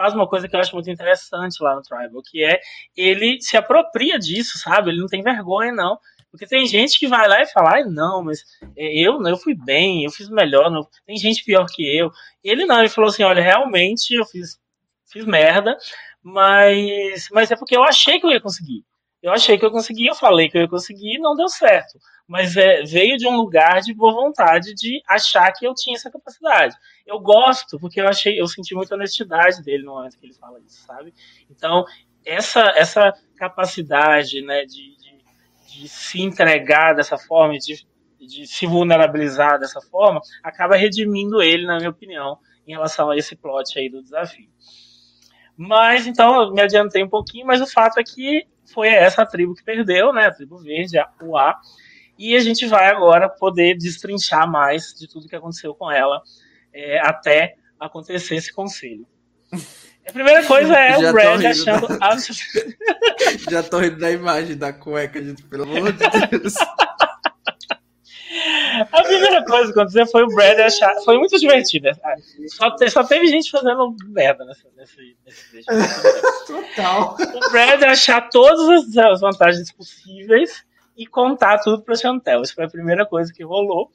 [0.00, 2.58] faz uma coisa que eu acho muito interessante lá no Tribal, que é
[2.96, 4.90] ele se apropria disso, sabe?
[4.90, 5.98] Ele não tem vergonha, não.
[6.30, 8.44] Porque tem gente que vai lá e fala, ai, não, mas
[8.76, 10.86] eu, eu fui bem, eu fiz melhor, não.
[11.04, 12.10] tem gente pior que eu.
[12.42, 14.58] Ele não, ele falou assim, olha, realmente eu fiz,
[15.10, 15.76] fiz merda,
[16.22, 18.84] mas, mas é porque eu achei que eu ia conseguir.
[19.22, 21.98] Eu achei que eu conseguia, eu falei que eu ia conseguir não deu certo.
[22.26, 26.10] Mas é, veio de um lugar de boa vontade de achar que eu tinha essa
[26.10, 26.74] capacidade.
[27.06, 30.58] Eu gosto, porque eu achei, eu senti muita honestidade dele no momento que ele fala
[30.60, 31.12] isso, sabe?
[31.50, 31.84] Então,
[32.24, 37.84] essa, essa capacidade né, de, de, de se entregar dessa forma, de,
[38.18, 43.34] de se vulnerabilizar dessa forma, acaba redimindo ele, na minha opinião, em relação a esse
[43.34, 44.48] plot aí do desafio.
[45.62, 49.54] Mas então eu me adiantei um pouquinho, mas o fato é que foi essa tribo
[49.54, 50.24] que perdeu, né?
[50.24, 51.54] A tribo verde, a UA.
[52.18, 56.22] E a gente vai agora poder destrinchar mais de tudo que aconteceu com ela
[56.72, 59.06] é, até acontecer esse conselho.
[60.08, 61.88] A primeira coisa é Já o Brad achando.
[62.00, 63.50] Da...
[63.50, 66.54] Já tô rindo da imagem da cueca, gente, pelo amor de Deus.
[68.92, 70.94] A primeira coisa que aconteceu foi o Brad achar.
[71.04, 71.86] Foi muito divertido.
[71.86, 71.94] Né?
[72.48, 75.16] Só, só teve gente fazendo merda nesse, nesse,
[75.52, 75.66] nesse
[76.46, 77.16] Total.
[77.34, 80.64] O Brad achar todas as vantagens possíveis
[80.96, 82.42] e contar tudo pra Chantel.
[82.42, 83.90] Isso foi a primeira coisa que rolou.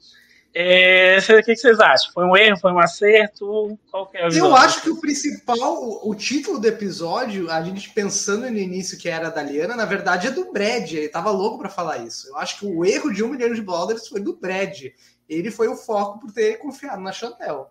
[0.58, 2.10] É, o que vocês acham?
[2.14, 2.56] Foi um erro?
[2.56, 3.78] Foi um acerto?
[3.90, 4.48] Qual é a visão?
[4.48, 8.96] Eu acho que o principal, o, o, título do episódio, a gente pensando no início
[8.96, 10.90] que era da Liana, na verdade é do Brad.
[10.90, 12.28] Ele tava louco para falar isso.
[12.28, 14.84] Eu acho que o erro de um milhão de dólares foi do Brad.
[15.28, 17.70] ele foi o foco por ter confiado na Chantel.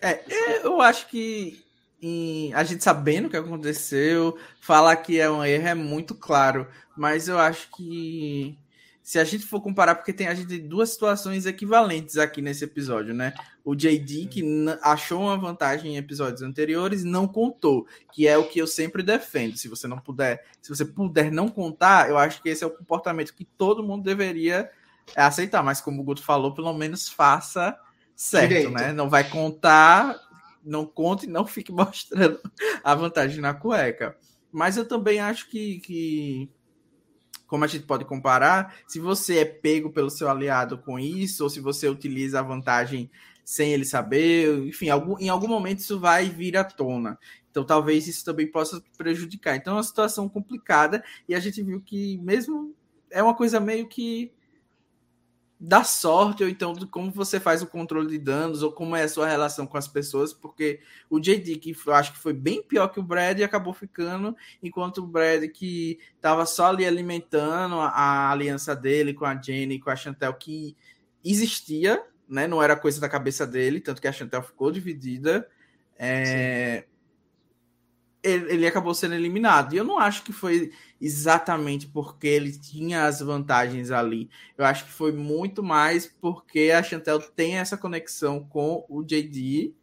[0.00, 0.20] É,
[0.62, 1.60] eu acho que
[2.00, 6.68] em, a gente sabendo o que aconteceu, falar que é um erro é muito claro,
[6.96, 8.56] mas eu acho que
[9.10, 12.62] se a gente for comparar, porque tem a gente tem duas situações equivalentes aqui nesse
[12.62, 13.34] episódio, né?
[13.64, 14.44] O JD, que
[14.82, 19.56] achou uma vantagem em episódios anteriores, não contou, que é o que eu sempre defendo.
[19.56, 22.70] Se você não puder, se você puder não contar, eu acho que esse é o
[22.70, 24.70] comportamento que todo mundo deveria
[25.16, 25.60] aceitar.
[25.64, 27.76] Mas como o Guto falou, pelo menos faça
[28.14, 28.70] certo, Direito.
[28.70, 28.92] né?
[28.92, 30.20] Não vai contar,
[30.64, 32.38] não conte, não fique mostrando
[32.84, 34.16] a vantagem na cueca.
[34.52, 36.50] Mas eu também acho que, que
[37.50, 41.50] como a gente pode comparar, se você é pego pelo seu aliado com isso, ou
[41.50, 43.10] se você utiliza a vantagem
[43.44, 47.18] sem ele saber, enfim, algum, em algum momento isso vai vir à tona.
[47.50, 49.56] Então talvez isso também possa prejudicar.
[49.56, 52.72] Então é uma situação complicada e a gente viu que mesmo
[53.10, 54.32] é uma coisa meio que
[55.60, 59.02] da sorte, ou então de como você faz o controle de danos, ou como é
[59.02, 60.80] a sua relação com as pessoas, porque
[61.10, 64.98] o JD, que eu acho que foi bem pior que o Brad, acabou ficando, enquanto
[64.98, 69.90] o Brad, que estava só ali alimentando a, a, aliança dele com a Jenny, com
[69.90, 70.74] a Chantel, que
[71.22, 72.46] existia, né?
[72.46, 75.46] Não era coisa da cabeça dele, tanto que a Chantel ficou dividida.
[75.98, 76.86] É,
[78.22, 79.74] ele, ele, acabou sendo eliminado.
[79.74, 84.28] E eu não acho que foi exatamente porque ele tinha as vantagens ali.
[84.56, 89.74] Eu acho que foi muito mais porque a Chantel tem essa conexão com o JD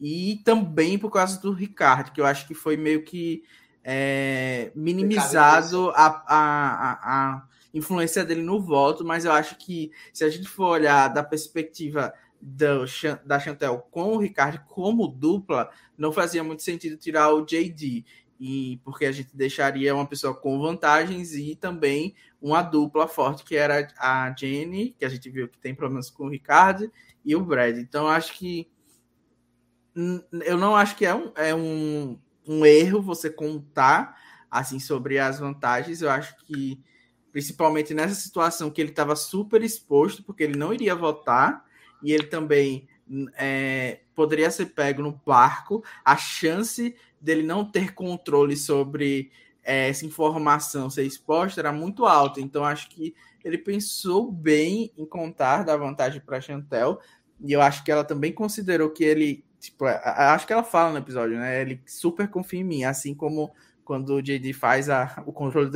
[0.00, 3.42] e também por causa do Ricardo, que eu acho que foi meio que
[3.82, 10.30] é, minimizado a, a, a, influência dele no voto, mas eu acho que se a
[10.30, 12.84] gente for olhar da perspectiva do,
[13.24, 18.04] da Chantel com o Ricardo como dupla, não fazia muito sentido tirar o JD.
[18.40, 23.56] E porque a gente deixaria uma pessoa com vantagens e também uma dupla forte, que
[23.56, 26.90] era a Jenny, que a gente viu que tem problemas com o Ricardo,
[27.24, 27.76] e o Brad.
[27.78, 28.70] Então acho que
[30.44, 34.16] eu não acho que é um, é um, um erro você contar
[34.48, 36.00] assim sobre as vantagens.
[36.00, 36.80] Eu acho que
[37.32, 41.64] principalmente nessa situação que ele estava super exposto, porque ele não iria votar,
[42.02, 42.88] e ele também
[43.36, 49.30] é, poderia ser pego no barco, a chance dele não ter controle sobre
[49.62, 52.40] é, essa informação ser exposta era muito alta.
[52.40, 57.00] Então, acho que ele pensou bem em contar da vantagem para Chantel,
[57.40, 59.44] e eu acho que ela também considerou que ele.
[59.60, 61.60] Tipo, acho que ela fala no episódio, né?
[61.60, 63.52] Ele super confia em mim, assim como
[63.84, 65.70] quando o JD faz a, o controle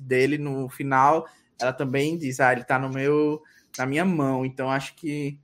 [0.00, 1.26] dele no final,
[1.60, 3.42] ela também diz: Ah, ele tá no meu,
[3.78, 4.44] na minha mão.
[4.44, 5.38] Então, acho que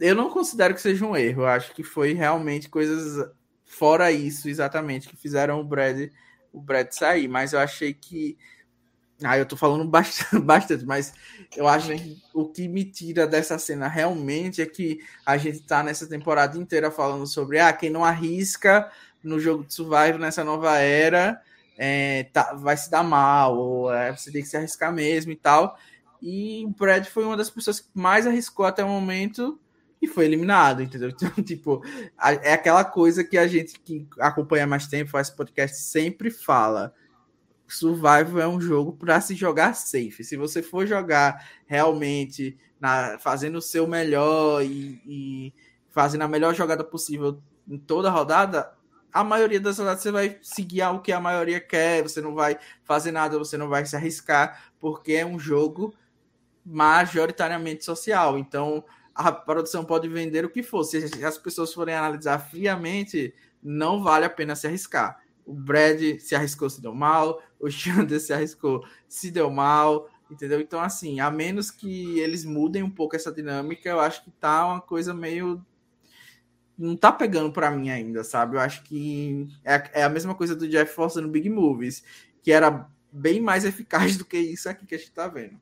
[0.00, 1.42] eu não considero que seja um erro.
[1.42, 3.28] Eu acho que foi realmente coisas
[3.64, 6.10] fora isso, exatamente, que fizeram o Brad,
[6.52, 7.28] o Brad sair.
[7.28, 8.36] Mas eu achei que.
[9.22, 9.84] Ah, eu tô falando
[10.44, 11.12] bastante, mas
[11.56, 15.82] eu acho que o que me tira dessa cena realmente é que a gente tá
[15.82, 18.88] nessa temporada inteira falando sobre ah, quem não arrisca
[19.22, 21.42] no jogo de survival nessa nova era
[21.78, 25.36] é, tá, vai se dar mal, ou é, você tem que se arriscar mesmo e
[25.36, 25.78] tal.
[26.20, 29.58] E o Brad foi uma das pessoas que mais arriscou até o momento
[30.00, 31.10] e foi eliminado, entendeu?
[31.18, 31.82] Então, tipo,
[32.42, 36.94] é aquela coisa que a gente que acompanha mais tempo, faz podcast, sempre fala.
[37.66, 40.24] Survival é um jogo para se jogar safe.
[40.24, 45.54] Se você for jogar realmente na, fazendo o seu melhor e, e
[45.90, 48.72] fazendo a melhor jogada possível em toda a rodada,
[49.12, 52.58] a maioria das rodadas você vai seguir o que a maioria quer, você não vai
[52.84, 55.94] fazer nada, você não vai se arriscar, porque é um jogo
[56.64, 58.38] majoritariamente social.
[58.38, 58.84] Então,
[59.18, 60.84] a produção pode vender o que for.
[60.84, 65.20] Se as pessoas forem analisar friamente, não vale a pena se arriscar.
[65.44, 67.42] O Brad se arriscou, se deu mal.
[67.58, 70.08] O Chandler se arriscou, se deu mal.
[70.30, 70.60] Entendeu?
[70.60, 74.64] Então, assim, a menos que eles mudem um pouco essa dinâmica, eu acho que tá
[74.66, 75.66] uma coisa meio.
[76.78, 78.54] Não tá pegando para mim ainda, sabe?
[78.54, 82.04] Eu acho que é, é a mesma coisa do Jeff Foster no Big Movies,
[82.40, 85.58] que era bem mais eficaz do que isso aqui que a gente tá vendo.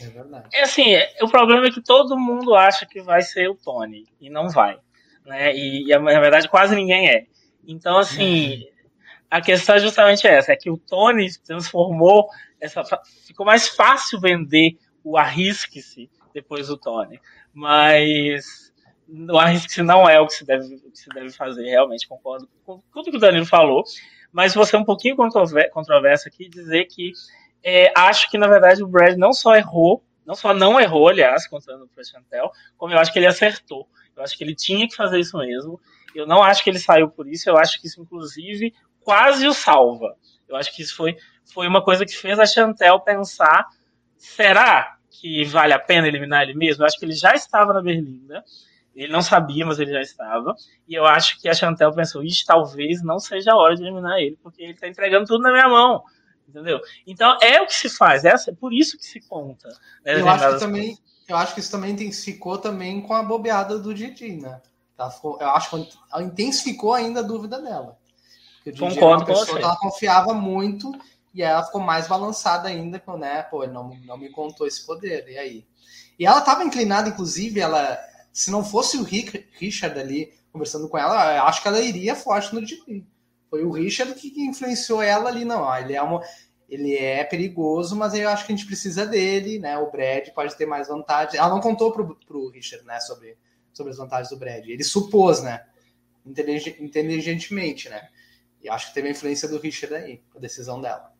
[0.00, 0.48] É verdade.
[0.52, 4.28] É assim, o problema é que todo mundo acha que vai ser o Tony e
[4.28, 4.78] não vai.
[5.24, 5.54] Né?
[5.56, 7.26] E, e na verdade quase ninguém é.
[7.66, 8.64] Então, assim,
[9.30, 12.28] a questão é justamente essa: é que o Tony transformou
[12.60, 12.82] essa.
[13.26, 17.20] Ficou mais fácil vender o arrisque-se depois do Tony.
[17.52, 18.72] Mas
[19.08, 22.48] o arrisque-se não é o que se, deve, o que se deve fazer, realmente, concordo
[22.64, 23.82] com tudo que o Danilo falou.
[24.32, 27.12] Mas você é um pouquinho controverso aqui dizer que
[27.68, 31.48] é, acho que, na verdade, o Brad não só errou, não só não errou, aliás,
[31.48, 33.88] contando o Chantel, como eu acho que ele acertou.
[34.16, 35.80] Eu acho que ele tinha que fazer isso mesmo.
[36.14, 39.52] Eu não acho que ele saiu por isso, eu acho que isso, inclusive, quase o
[39.52, 40.14] salva.
[40.48, 41.16] Eu acho que isso foi,
[41.52, 43.66] foi uma coisa que fez a Chantel pensar:
[44.16, 46.82] será que vale a pena eliminar ele mesmo.
[46.82, 48.44] Eu acho que ele já estava na Berlinda.
[48.94, 50.54] Ele não sabia, mas ele já estava.
[50.88, 54.18] E eu acho que a Chantel pensou: Ixi, talvez não seja a hora de eliminar
[54.20, 56.02] ele, porque ele está entregando tudo na minha mão.
[56.48, 56.80] Entendeu?
[57.06, 59.68] Então é o que se faz, é por isso que se conta.
[60.04, 63.78] Né, eu, acho que também, eu acho que isso também intensificou também com a bobeada
[63.78, 64.60] do Didi, né?
[64.98, 67.98] eu acho que intensificou ainda a dúvida dela.
[68.56, 70.90] Porque o Didi Concordo uma pessoa que ela confiava muito
[71.34, 73.42] e ela ficou mais balançada ainda com, né?
[73.42, 75.66] Pô, ele não, não me contou esse poder, e aí?
[76.18, 77.98] E ela estava inclinada, inclusive, ela,
[78.32, 82.16] se não fosse o Rick, Richard ali conversando com ela, eu acho que ela iria
[82.16, 83.06] forte no Didi.
[83.56, 85.62] Foi o Richard que influenciou ela ali, não.
[85.62, 86.20] Ó, ele é uma,
[86.68, 89.78] ele é perigoso, mas eu acho que a gente precisa dele, né?
[89.78, 91.40] O Brad pode ter mais vantagem.
[91.40, 93.38] Ela não contou pro, pro Richard, né, sobre,
[93.72, 94.68] sobre as vantagens do Brad.
[94.68, 95.64] Ele supôs, né?
[96.26, 98.10] Inteligentemente, né?
[98.62, 101.16] E acho que teve a influência do Richard aí, a decisão dela.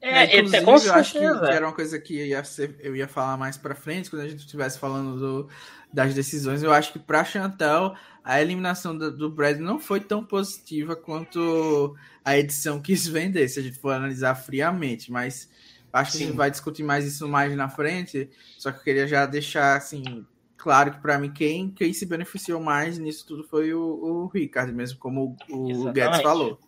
[0.00, 3.08] É, é Inclusive, eu acho que, que, era uma coisa que ia ser, eu ia
[3.08, 5.50] falar mais para frente, quando a gente estivesse falando do,
[5.94, 6.62] das decisões.
[6.62, 11.96] Eu acho que para Chantal, a eliminação do, do Brad não foi tão positiva quanto
[12.24, 15.12] a edição quis vender, se a gente for analisar friamente.
[15.12, 15.48] Mas
[15.92, 16.24] acho que Sim.
[16.24, 18.28] a gente vai discutir mais isso mais na frente.
[18.58, 20.26] Só que eu queria já deixar assim
[20.56, 24.72] claro que para mim quem, quem se beneficiou mais nisso tudo foi o, o Ricardo,
[24.72, 26.58] mesmo como o, o Guedes falou.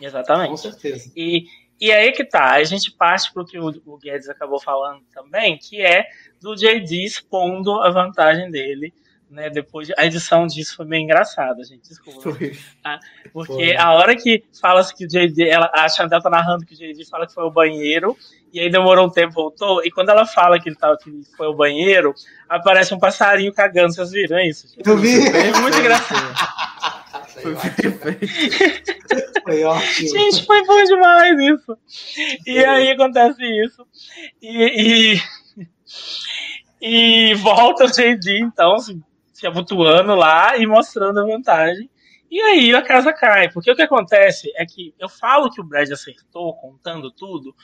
[0.00, 0.50] Exatamente.
[0.50, 1.10] Com certeza.
[1.16, 1.46] E,
[1.80, 5.58] e aí que tá, a gente parte para o que o, Guedes acabou falando também,
[5.58, 6.06] que é
[6.40, 8.92] do JD expondo a vantagem dele
[9.34, 9.50] né?
[9.50, 11.88] Depois a edição disso foi bem engraçada, gente.
[11.88, 12.20] Desculpa.
[12.82, 13.00] Tá?
[13.32, 13.76] Porque foi.
[13.76, 17.04] a hora que fala-se que o JD, ela, a Chantel tá narrando que o JD
[17.06, 18.16] fala que foi o banheiro,
[18.52, 21.48] e aí demorou um tempo, voltou, e quando ela fala que ele tava, que foi
[21.48, 22.14] o banheiro,
[22.48, 24.68] aparece um passarinho cagando, vocês viram isso?
[24.84, 25.14] Eu vi!
[25.26, 26.73] É muito engraçado.
[27.40, 27.54] Foi,
[29.42, 30.08] foi ótimo.
[30.08, 31.78] Gente, foi bom demais isso.
[32.46, 33.86] E aí acontece isso.
[34.40, 35.14] E,
[36.80, 41.90] e, e volta o JD, então, assim, se abotoando lá e mostrando a vantagem.
[42.30, 43.50] E aí a casa cai.
[43.50, 47.54] Porque o que acontece é que eu falo que o Brad acertou contando tudo,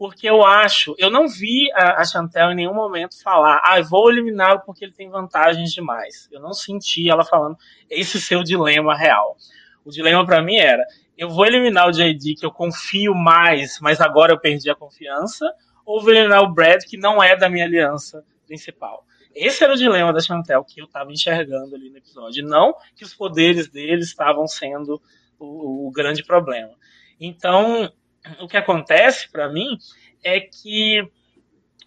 [0.00, 4.10] porque eu acho, eu não vi a, a Chantel em nenhum momento falar, ah, vou
[4.10, 6.26] eliminá-lo porque ele tem vantagens demais.
[6.32, 7.54] Eu não senti ela falando
[7.90, 9.36] esse seu dilema real.
[9.84, 10.82] O dilema para mim era,
[11.18, 15.44] eu vou eliminar o JD que eu confio mais, mas agora eu perdi a confiança,
[15.84, 19.04] ou vou eliminar o Brad que não é da minha aliança principal.
[19.34, 22.42] Esse era o dilema da Chantel que eu estava enxergando ali no episódio.
[22.42, 24.98] Não que os poderes dele estavam sendo
[25.38, 26.72] o, o grande problema.
[27.20, 27.92] Então,
[28.40, 29.78] o que acontece para mim
[30.22, 31.02] é que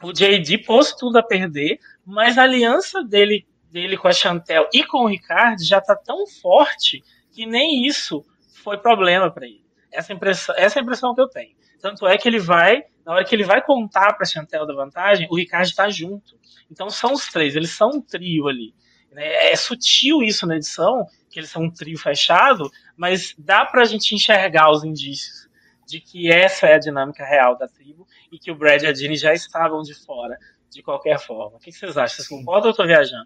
[0.02, 4.84] o JD pôs tudo a perder, mas a aliança dele, dele com a Chantel e
[4.84, 8.26] com o Ricardo já está tão forte que nem isso
[8.64, 9.64] foi problema para ele.
[9.92, 11.56] Essa, impressão, essa é a impressão que eu tenho.
[11.80, 14.74] Tanto é que ele vai, na hora que ele vai contar para a Chantel da
[14.74, 16.38] vantagem, o Ricardo está junto.
[16.72, 18.74] Então são os três, eles são um trio ali.
[19.12, 19.52] Né?
[19.52, 24.16] É sutil isso na edição, que eles são um trio fechado, mas dá pra gente
[24.16, 25.43] enxergar os indícios
[25.86, 28.94] de que essa é a dinâmica real da tribo e que o Brad e a
[28.94, 30.38] Ginny já estavam de fora,
[30.70, 31.58] de qualquer forma.
[31.58, 32.18] O que vocês acham?
[32.18, 33.26] Vocês concordam ou eu tô viajando?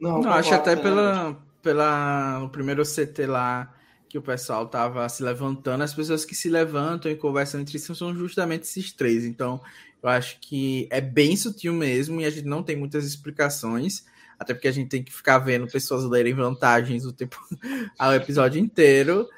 [0.00, 3.74] Não, Não acho até pela, pela, no primeiro CT lá
[4.08, 7.92] que o pessoal tava se levantando, as pessoas que se levantam e conversam entre si
[7.96, 9.24] são justamente esses três.
[9.24, 9.60] Então,
[10.00, 14.04] eu acho que é bem sutil mesmo e a gente não tem muitas explicações,
[14.38, 17.36] até porque a gente tem que ficar vendo pessoas lerem vantagens o tempo
[17.98, 19.28] ao episódio inteiro.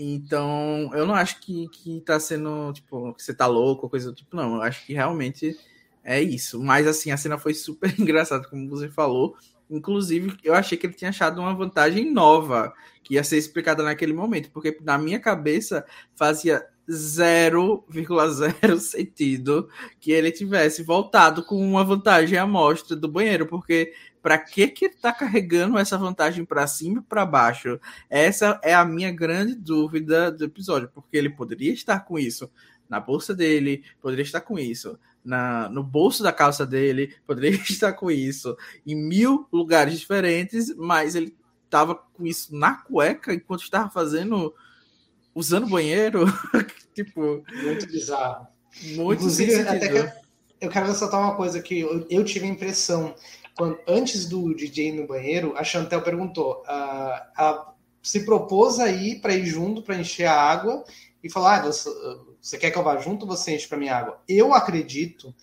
[0.00, 4.10] Então, eu não acho que, que tá sendo, tipo, que você tá louco ou coisa
[4.10, 4.54] do tipo, não.
[4.54, 5.58] Eu acho que realmente
[6.04, 6.62] é isso.
[6.62, 9.36] Mas, assim, a cena foi super engraçada, como você falou.
[9.68, 12.72] Inclusive, eu achei que ele tinha achado uma vantagem nova,
[13.02, 15.84] que ia ser explicada naquele momento, porque na minha cabeça
[16.14, 19.68] fazia 0,0 sentido
[20.00, 23.92] que ele tivesse voltado com uma vantagem à mostra do banheiro, porque
[24.22, 27.80] para que que ele tá carregando essa vantagem para cima e para baixo?
[28.08, 32.50] Essa é a minha grande dúvida do episódio, porque ele poderia estar com isso
[32.88, 37.92] na bolsa dele, poderia estar com isso na, no bolso da calça dele, poderia estar
[37.92, 38.56] com isso
[38.86, 41.36] em mil lugares diferentes, mas ele
[41.68, 44.54] tava com isso na cueca enquanto estava fazendo
[45.34, 46.24] usando banheiro,
[46.94, 47.44] tipo.
[47.62, 48.46] Muito bizarro.
[48.94, 50.28] Muito Inclusive, até que
[50.60, 53.14] eu quero ressaltar uma coisa que eu, eu tive a impressão.
[53.58, 56.62] Quando, antes do DJ no banheiro, a Chantel perguntou.
[56.64, 60.84] Ela se propôs aí para ir junto para encher a água
[61.24, 61.90] e falar: ah, você,
[62.40, 64.22] você, quer que eu vá junto você enche para minha água?
[64.28, 65.34] Eu acredito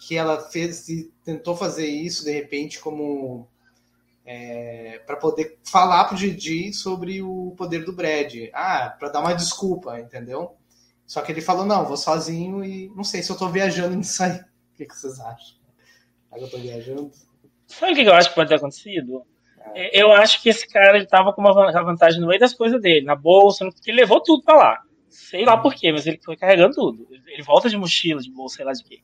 [0.00, 0.86] que ela fez
[1.22, 3.46] tentou fazer isso de repente como
[4.24, 8.32] é, para poder falar pro Didi sobre o poder do Brad.
[8.54, 10.56] Ah, para dar uma desculpa, entendeu?
[11.06, 14.22] Só que ele falou, não, vou sozinho e não sei se eu tô viajando nisso
[14.22, 14.40] aí.
[14.72, 15.58] O que, que vocês acham?
[16.30, 17.12] Agora eu tô viajando.
[17.78, 19.22] Sabe o que eu acho que pode ter acontecido?
[19.74, 20.00] É.
[20.00, 21.52] Eu acho que esse cara ele tava com uma
[21.82, 24.82] vantagem no meio das coisas dele, na bolsa, porque ele levou tudo pra lá.
[25.08, 27.06] Sei lá por quê, mas ele foi carregando tudo.
[27.26, 29.00] Ele volta de mochila, de bolsa, sei lá de quê.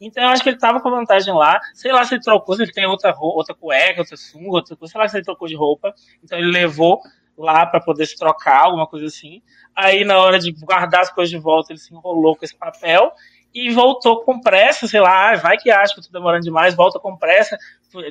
[0.00, 1.60] Então eu acho que ele tava com vantagem lá.
[1.74, 4.92] Sei lá se ele trocou, se ele tem outra, outra cueca, outra sunga, outra coisa.
[4.92, 5.94] Sei lá se ele trocou de roupa.
[6.22, 7.00] Então ele levou
[7.36, 9.42] lá para poder se trocar, alguma coisa assim.
[9.74, 13.12] Aí na hora de guardar as coisas de volta, ele se enrolou com esse papel
[13.54, 16.98] e voltou com pressa, sei lá, vai que acha que eu tô demorando demais, volta
[16.98, 17.56] com pressa,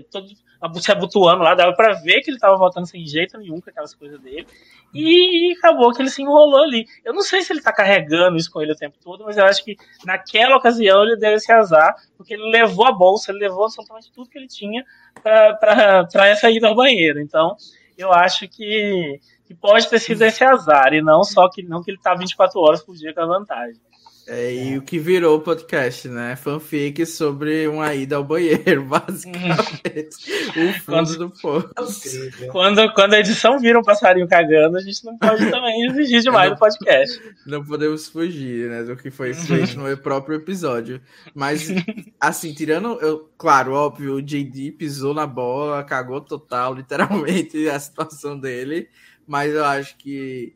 [0.09, 3.69] todo se abotoando lá, dava pra ver que ele tava voltando sem jeito nenhum com
[3.69, 4.47] aquelas coisas dele,
[4.93, 6.85] e acabou que ele se enrolou ali.
[7.03, 9.43] Eu não sei se ele tá carregando isso com ele o tempo todo, mas eu
[9.43, 9.75] acho que
[10.05, 14.29] naquela ocasião ele deu esse azar, porque ele levou a bolsa, ele levou absolutamente tudo
[14.29, 14.85] que ele tinha
[15.21, 17.19] pra essa ida ao banheiro.
[17.19, 17.57] Então,
[17.97, 21.91] eu acho que, que pode ter sido esse azar, e não só que não que
[21.91, 23.81] ele tá 24 horas por dia com a vantagem.
[24.25, 26.35] É, e o que virou o podcast, né?
[26.37, 30.31] Fanfic sobre uma ida ao banheiro, basicamente.
[30.49, 32.31] o fundo quando, do poço.
[32.49, 36.51] Quando, quando a edição vira um passarinho cagando, a gente não pode também exigir demais
[36.51, 37.21] no podcast.
[37.45, 38.83] Não podemos fugir, né?
[38.83, 41.01] Do que foi feito no próprio episódio.
[41.35, 41.67] Mas,
[42.19, 42.97] assim, tirando.
[43.01, 48.87] Eu, claro, óbvio, o JD pisou na bola, cagou total, literalmente, a situação dele.
[49.27, 50.55] Mas eu acho que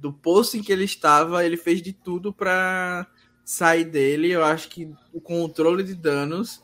[0.00, 3.06] do poço em que ele estava, ele fez de tudo para
[3.44, 4.30] sair dele.
[4.30, 6.62] Eu acho que o controle de danos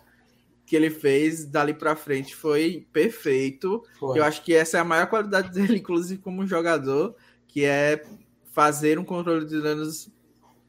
[0.67, 3.83] que ele fez dali para frente foi perfeito.
[3.99, 4.19] Foi.
[4.19, 7.15] Eu acho que essa é a maior qualidade dele, inclusive como jogador,
[7.47, 8.05] que é
[8.53, 10.09] fazer um controle de danos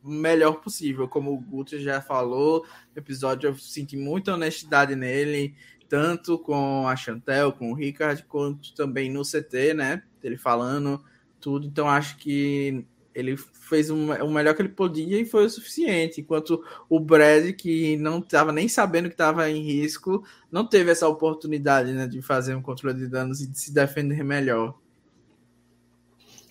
[0.03, 1.07] melhor possível.
[1.07, 5.55] Como o Guto já falou, no episódio eu senti muita honestidade nele,
[5.88, 10.03] tanto com a Chantel, com o Ricard, quanto também no CT, né?
[10.24, 11.03] Ele falando
[11.45, 11.67] tudo.
[11.67, 12.83] Então acho que
[13.13, 16.21] ele fez o, o melhor que ele podia e foi o suficiente.
[16.21, 21.07] Enquanto o Brad, que não estava nem sabendo que estava em risco, não teve essa
[21.07, 24.75] oportunidade né, de fazer um controle de danos e de se defender melhor.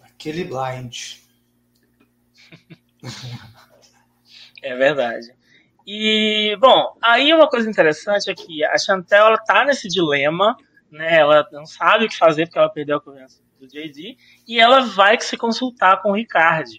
[0.05, 1.17] Aquele blind.
[4.63, 5.35] é verdade.
[5.85, 10.57] E, bom, aí uma coisa interessante é que a Chantel ela tá nesse dilema,
[10.89, 11.19] né?
[11.19, 14.81] Ela não sabe o que fazer porque ela perdeu a confiança do JD, e ela
[14.81, 16.71] vai se consultar com o Ricardo.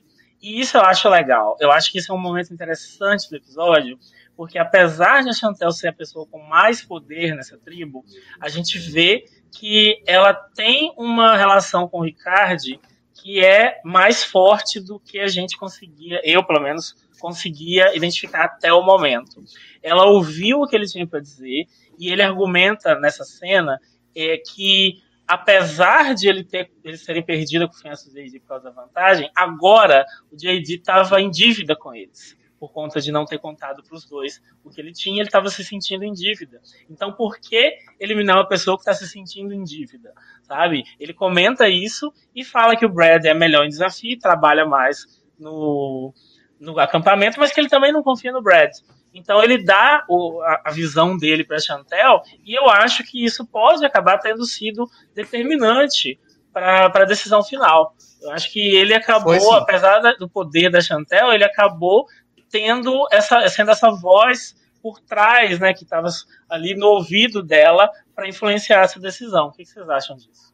[0.42, 1.58] E isso eu acho legal.
[1.60, 3.98] Eu acho que isso é um momento interessante do episódio,
[4.36, 8.06] porque apesar de a Chantel ser a pessoa com mais poder nessa tribo,
[8.40, 12.80] a gente vê que ela tem uma relação com o Ricardo
[13.14, 18.72] que é mais forte do que a gente conseguia, eu pelo menos conseguia identificar até
[18.72, 19.44] o momento.
[19.82, 21.66] Ela ouviu o que ele tinha para dizer
[21.98, 23.80] e ele argumenta nessa cena
[24.16, 28.66] é, que apesar de ele ter eles terem perdido a confiança do JD por causa
[28.66, 33.38] da vantagem, agora o JD estava em dívida com eles por conta de não ter
[33.38, 36.62] contado para os dois o que ele tinha, ele estava se sentindo em dívida.
[36.90, 40.14] Então, por que eliminar uma pessoa que está se sentindo em dívida?
[40.42, 40.84] Sabe?
[41.00, 46.14] Ele comenta isso e fala que o Brad é melhor em desafio, trabalha mais no,
[46.60, 48.72] no acampamento, mas que ele também não confia no Brad.
[49.16, 53.46] Então ele dá o, a, a, visão dele para Chantel e eu acho que isso
[53.46, 56.20] pode acabar tendo sido determinante
[56.52, 57.96] para a decisão final.
[58.22, 62.06] Eu acho que ele acabou, apesar da, do poder da Chantel, ele acabou
[62.50, 66.08] tendo essa, sendo essa voz por trás, né, que estava
[66.50, 69.48] ali no ouvido dela para influenciar essa decisão.
[69.48, 70.54] O que vocês acham disso?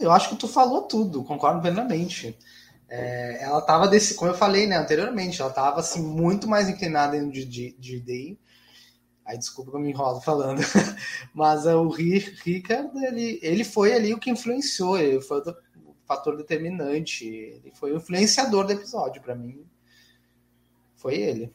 [0.00, 2.36] Eu acho que tu falou tudo, concordo plenamente.
[2.88, 7.16] É, ela estava desse, como eu falei, né, anteriormente, ela estava assim muito mais inclinada
[7.16, 8.38] em de, de, DI.
[9.26, 10.60] Aí desculpa que eu me enrolo falando,
[11.34, 15.54] mas uh, o Ricardo ele, ele foi ali o que influenciou, ele foi o
[16.06, 19.66] fator determinante, ele foi o influenciador do episódio para mim.
[20.96, 21.52] Foi ele.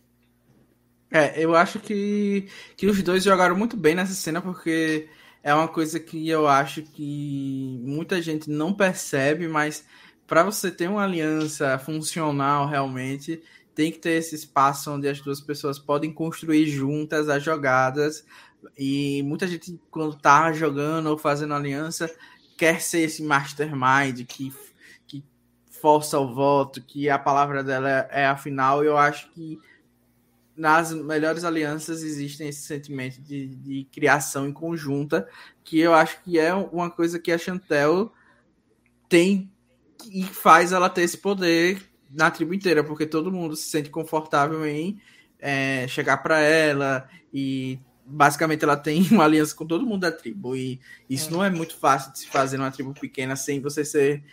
[1.11, 5.09] É, eu acho que, que os dois jogaram muito bem nessa cena porque
[5.43, 9.83] é uma coisa que eu acho que muita gente não percebe, mas
[10.27, 13.41] para você ter uma aliança funcional realmente,
[13.75, 18.25] tem que ter esse espaço onde as duas pessoas podem construir juntas as jogadas.
[18.77, 22.09] E muita gente, quando tá jogando ou fazendo aliança,
[22.57, 24.53] quer ser esse mastermind que,
[25.07, 25.23] que
[25.69, 28.83] força o voto, que a palavra dela é a final.
[28.83, 29.59] Eu acho que
[30.55, 35.27] nas melhores alianças existem esse sentimento de, de criação em conjunta,
[35.63, 38.13] que eu acho que é uma coisa que a Chantel
[39.09, 39.51] tem
[40.11, 44.65] e faz ela ter esse poder na tribo inteira, porque todo mundo se sente confortável
[44.65, 44.99] em
[45.39, 50.55] é, chegar para ela e basicamente ela tem uma aliança com todo mundo da tribo
[50.55, 50.79] e
[51.09, 54.23] isso não é muito fácil de se fazer numa tribo pequena sem você ser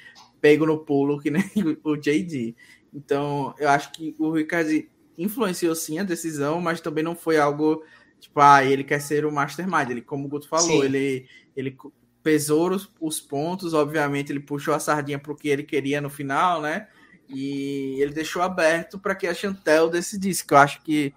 [0.40, 1.44] pego no pulo que nem
[1.84, 2.54] o JD.
[2.92, 4.70] Então, eu acho que o Ricardo
[5.16, 7.84] influenciou sim a decisão, mas também não foi algo
[8.18, 9.90] tipo, ah, ele quer ser o mastermind.
[9.90, 11.76] Ele, como o Guto falou, ele, ele
[12.22, 16.10] pesou os, os, pontos, obviamente ele puxou a sardinha para o que ele queria no
[16.10, 16.88] final, né?
[17.28, 21.14] E ele deixou aberto para que a Chantel decidisse, que eu acho que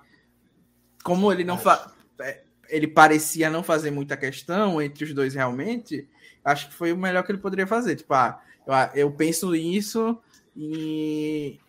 [1.04, 1.92] como ele não fa...
[2.20, 6.08] É, ele parecia não fazer muita questão entre os dois realmente,
[6.44, 7.96] acho que foi o melhor que ele poderia fazer.
[7.96, 10.18] Tipo, ah, eu, eu penso isso
[10.56, 11.60] e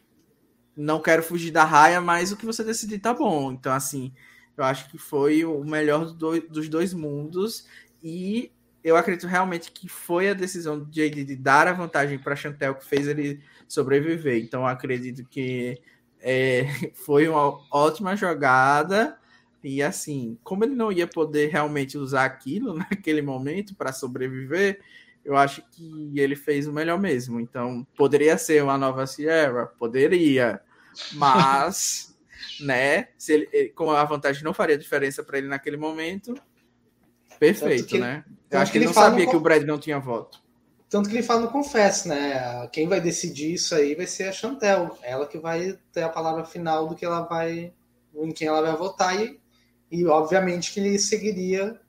[0.77, 3.53] não quero fugir da raia, mas o que você decidir tá bom.
[3.53, 4.13] Então, assim,
[4.57, 7.67] eu acho que foi o melhor dos dois mundos
[8.03, 8.53] e
[8.85, 12.75] eu acredito realmente que foi a decisão do JD de dar a vantagem para Chantel
[12.75, 14.37] que fez ele sobreviver.
[14.45, 15.81] Então, acredito que
[16.21, 19.19] é, foi uma ótima jogada.
[19.63, 24.79] E assim, como ele não ia poder realmente usar aquilo naquele momento para sobreviver,
[25.25, 27.41] eu acho que ele fez o melhor mesmo.
[27.41, 29.65] Então, poderia ser uma nova Sierra?
[29.79, 30.61] Poderia.
[31.15, 32.15] Mas,
[32.61, 36.35] né, se ele, com a vantagem não faria diferença para ele naquele momento,
[37.53, 38.25] perfeito, que, né?
[38.51, 40.43] Eu acho que ele, ele não sabia que o Brad não tinha voto.
[40.89, 42.69] Tanto que ele fala no Confesso, né?
[42.69, 44.97] Quem vai decidir isso aí vai ser a Chantel.
[45.03, 47.73] Ela que vai ter a palavra final do que ela vai.
[48.15, 49.21] em quem ela vai votar.
[49.21, 49.41] E,
[49.91, 51.81] e obviamente que ele seguiria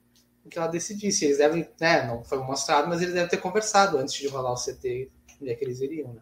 [0.44, 1.24] o que ela decidisse.
[1.24, 2.04] Eles devem, né?
[2.06, 5.54] Não foi mostrado, mas eles devem ter conversado antes de rolar o CT onde é
[5.54, 6.20] que eles iriam, né?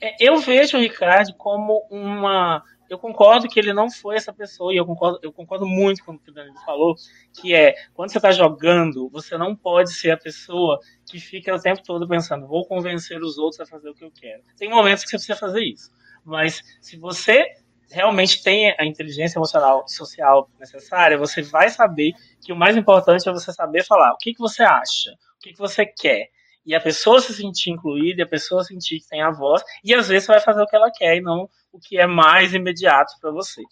[0.00, 4.74] É, eu vejo o Ricardo como uma eu concordo que ele não foi essa pessoa,
[4.74, 6.96] e eu concordo, eu concordo muito com o que o Danilo falou,
[7.40, 10.76] que é, quando você está jogando, você não pode ser a pessoa
[11.08, 14.10] que fica o tempo todo pensando, vou convencer os outros a fazer o que eu
[14.10, 14.42] quero.
[14.58, 15.88] Tem momentos que você precisa fazer isso.
[16.24, 17.46] Mas se você
[17.92, 23.28] realmente tem a inteligência emocional e social necessária, você vai saber que o mais importante
[23.28, 26.28] é você saber falar o que, que você acha, o que, que você quer
[26.66, 30.08] e a pessoa se sentir incluída, a pessoa sentir que tem a voz, e às
[30.08, 33.14] vezes você vai fazer o que ela quer e não o que é mais imediato
[33.20, 33.62] para você.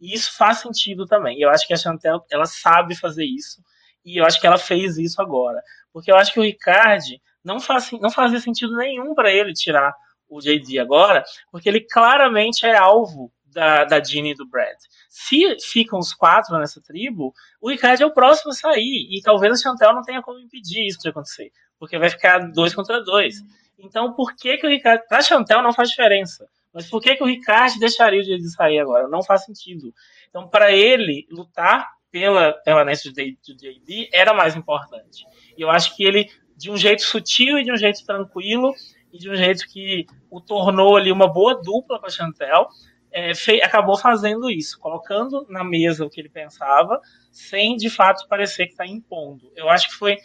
[0.00, 1.40] E isso faz sentido também.
[1.40, 3.62] Eu acho que a Chantel, ela sabe fazer isso,
[4.04, 5.62] e eu acho que ela fez isso agora.
[5.92, 7.04] Porque eu acho que o Ricardo
[7.44, 9.94] não, faz, não fazia sentido nenhum para ele tirar
[10.28, 14.78] o JD agora, porque ele claramente é alvo da, da Jeannie e do Brad.
[15.10, 19.52] Se ficam os quatro nessa tribo, o Ricardo é o próximo a sair, e talvez
[19.52, 23.42] a Chantel não tenha como impedir isso de acontecer porque vai ficar dois contra dois.
[23.76, 25.02] Então, por que, que o Ricardo.
[25.08, 26.46] Pra Chantel não faz diferença.
[26.72, 29.08] Mas por que, que o Ricardo deixaria o de sair agora?
[29.08, 29.92] Não faz sentido.
[30.28, 35.24] Então, para ele, lutar pela permanência do JD era mais importante.
[35.56, 38.74] E eu acho que ele, de um jeito sutil e de um jeito tranquilo,
[39.12, 42.66] e de um jeito que o tornou ali uma boa dupla com a Chantel,
[43.12, 46.98] é, fei, acabou fazendo isso, colocando na mesa o que ele pensava,
[47.30, 49.52] sem de fato parecer que está impondo.
[49.54, 50.16] Eu acho que foi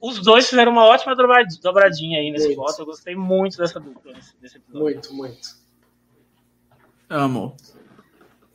[0.00, 2.82] os dois fizeram uma ótima dobradinha aí nesse voto.
[2.82, 4.82] Eu gostei muito dessa dupla nesse, episódio.
[4.82, 5.63] Muito, muito.
[7.08, 7.56] Amo.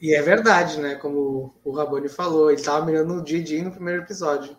[0.01, 0.95] E é verdade, né?
[0.95, 4.57] Como o Raboni falou, ele tava mirando o Didi no primeiro episódio.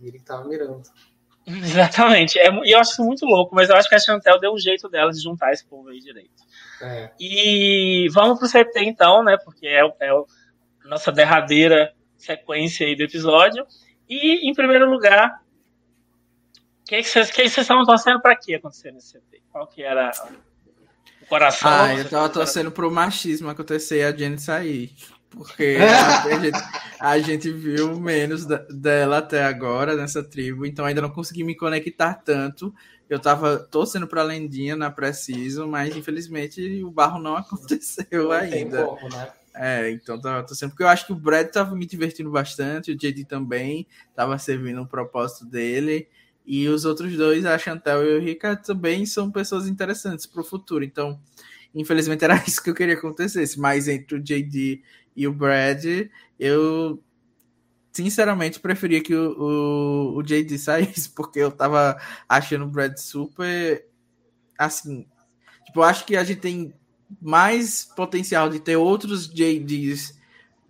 [0.00, 0.82] E ele tava mirando.
[1.46, 2.38] Exatamente.
[2.38, 4.58] É, e eu acho isso muito louco, mas eu acho que a Chantel deu um
[4.58, 6.42] jeito dela de juntar esse povo aí direito.
[6.82, 7.10] É.
[7.18, 9.36] E vamos pro CT então, né?
[9.44, 10.24] Porque é, é a
[10.88, 13.66] nossa derradeira sequência aí do episódio.
[14.08, 15.40] E, em primeiro lugar,
[16.84, 19.42] que vocês estavam torcendo para que acontecer nesse CT?
[19.50, 20.49] Qual que era o
[21.30, 21.70] coração?
[21.70, 24.92] Ah, eu tava torcendo pro machismo acontecer e a Jenny sair.
[25.30, 25.78] Porque
[26.28, 26.58] a, gente,
[26.98, 31.54] a gente viu menos da, dela até agora nessa tribo, então ainda não consegui me
[31.54, 32.74] conectar tanto.
[33.08, 38.84] Eu tava torcendo pra Lendinha na Preciso, mas infelizmente o barro não aconteceu não ainda.
[38.84, 39.28] Como, né?
[39.54, 42.96] É, então tava torcendo, porque eu acho que o Brad tava me divertindo bastante, o
[42.96, 46.08] JD também tava servindo o propósito dele.
[46.52, 50.44] E os outros dois, a Chantel e o Ricardo, também são pessoas interessantes para o
[50.44, 50.82] futuro.
[50.82, 51.20] Então,
[51.72, 53.56] infelizmente, era isso que eu queria que acontecesse.
[53.56, 54.82] Mas entre o JD
[55.14, 55.84] e o Brad,
[56.40, 57.00] eu
[57.92, 61.96] sinceramente preferia que o, o, o JD saísse, porque eu tava
[62.28, 63.86] achando o Brad super
[64.58, 65.06] assim.
[65.66, 66.74] Tipo, eu acho que a gente tem
[67.22, 70.18] mais potencial de ter outros JDs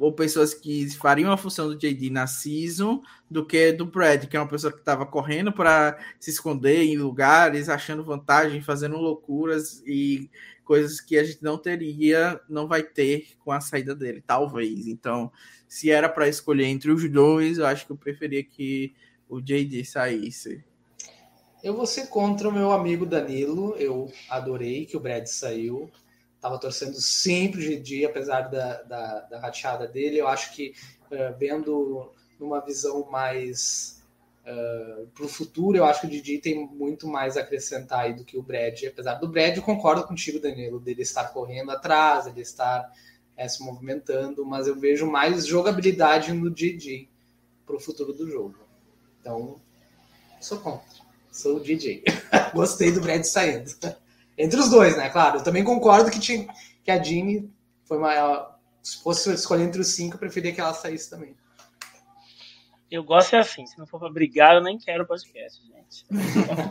[0.00, 4.36] ou pessoas que fariam a função do JD na season do que do Brad, que
[4.36, 9.82] é uma pessoa que estava correndo para se esconder em lugares, achando vantagem, fazendo loucuras
[9.86, 10.30] e
[10.64, 14.86] coisas que a gente não teria, não vai ter com a saída dele, talvez.
[14.86, 15.30] Então,
[15.68, 18.94] se era para escolher entre os dois, eu acho que eu preferia que
[19.28, 20.64] o JD saísse.
[21.62, 23.76] Eu vou ser contra o meu amigo Danilo.
[23.76, 25.90] Eu adorei que o Brad saiu
[26.40, 30.16] estava torcendo sempre de dia, apesar da, da, da rateada dele.
[30.16, 30.72] Eu acho que
[31.10, 34.00] uh, vendo numa visão mais
[34.40, 38.14] Uh, para o futuro, eu acho que o Didi tem muito mais a acrescentar aí
[38.14, 38.82] do que o Brad.
[38.84, 42.90] Apesar do Brad, eu concordo contigo, Danilo, dele estar correndo atrás, ele estar
[43.36, 47.08] é, se movimentando, mas eu vejo mais jogabilidade no Didi
[47.66, 48.58] para o futuro do jogo.
[49.20, 49.60] Então,
[50.40, 50.88] sou contra.
[51.30, 52.02] Sou o DJ.
[52.54, 53.70] Gostei do Brad saindo.
[54.40, 55.10] Entre os dois, né?
[55.10, 56.46] Claro, eu também concordo que, tinha,
[56.82, 57.50] que a Jeannie
[57.84, 58.58] foi maior.
[58.82, 61.36] Se fosse escolher entre os cinco, eu preferia que ela saísse também.
[62.90, 66.06] Eu gosto é assim, se não for para brigar, eu nem quero podcast, gente.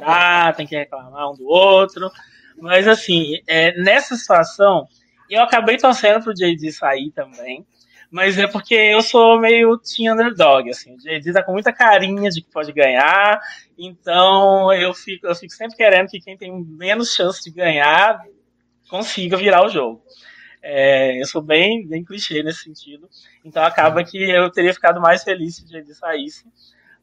[0.04, 2.10] Ah, tem que reclamar um do outro.
[2.58, 4.88] Mas assim, é, nessa situação,
[5.30, 7.66] eu acabei torcendo pro JD sair também.
[8.12, 10.96] Mas é porque eu sou meio team underdog, assim.
[10.96, 13.40] O JD tá com muita carinha de que pode ganhar.
[13.78, 18.20] Então eu fico, eu fico sempre querendo que quem tem menos chance de ganhar
[18.90, 20.02] consiga virar o jogo.
[20.62, 23.08] É, eu sou bem, bem clichê nesse sentido.
[23.46, 26.46] Então acaba que eu teria ficado mais feliz se o JD saísse.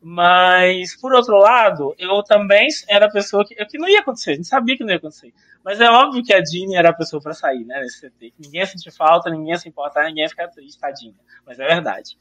[0.00, 4.34] Mas, por outro lado, eu também era a pessoa que, que não ia acontecer, a
[4.34, 5.32] gente sabia que não ia acontecer.
[5.64, 8.34] Mas é óbvio que a Jeannie era a pessoa para sair, né, nesse CT.
[8.38, 11.14] Ninguém ia sentir falta, ninguém ia se importar, ninguém ia ficar triste, tadinha.
[11.44, 12.16] Mas é verdade.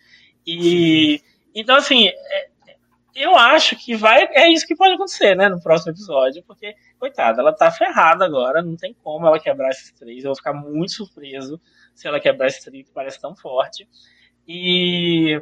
[0.48, 1.22] E,
[1.54, 2.50] então, assim, é,
[3.14, 7.42] eu acho que vai, é isso que pode acontecer, né, no próximo episódio, porque, coitada,
[7.42, 10.24] ela tá ferrada agora, não tem como ela quebrar esses três.
[10.24, 11.62] Eu vou ficar muito surpreso
[11.94, 13.88] se ela quebrar esse três que parece tão forte.
[14.48, 15.40] E.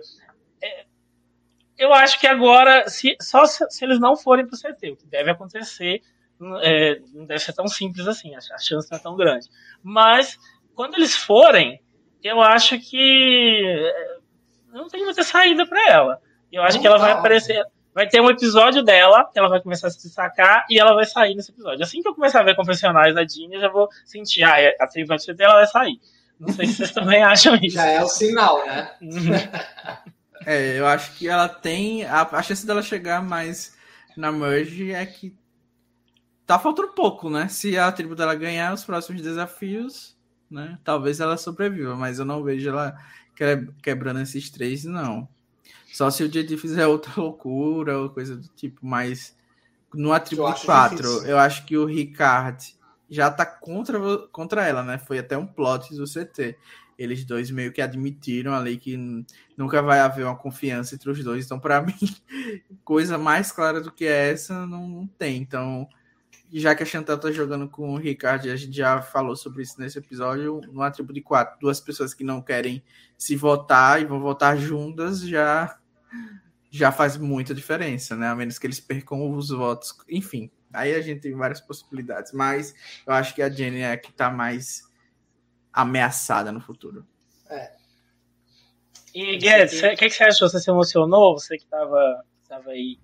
[0.62, 0.86] É,
[1.84, 4.96] eu acho que agora, se, só se, se eles não forem para o CT, o
[4.96, 6.02] que deve acontecer,
[6.62, 9.50] é, não deve ser tão simples assim, a, a chance não é tão grande.
[9.84, 10.38] Mas,
[10.74, 11.82] quando eles forem,
[12.24, 14.18] eu acho que é,
[14.72, 16.22] não tem muita saída para ela.
[16.50, 17.62] Eu acho não que ela vai aparecer.
[17.94, 21.06] Vai ter um episódio dela, que ela vai começar a se destacar e ela vai
[21.06, 21.84] sair nesse episódio.
[21.84, 24.88] Assim que eu começar a ver confessionais da Dini, eu já vou sentir, ah, a
[24.88, 26.00] tribo vai CT, ela vai sair.
[26.40, 27.76] Não sei se vocês também acham isso.
[27.76, 28.90] Já é o sinal, né?
[30.46, 32.06] É, eu acho que ela tem.
[32.06, 33.76] A, a chance dela chegar mais
[34.16, 35.36] na merge é que
[36.46, 37.48] tá faltando pouco, né?
[37.48, 40.18] Se a tribo dela ganhar os próximos desafios,
[40.50, 40.78] né?
[40.84, 42.96] Talvez ela sobreviva, mas eu não vejo ela
[43.82, 45.28] quebrando esses três, não.
[45.92, 49.36] Só se o JD fizer outra loucura ou coisa do tipo, mas
[49.94, 52.76] no atributo 4, eu acho que o Ricard
[53.10, 54.00] já tá contra,
[54.32, 54.98] contra ela, né?
[54.98, 56.58] Foi até um plot do CT
[56.98, 58.98] eles dois meio que admitiram ali que
[59.58, 61.46] nunca vai haver uma confiança entre os dois.
[61.46, 61.96] Então, para mim,
[62.84, 65.38] coisa mais clara do que essa não tem.
[65.42, 65.88] Então,
[66.52, 69.80] já que a Chantal tá jogando com o Ricardo, a gente já falou sobre isso
[69.80, 72.84] nesse episódio, no atributo de quatro, duas pessoas que não querem
[73.18, 75.80] se votar e vão votar juntas, já
[76.70, 78.28] já faz muita diferença, né?
[78.28, 79.96] A menos que eles percam os votos.
[80.10, 82.32] Enfim, aí a gente tem várias possibilidades.
[82.32, 82.74] Mas
[83.06, 84.82] eu acho que a Jenny é a que tá mais
[85.72, 87.06] ameaçada no futuro.
[87.48, 87.83] É.
[89.14, 90.50] E, Guedes, o que, que, você achou?
[90.50, 91.38] Você se emocionou?
[91.38, 92.98] Você que estava tava aí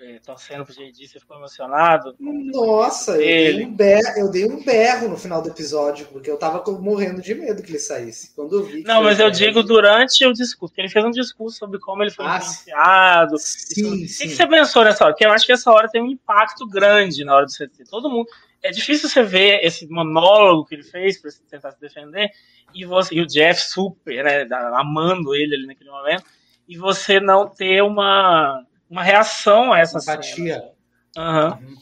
[0.00, 2.14] é, torcendo pro JD, você ficou emocionado?
[2.20, 3.18] Nossa, eu
[3.56, 7.20] dei, um berro, eu dei um berro no final do episódio, porque eu tava morrendo
[7.20, 8.32] de medo que ele saísse.
[8.34, 8.82] Quando eu vi.
[8.84, 12.10] Não, mas eu digo durante o discurso, porque ele fez um discurso sobre como ele
[12.10, 13.38] foi ah, influenciado.
[13.38, 14.26] Sim, sim.
[14.26, 15.12] O que você pensou nessa hora?
[15.12, 17.84] Porque eu acho que essa hora tem um impacto grande na hora do CT.
[17.90, 18.28] Todo mundo
[18.62, 22.30] é difícil você ver esse monólogo que ele fez para tentar se defender
[22.74, 26.24] e, você, e o Jeff super, né, amando ele ali naquele momento,
[26.68, 30.72] e você não ter uma, uma reação a essa empatia.
[31.14, 31.56] Cena.
[31.56, 31.76] Uhum.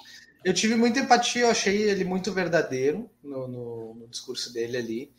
[0.45, 5.13] Eu tive muita empatia, eu achei ele muito verdadeiro no, no, no discurso dele ali.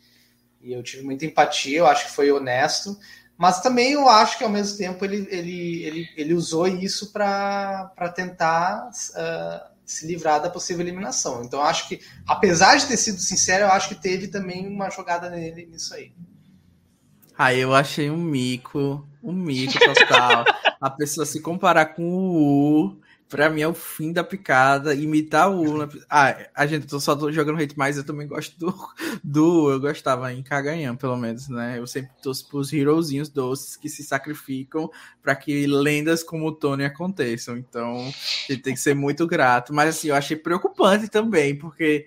[0.62, 2.98] E eu tive muita empatia, eu acho que foi honesto.
[3.36, 8.12] Mas também eu acho que ao mesmo tempo ele, ele, ele, ele usou isso para
[8.14, 11.42] tentar uh, se livrar da possível eliminação.
[11.42, 15.30] Então, acho que, apesar de ter sido sincero, eu acho que teve também uma jogada
[15.30, 16.12] nele nisso aí.
[17.36, 20.44] Ah, eu achei um mico, um mico total.
[20.78, 25.50] a pessoa se comparar com o U Pra mim é o fim da picada, imitar
[25.50, 25.88] o Ula.
[26.08, 28.74] Ah, a gente eu só jogando hate, mas eu também gosto do,
[29.22, 31.78] do eu gostava em Caganhão, pelo menos, né?
[31.78, 34.90] Eu sempre torço pros herozinhos doces que se sacrificam
[35.22, 37.58] para que lendas como o Tony aconteçam.
[37.58, 39.74] Então, a gente tem que ser muito grato.
[39.74, 42.06] Mas assim, eu achei preocupante também, porque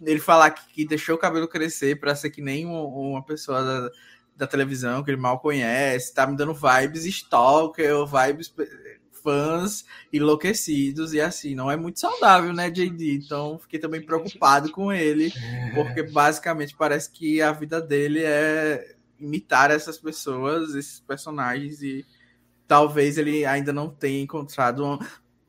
[0.00, 3.62] ele falar que, que deixou o cabelo crescer para ser que nem uma, uma pessoa
[3.62, 3.90] da,
[4.36, 8.52] da televisão que ele mal conhece, tá me dando vibes stalker, vibes
[9.22, 13.14] fãs enlouquecidos e assim, não é muito saudável, né, JD?
[13.14, 15.32] Então fiquei também preocupado com ele,
[15.74, 22.04] porque basicamente parece que a vida dele é imitar essas pessoas, esses personagens e
[22.66, 24.98] talvez ele ainda não tenha encontrado uma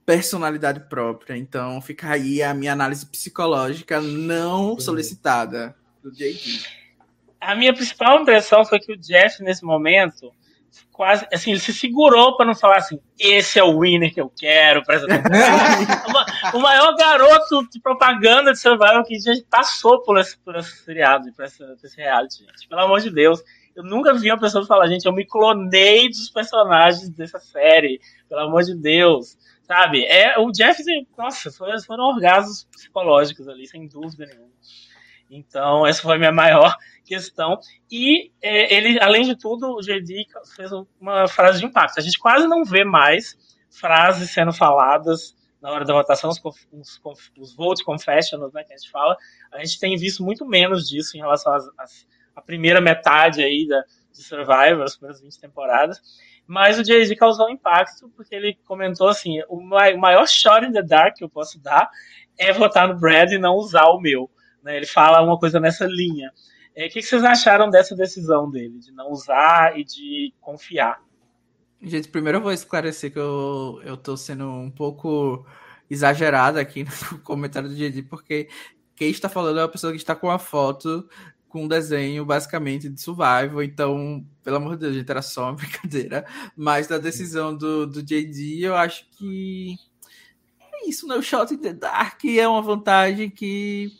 [0.06, 1.36] personalidade própria.
[1.36, 6.84] Então fica aí a minha análise psicológica não solicitada do JD.
[7.40, 10.32] A minha principal impressão foi que o Jeff nesse momento
[10.92, 14.32] quase, assim, ele se segurou para não falar assim, esse é o winner que eu
[14.36, 15.08] quero para essa
[16.54, 21.32] O maior garoto de propaganda de Survival que já passou por esse, por esse seriado,
[21.34, 22.68] por, essa, por esse reality, gente.
[22.68, 23.42] Pelo amor de Deus.
[23.76, 28.00] Eu nunca vi uma pessoa falar, gente, eu me clonei dos personagens dessa série.
[28.30, 29.36] Pelo amor de Deus.
[29.64, 30.06] Sabe?
[30.06, 30.84] É, o Jeff,
[31.18, 34.54] nossa, foram, foram orgasmos psicológicos ali, sem dúvida nenhuma.
[35.30, 37.60] Então, essa foi a minha maior questão.
[37.92, 40.26] E é, ele, além de tudo, o JD
[40.56, 42.00] fez uma frase de impacto.
[42.00, 43.38] A gente quase não vê mais
[43.70, 46.42] frases sendo faladas na hora da votação, os,
[46.74, 49.16] os, os vote confessionals, né, que a gente fala.
[49.52, 51.54] A gente tem visto muito menos disso em relação
[52.36, 53.82] à primeira metade aí da,
[54.12, 56.02] de Survivor, as primeiras 20 temporadas.
[56.46, 61.16] Mas o Jay-Z causou impacto porque ele comentou assim: o maior shot in the dark
[61.16, 61.90] que eu posso dar
[62.38, 64.30] é votar no Brad e não usar o meu.
[64.62, 64.78] Né?
[64.78, 66.32] Ele fala uma coisa nessa linha.
[66.76, 71.02] É, o que, vocês acharam dessa decisão dele, de não usar e de confiar?
[71.82, 75.46] Gente, primeiro eu vou esclarecer que eu, eu tô sendo um pouco
[75.90, 78.48] exagerado aqui no comentário do JD, porque
[78.96, 81.08] quem está falando é uma pessoa que está com uma foto
[81.54, 85.54] com um desenho basicamente de survival, então, pelo amor de Deus, gente, era só uma
[85.58, 86.26] brincadeira.
[86.58, 89.76] Mas da decisão do, do JD, eu acho que
[90.60, 91.16] é isso, né?
[91.16, 93.92] O Shot in the Dark é uma vantagem que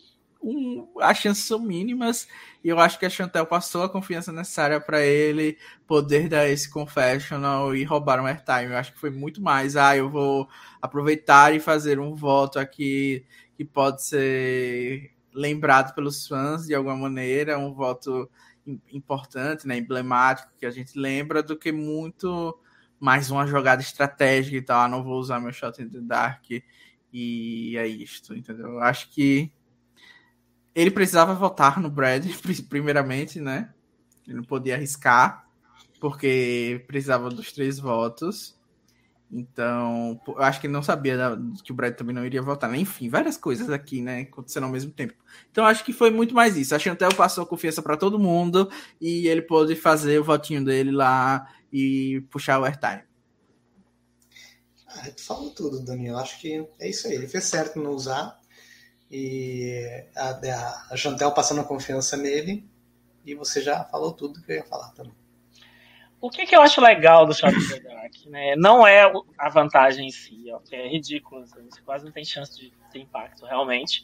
[0.44, 2.28] um, as chances são mínimas
[2.62, 5.56] e eu acho que a Chantel passou a confiança necessária para ele
[5.86, 8.72] poder dar esse confessional e roubar um airtime.
[8.72, 10.48] Eu acho que foi muito mais, ah, eu vou
[10.82, 13.24] aproveitar e fazer um voto aqui
[13.56, 18.30] que pode ser lembrado pelos fãs de alguma maneira, um voto
[18.92, 22.58] importante, né, emblemático que a gente lembra do que muito
[23.00, 26.44] mais uma jogada estratégica e tal, ah, não vou usar meu shot in the dark
[27.12, 28.66] e é isto, entendeu?
[28.72, 29.52] Eu acho que
[30.74, 32.26] ele precisava votar no Brad,
[32.68, 33.72] primeiramente, né?
[34.26, 35.46] Ele não podia arriscar,
[36.00, 38.58] porque precisava dos três votos.
[39.30, 42.72] Então, eu acho que ele não sabia que o Brad também não iria votar.
[42.74, 44.20] Enfim, várias coisas aqui, né?
[44.20, 45.14] Acontecendo ao mesmo tempo.
[45.50, 46.74] Então, acho que foi muito mais isso.
[46.74, 48.70] A Chantel passou confiança para todo mundo
[49.00, 53.02] e ele pôde fazer o votinho dele lá e puxar o airtime.
[54.86, 56.16] Ah, tu falou tudo, Daniel.
[56.18, 57.14] Acho que é isso aí.
[57.14, 58.38] Ele fez certo não usar
[59.16, 62.68] e a, a Chantel passando confiança nele,
[63.24, 65.14] e você já falou tudo que eu ia falar também.
[66.20, 68.56] O que, que eu acho legal do Shot the Dark, né?
[68.56, 72.58] Não é a vantagem em si, ó, que é ridículo, você quase não tem chance
[72.58, 74.02] de ter impacto realmente,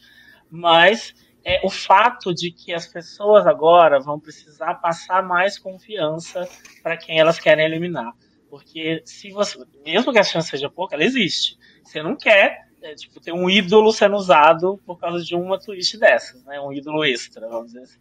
[0.48, 1.12] mas
[1.44, 6.48] é o fato de que as pessoas agora vão precisar passar mais confiança
[6.84, 8.12] para quem elas querem eliminar.
[8.48, 11.58] Porque se você, mesmo que a chance seja pouca, ela existe.
[11.82, 15.98] Você não quer é, tipo, ter um ídolo sendo usado por causa de uma twist
[15.98, 16.60] dessas, né?
[16.60, 18.00] Um ídolo extra, vamos dizer assim.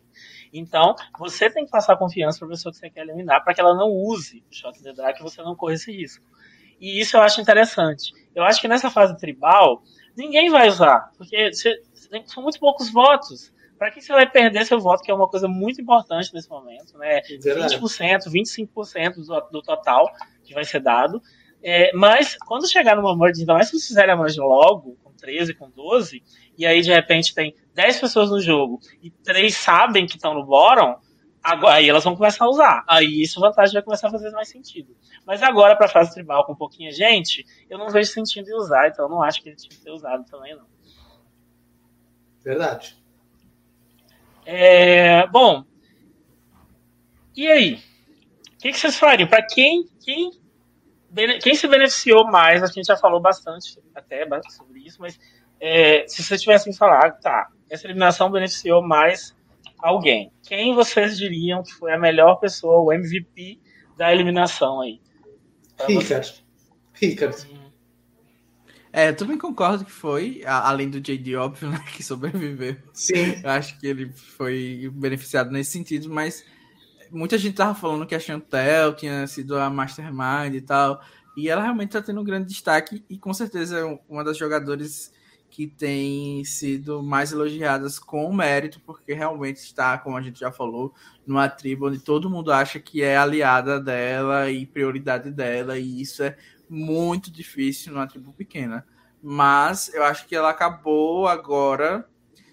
[0.53, 3.61] Então, você tem que passar confiança para a pessoa que você quer eliminar para que
[3.61, 6.25] ela não use o Shot the Dark e você não corra esse risco.
[6.79, 8.13] E isso eu acho interessante.
[8.33, 9.83] Eu acho que nessa fase tribal,
[10.15, 11.81] ninguém vai usar, porque você,
[12.25, 13.53] são muito poucos votos.
[13.77, 16.97] Para que você vai perder seu voto, que é uma coisa muito importante nesse momento,
[16.97, 17.21] né?
[17.21, 20.11] 20%, 25% do, do total
[20.43, 21.21] que vai ser dado.
[21.61, 25.11] É, mas quando chegar numa merge, ainda mais se vocês fizerem a merge logo, com
[25.11, 26.23] 13, com 12,
[26.57, 30.45] e aí de repente tem 10 pessoas no jogo e 3 sabem que estão no
[30.45, 30.97] bottom,
[31.43, 32.83] agora, aí elas vão começar a usar.
[32.87, 34.95] Aí isso vantagem vai começar a fazer mais sentido.
[35.25, 39.05] Mas agora, para fase tribal com pouquinha gente, eu não vejo sentido em usar, então
[39.05, 40.65] eu não acho que ele tinha que ter usado também, não.
[42.41, 42.97] Verdade.
[44.45, 45.63] É, bom,
[47.35, 47.75] e aí?
[48.53, 49.29] O que, que vocês fariam?
[49.29, 50.31] Para quem, quem
[51.41, 55.19] quem se beneficiou mais, a gente já falou bastante até sobre isso, mas
[55.59, 59.35] é, se vocês tivessem falado, tá, essa eliminação beneficiou mais
[59.77, 60.31] alguém.
[60.43, 63.59] Quem vocês diriam que foi a melhor pessoa, o MVP
[63.97, 65.01] da eliminação aí?
[65.87, 66.45] Rickard.
[66.93, 67.47] Rickard.
[67.51, 67.59] Hum.
[68.91, 72.75] É, eu também concordo que foi, além do JD, óbvio, né, que sobreviveu.
[72.91, 73.39] Sim.
[73.43, 76.43] Eu acho que ele foi beneficiado nesse sentido, mas
[77.11, 81.01] muita gente tava falando que a Chantel tinha sido a mastermind e tal.
[81.35, 85.11] E ela realmente tá tendo um grande destaque e com certeza é uma das jogadoras
[85.49, 90.93] que tem sido mais elogiadas com mérito, porque realmente está, como a gente já falou,
[91.25, 96.21] numa tribo onde todo mundo acha que é aliada dela e prioridade dela, e isso
[96.21, 96.37] é
[96.69, 98.85] muito difícil numa tribo pequena.
[99.21, 102.07] Mas eu acho que ela acabou agora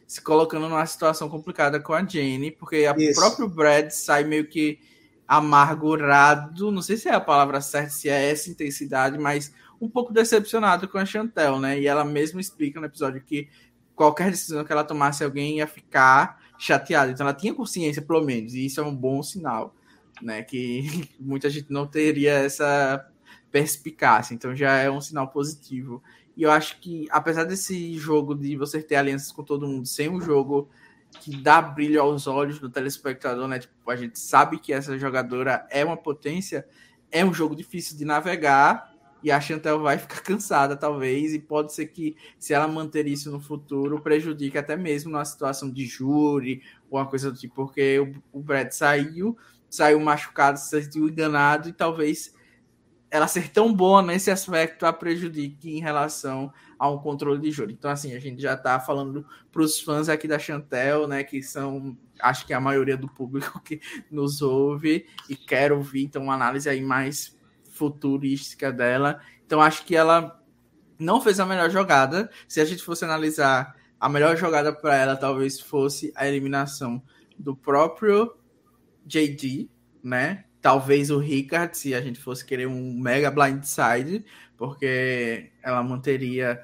[0.07, 4.78] se colocando numa situação complicada com a Jane, porque o próprio Brad sai meio que
[5.27, 10.12] amargurado, não sei se é a palavra certa, se é essa intensidade, mas um pouco
[10.12, 11.81] decepcionado com a Chantel, né?
[11.81, 13.49] E ela mesma explica no episódio que
[13.95, 17.11] qualquer decisão que ela tomasse, alguém ia ficar chateado.
[17.11, 19.74] Então ela tinha consciência, pelo menos, e isso é um bom sinal.
[20.23, 20.43] né?
[20.43, 23.05] Que muita gente não teria essa
[23.51, 26.03] perspicácia, então já é um sinal positivo.
[26.36, 30.08] E eu acho que, apesar desse jogo de você ter alianças com todo mundo, sem
[30.08, 30.68] um jogo
[31.20, 33.58] que dá brilho aos olhos do telespectador, né?
[33.58, 36.66] Tipo, a gente sabe que essa jogadora é uma potência,
[37.10, 41.72] é um jogo difícil de navegar e a Chantel vai ficar cansada, talvez, e pode
[41.72, 46.62] ser que, se ela manter isso no futuro, prejudique até mesmo na situação de júri
[46.90, 49.36] ou uma coisa do tipo, porque o, o Brad saiu,
[49.70, 52.35] saiu machucado, se sentiu enganado e talvez
[53.11, 57.73] ela ser tão boa nesse aspecto a prejudique em relação a um controle de júri.
[57.73, 61.43] Então, assim, a gente já está falando para os fãs aqui da Chantel, né, que
[61.43, 63.81] são, acho que a maioria do público que
[64.11, 67.39] nos ouve e quer ouvir, então, uma análise aí mais
[67.70, 69.20] futurística dela.
[69.45, 70.43] Então, acho que ela
[70.99, 72.31] não fez a melhor jogada.
[72.49, 77.03] Se a gente fosse analisar a melhor jogada para ela, talvez fosse a eliminação
[77.39, 78.35] do próprio
[79.05, 79.70] JD,
[80.03, 80.45] né?
[80.66, 84.24] Talvez o Ricard, se a gente fosse querer um mega blindside,
[84.56, 86.60] porque ela manteria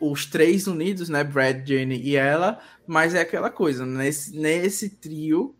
[0.00, 1.22] os três unidos, né?
[1.22, 5.54] Brad, Jenny e ela, mas é aquela coisa, nesse, nesse trio,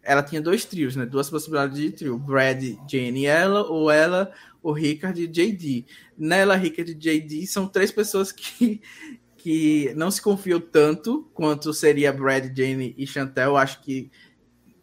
[0.00, 1.04] ela tinha dois trios, né?
[1.04, 4.32] Duas possibilidades de trio: Brad, Jenny e ela, ou ela,
[4.62, 5.86] o Rickard e JD.
[6.16, 8.80] Nela, Rickard e JD são três pessoas que,
[9.36, 13.56] que não se confiam tanto quanto seria Brad, Jenny e Chantel.
[13.56, 14.08] Acho que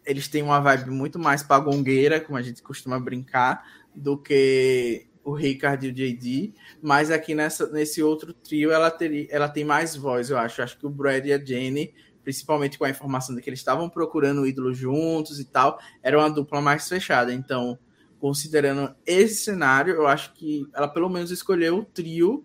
[0.04, 3.64] eles têm uma vibe muito mais pagongueira, como a gente costuma brincar,
[3.94, 6.52] do que o Rickard e o JD,
[6.82, 10.62] mas aqui nessa, nesse outro trio ela, teria, ela tem mais voz, eu acho.
[10.62, 13.88] Acho que o Brad e a Jenny, principalmente com a informação de que eles estavam
[13.88, 17.32] procurando o ídolo juntos e tal, era uma dupla mais fechada.
[17.32, 17.78] Então,
[18.18, 22.44] considerando esse cenário, eu acho que ela pelo menos escolheu o trio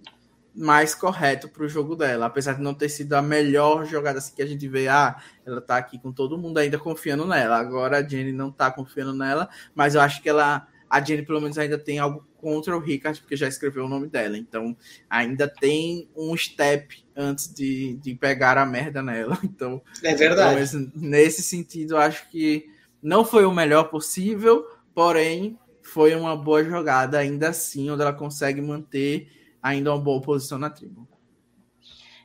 [0.57, 4.35] mais correto para o jogo dela, apesar de não ter sido a melhor jogada assim
[4.35, 5.15] que a gente vê, ah,
[5.45, 7.57] ela tá aqui com todo mundo ainda confiando nela.
[7.57, 11.41] Agora a Jenny não tá confiando nela, mas eu acho que ela a Jenny pelo
[11.41, 14.37] menos ainda tem algo contra o Rickard, porque já escreveu o nome dela.
[14.37, 14.75] Então,
[15.09, 19.37] ainda tem um step antes de, de pegar a merda nela.
[19.43, 20.91] Então, é verdade.
[20.95, 22.65] nesse sentido, acho que
[23.01, 28.61] não foi o melhor possível, porém, foi uma boa jogada, ainda assim, onde ela consegue
[28.61, 31.07] manter ainda uma boa posição na tribo.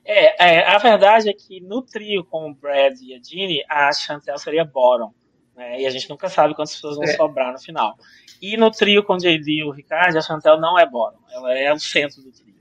[0.04, 3.92] É, é, a verdade é que no trio com o Brad e a Ginny, a
[3.92, 5.14] Chantel seria bottom.
[5.54, 5.82] Né?
[5.82, 7.16] E a gente nunca sabe quantas pessoas vão é.
[7.16, 7.94] sobrar no final.
[8.40, 11.20] E no trio com o JD e o Ricardo, a Chantel não é bottom.
[11.30, 12.52] Ela é o centro do trio.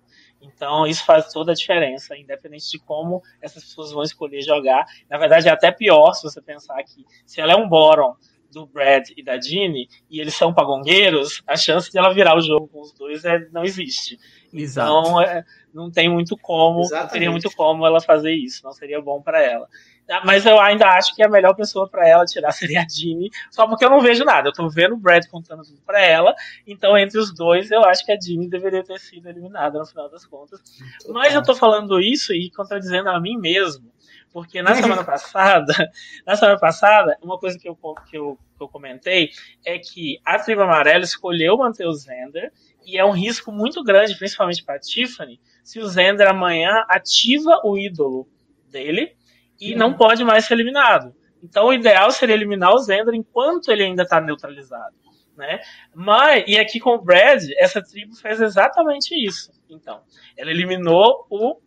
[0.41, 4.85] Então, isso faz toda a diferença, independente de como essas pessoas vão escolher jogar.
[5.09, 8.15] Na verdade, é até pior se você pensar que se ela é um bottom
[8.51, 12.41] do Brad e da Jeannie, e eles são pagongueiros, a chance de ela virar o
[12.41, 14.19] jogo com os dois é, não existe.
[14.53, 14.99] Exato.
[14.99, 17.03] Então, é, não tem muito como, Exatamente.
[17.03, 19.67] não teria muito como ela fazer isso, não seria bom para ela.
[20.09, 23.29] Ah, mas eu ainda acho que a melhor pessoa para ela tirar seria a Jeannie,
[23.49, 24.49] só porque eu não vejo nada.
[24.49, 26.35] Eu tô vendo o Brad contando tudo pra ela,
[26.67, 30.09] então entre os dois eu acho que a Jeannie deveria ter sido eliminada no final
[30.09, 30.59] das contas.
[31.07, 33.89] Mas eu tô falando isso e contradizendo a mim mesmo,
[34.33, 35.73] porque na semana passada,
[36.27, 37.77] na semana passada, uma coisa que eu,
[38.09, 39.29] que eu, que eu comentei
[39.65, 42.51] é que a tribo amarela escolheu manter o Zender
[42.85, 47.77] e é um risco muito grande, principalmente para Tiffany, se o Zender amanhã ativa o
[47.77, 48.27] ídolo
[48.69, 49.15] dele
[49.59, 49.77] e uhum.
[49.77, 51.13] não pode mais ser eliminado.
[51.43, 54.95] Então o ideal seria eliminar o Zender enquanto ele ainda está neutralizado.
[55.35, 55.59] Né?
[55.95, 59.51] Mas, e aqui com o Brad, essa tribo fez exatamente isso.
[59.69, 60.01] Então,
[60.37, 61.57] ela eliminou o,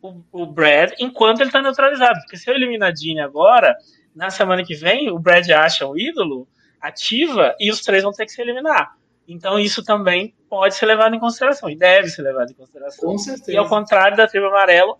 [0.00, 2.18] o, o Brad enquanto ele está neutralizado.
[2.20, 3.76] Porque se eu eliminar a Jean agora,
[4.14, 6.48] na semana que vem, o Brad acha o ídolo,
[6.80, 8.96] ativa e os três vão ter que se eliminar.
[9.32, 13.08] Então isso também pode ser levado em consideração e deve ser levado em consideração.
[13.08, 13.52] Com certeza.
[13.52, 14.96] E ao contrário da tribo amarelo,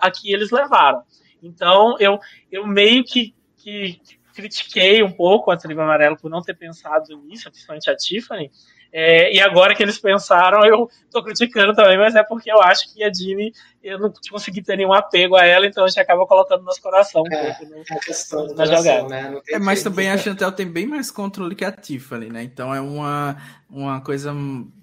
[0.00, 1.02] aqui eles levaram.
[1.42, 2.18] Então eu,
[2.50, 4.00] eu meio que, que
[4.32, 8.50] critiquei um pouco a tribo amarelo por não ter pensado nisso, principalmente a Tiffany,
[8.92, 12.92] é, e agora que eles pensaram, eu tô criticando também, mas é porque eu acho
[12.92, 13.52] que a Dini,
[13.82, 17.22] eu não consegui ter nenhum apego a ela, então a gente acaba colocando nosso coração
[17.22, 19.08] um é, pouco no, é questão na coração, jogada.
[19.08, 19.40] Né?
[19.50, 22.42] É, mas também a Chantel tem bem mais controle que a Tiffany, né?
[22.42, 23.36] Então é uma,
[23.68, 24.34] uma coisa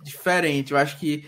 [0.04, 0.72] diferente.
[0.72, 1.28] Eu acho que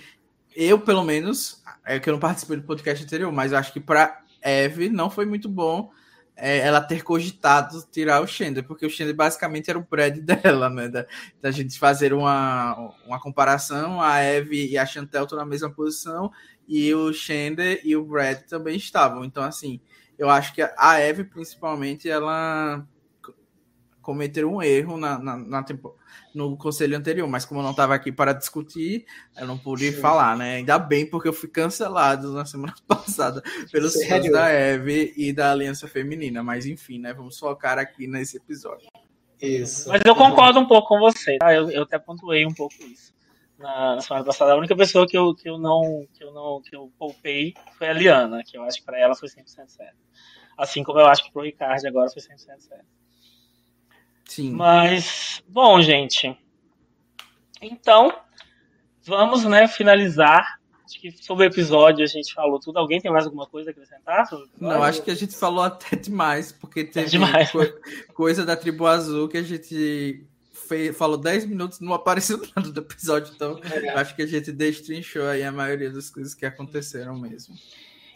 [0.56, 3.80] eu, pelo menos, é que eu não participei do podcast anterior, mas eu acho que
[3.80, 5.90] para Eve não foi muito bom
[6.38, 10.70] é, ela ter cogitado tirar o Xander, porque o Xander basicamente era o prédio dela,
[10.70, 10.88] né?
[10.88, 11.06] Da,
[11.42, 16.32] da, gente fazer uma, uma comparação, a Eve e a Chantel estão na mesma posição,
[16.68, 19.26] e o Xander e o Brad também estavam.
[19.26, 19.82] Então, assim,
[20.18, 22.86] eu acho que a Eve, principalmente, ela
[24.08, 25.66] cometeram um erro na, na, na
[26.34, 29.06] no conselho anterior, mas como eu não estava aqui para discutir,
[29.38, 30.00] eu não pude Sim.
[30.00, 30.56] falar, né?
[30.56, 34.24] Ainda bem, porque eu fui cancelado na semana passada pelos Sério?
[34.24, 37.14] fãs da Eve e da Aliança Feminina, mas enfim, né?
[37.14, 38.88] Vamos focar aqui nesse episódio.
[39.42, 39.90] Isso.
[39.90, 41.54] Mas eu concordo um pouco com você, tá?
[41.54, 43.14] Eu, eu até pontuei um pouco isso.
[43.60, 46.62] Na, na, semana passada, a única pessoa que eu, que eu não que eu não
[46.62, 49.98] que eu poupei foi a Liana, que eu acho que para ela foi 100% certo.
[50.58, 52.98] Assim como eu acho que pro Ricardo agora foi 100% certo.
[54.28, 54.52] Sim.
[54.52, 56.38] Mas, bom, gente.
[57.62, 58.14] Então,
[59.06, 60.58] vamos, né, finalizar.
[60.86, 62.78] Acho que sobre o episódio a gente falou tudo.
[62.80, 64.26] Alguém tem mais alguma coisa a acrescentar?
[64.60, 67.52] Não, acho que a gente falou até demais, porque teve É demais.
[67.52, 67.60] co-
[68.14, 72.80] coisa da tribo azul que a gente fez, falou 10 minutos, não apareceu nada do
[72.80, 77.18] episódio, então eu acho que a gente destrinchou aí a maioria das coisas que aconteceram
[77.18, 77.56] mesmo.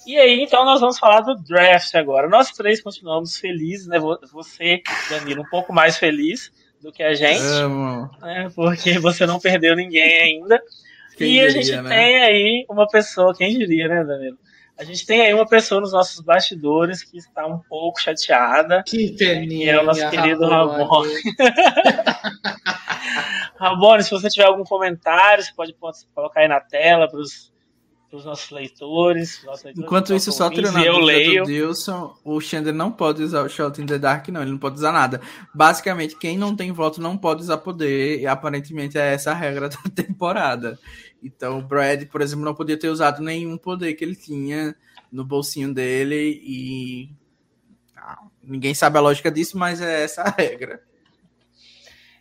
[0.05, 2.27] E aí, então, nós vamos falar do draft agora.
[2.27, 3.99] Nós três continuamos felizes, né?
[3.99, 6.51] Vo- Você, Danilo, um pouco mais feliz
[6.81, 8.09] do que a gente, Amo.
[8.21, 8.49] né?
[8.55, 10.61] Porque você não perdeu ninguém ainda.
[11.15, 11.89] Quem e a diria, gente né?
[11.95, 14.37] tem aí uma pessoa, quem diria, né, Danilo?
[14.77, 18.81] A gente tem aí uma pessoa nos nossos bastidores que está um pouco chateada.
[18.87, 19.73] Que Que peninha.
[19.73, 21.13] é o nosso querido Rabone.
[23.59, 24.03] Rabone.
[24.03, 25.75] Se você tiver algum comentário, você pode
[26.15, 27.50] colocar aí na tela para os
[28.11, 29.41] nossos leitores.
[29.45, 31.45] nossos leitores, Enquanto isso, só tirando eu dúvida leio.
[31.45, 34.75] Dilson, o Xander não pode usar o Shot in the Dark, não, ele não pode
[34.75, 35.21] usar nada.
[35.53, 39.67] Basicamente, quem não tem voto não pode usar poder, e aparentemente é essa a regra
[39.69, 40.77] da temporada.
[41.23, 44.75] Então, o Brad, por exemplo, não podia ter usado nenhum poder que ele tinha
[45.11, 47.09] no bolsinho dele, e
[47.95, 50.81] ah, ninguém sabe a lógica disso, mas é essa a regra.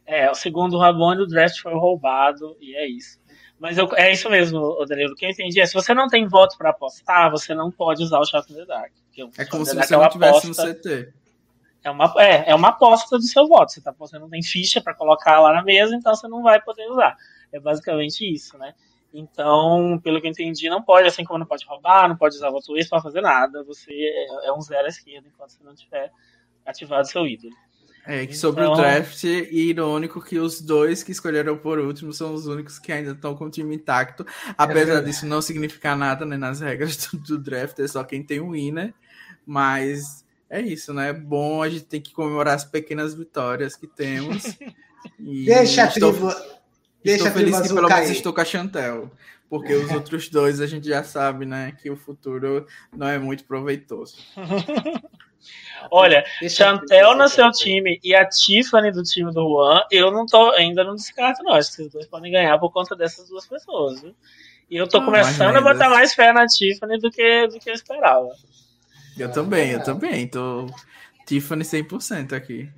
[0.06, 3.19] É, o segundo Rabone, o draft foi roubado, e é isso.
[3.60, 5.12] Mas eu- é isso mesmo, Danilo.
[5.12, 8.02] O que eu entendi é se você não tem voto para apostar, você não pode
[8.02, 8.90] usar o Shot in the Dark.
[9.38, 11.12] É como se você é uma não tivesse no aposta- CT.
[11.84, 13.70] É uma, é, é uma aposta do seu voto.
[13.72, 16.60] Você, tá, você não tem ficha para colocar lá na mesa, então você não vai
[16.60, 17.16] poder usar.
[17.52, 18.74] É basicamente isso, né?
[19.12, 22.48] Então, pelo que eu entendi, não pode, assim como não pode roubar, não pode usar
[22.50, 23.62] voto extra para fazer nada.
[23.64, 26.10] Você é, é um zero à esquerda enquanto você não tiver
[26.64, 27.52] ativado seu ídolo.
[28.06, 32.32] É, que sobre Então- o draft, irônico que os dois que escolheram por último são
[32.34, 34.26] os únicos que ainda estão com o time intacto.
[34.56, 35.06] Apesar verdade.
[35.06, 38.50] disso não significar nada né, nas regras do, do draft, é só quem tem o
[38.52, 38.94] winner.
[39.46, 41.10] Mas é isso, né?
[41.10, 44.42] É bom, a gente tem que comemorar as pequenas vitórias que temos.
[45.18, 46.28] E Deixa a estou, tribo.
[46.28, 46.60] estou
[47.02, 49.10] Deixa a tribo feliz que pelo menos estou com a Chantel.
[49.50, 51.72] Porque os outros dois a gente já sabe, né?
[51.82, 52.66] Que o futuro
[52.96, 54.16] não é muito proveitoso.
[55.90, 60.50] Olha, Chantel no seu time e a Tiffany do time do Juan, eu não tô,
[60.52, 61.54] ainda não descarto, não.
[61.54, 64.14] Acho que vocês dois podem ganhar por conta dessas duas pessoas, viu?
[64.70, 67.70] E eu tô Ah, começando a botar mais fé na Tiffany do que, do que
[67.70, 68.28] eu esperava.
[69.18, 70.28] Eu também, eu também.
[70.28, 70.66] Tô
[71.26, 72.70] Tiffany 100% aqui.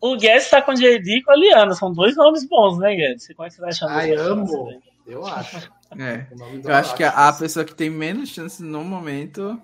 [0.00, 1.74] O Guedes tá com o JD e com a Liana.
[1.74, 3.26] São dois nomes bons, né, Guedes?
[3.34, 3.90] Como é que você tá achando?
[3.90, 4.80] Ai, amo.
[5.06, 5.72] Eu acho.
[5.98, 6.26] É.
[6.64, 9.60] Eu acho que a, a pessoa que tem menos chance no momento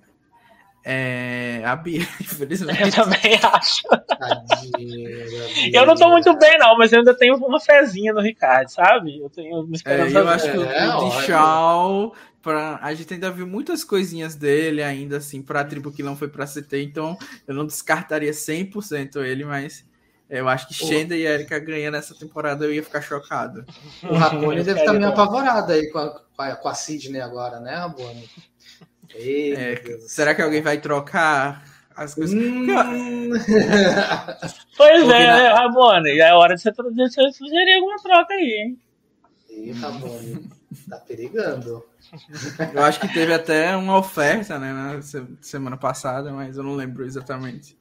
[0.84, 2.80] é a Bia, infelizmente.
[2.82, 3.82] Eu também acho.
[3.88, 5.10] Tadinha
[5.72, 9.20] Eu não tô muito bem, não, mas eu ainda tenho uma fezinha no Ricardo, sabe?
[9.20, 10.18] Eu tenho uma É, esperança.
[10.18, 12.12] eu acho que o, É, o
[12.42, 16.28] pra, a gente ainda viu muitas coisinhas dele ainda assim pra tribo que não foi
[16.28, 17.16] pra CT, então
[17.46, 19.84] eu não descartaria 100% ele, mas
[20.30, 23.64] eu acho que Shenda e Erika ganhando essa temporada eu ia ficar chocado.
[24.02, 25.12] O Rabone deve estar meio bom.
[25.12, 28.30] apavorado aí com a, com a, com a Sidney agora, né, Rabone?
[29.14, 31.64] Ei, É, será que alguém vai trocar
[31.96, 32.34] as coisas?
[32.34, 33.30] Hum.
[34.76, 36.18] Pois Porque é, na- né, Ramone?
[36.18, 38.78] É hora de você, de você sugerir alguma troca aí, hein?
[39.50, 40.48] Ih, Rabone,
[40.88, 41.84] tá perigando.
[42.74, 46.74] Eu acho que teve até uma oferta, né, na se- semana passada, mas eu não
[46.74, 47.76] lembro exatamente.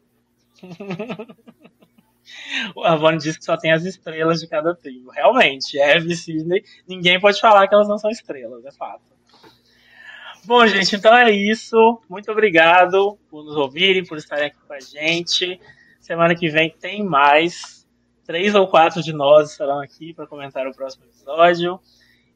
[2.76, 5.12] O Avone disse que só tem as estrelas de cada tribo.
[5.12, 9.10] Realmente, Eve e Sidney, ninguém pode falar que elas não são estrelas, é fato.
[10.46, 12.02] Bom, gente, então é isso.
[12.10, 15.60] Muito obrigado por nos ouvirem, por estarem aqui com a gente.
[16.00, 17.88] Semana que vem tem mais.
[18.26, 21.80] Três ou quatro de nós estarão aqui para comentar o próximo episódio.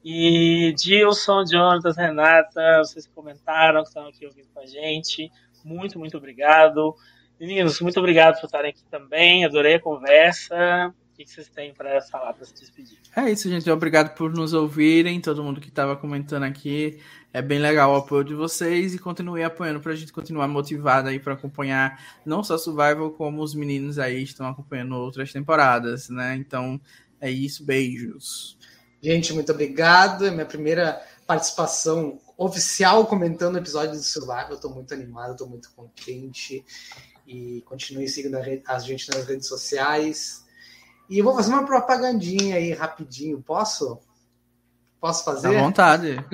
[0.04, 5.30] E Dilson, Jonatas, Renata, vocês que comentaram, que estão aqui ouvindo com a gente.
[5.64, 6.94] Muito, muito obrigado.
[7.38, 9.44] Meninos, muito obrigado por estarem aqui também.
[9.44, 10.94] Adorei a conversa.
[11.12, 12.98] O que vocês têm para falar para se despedir?
[13.16, 13.70] É isso, gente.
[13.70, 15.20] Obrigado por nos ouvirem.
[15.20, 17.00] Todo mundo que estava comentando aqui.
[17.32, 21.08] É bem legal o apoio de vocês e continue apoiando para a gente continuar motivado
[21.08, 26.36] aí para acompanhar não só Survival, como os meninos aí estão acompanhando outras temporadas, né?
[26.36, 26.80] Então
[27.20, 27.64] é isso.
[27.64, 28.56] Beijos.
[29.02, 30.26] Gente, muito obrigado.
[30.26, 34.58] É minha primeira participação oficial comentando o episódio do Survival.
[34.58, 36.64] Tô muito animado, tô muito contente.
[37.26, 40.44] E continue seguindo a, rede, a gente nas redes sociais.
[41.08, 43.42] E eu vou fazer uma propagandinha aí rapidinho.
[43.42, 44.00] Posso?
[45.00, 45.56] Posso fazer?
[45.56, 46.16] À vontade.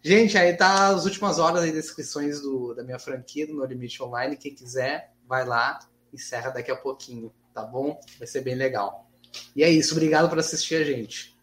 [0.00, 3.64] Gente, aí tá as últimas horas aí das inscrições do, da minha franquia, do No
[3.64, 4.36] Limite Online.
[4.36, 5.78] Quem quiser, vai lá,
[6.12, 8.00] encerra daqui a pouquinho, tá bom?
[8.16, 9.08] Vai ser bem legal.
[9.54, 11.36] E é isso, obrigado por assistir a gente.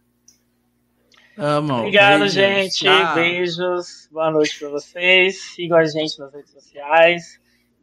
[1.38, 1.80] Amo.
[1.80, 2.34] Obrigado, beijos.
[2.34, 2.76] gente.
[2.86, 3.16] Tchau.
[3.16, 4.08] Beijos.
[4.10, 5.42] Boa noite para vocês.
[5.54, 7.40] Sigam a gente nas redes sociais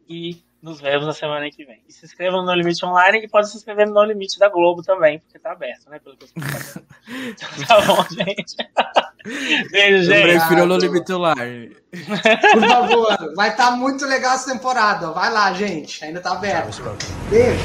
[0.09, 1.83] e nos vemos na semana que vem.
[1.87, 5.19] E se inscrevam no Limite Online e pode se inscrever no Limite da Globo também,
[5.19, 5.99] porque tá aberto, né?
[5.99, 6.29] Pelo que eu
[7.29, 8.55] então, tá bom, gente.
[9.71, 10.15] Beijo, gente.
[10.15, 11.75] Eu prefiro no Limite Online.
[12.53, 15.11] Por favor, vai estar tá muito legal essa temporada.
[15.11, 16.03] Vai lá, gente.
[16.05, 16.81] Ainda tá aberto.
[17.29, 17.59] Beijo.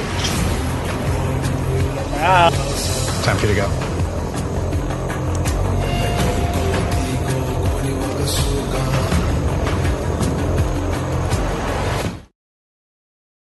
[2.19, 2.51] Tchau.
[3.23, 3.98] Time for you to go.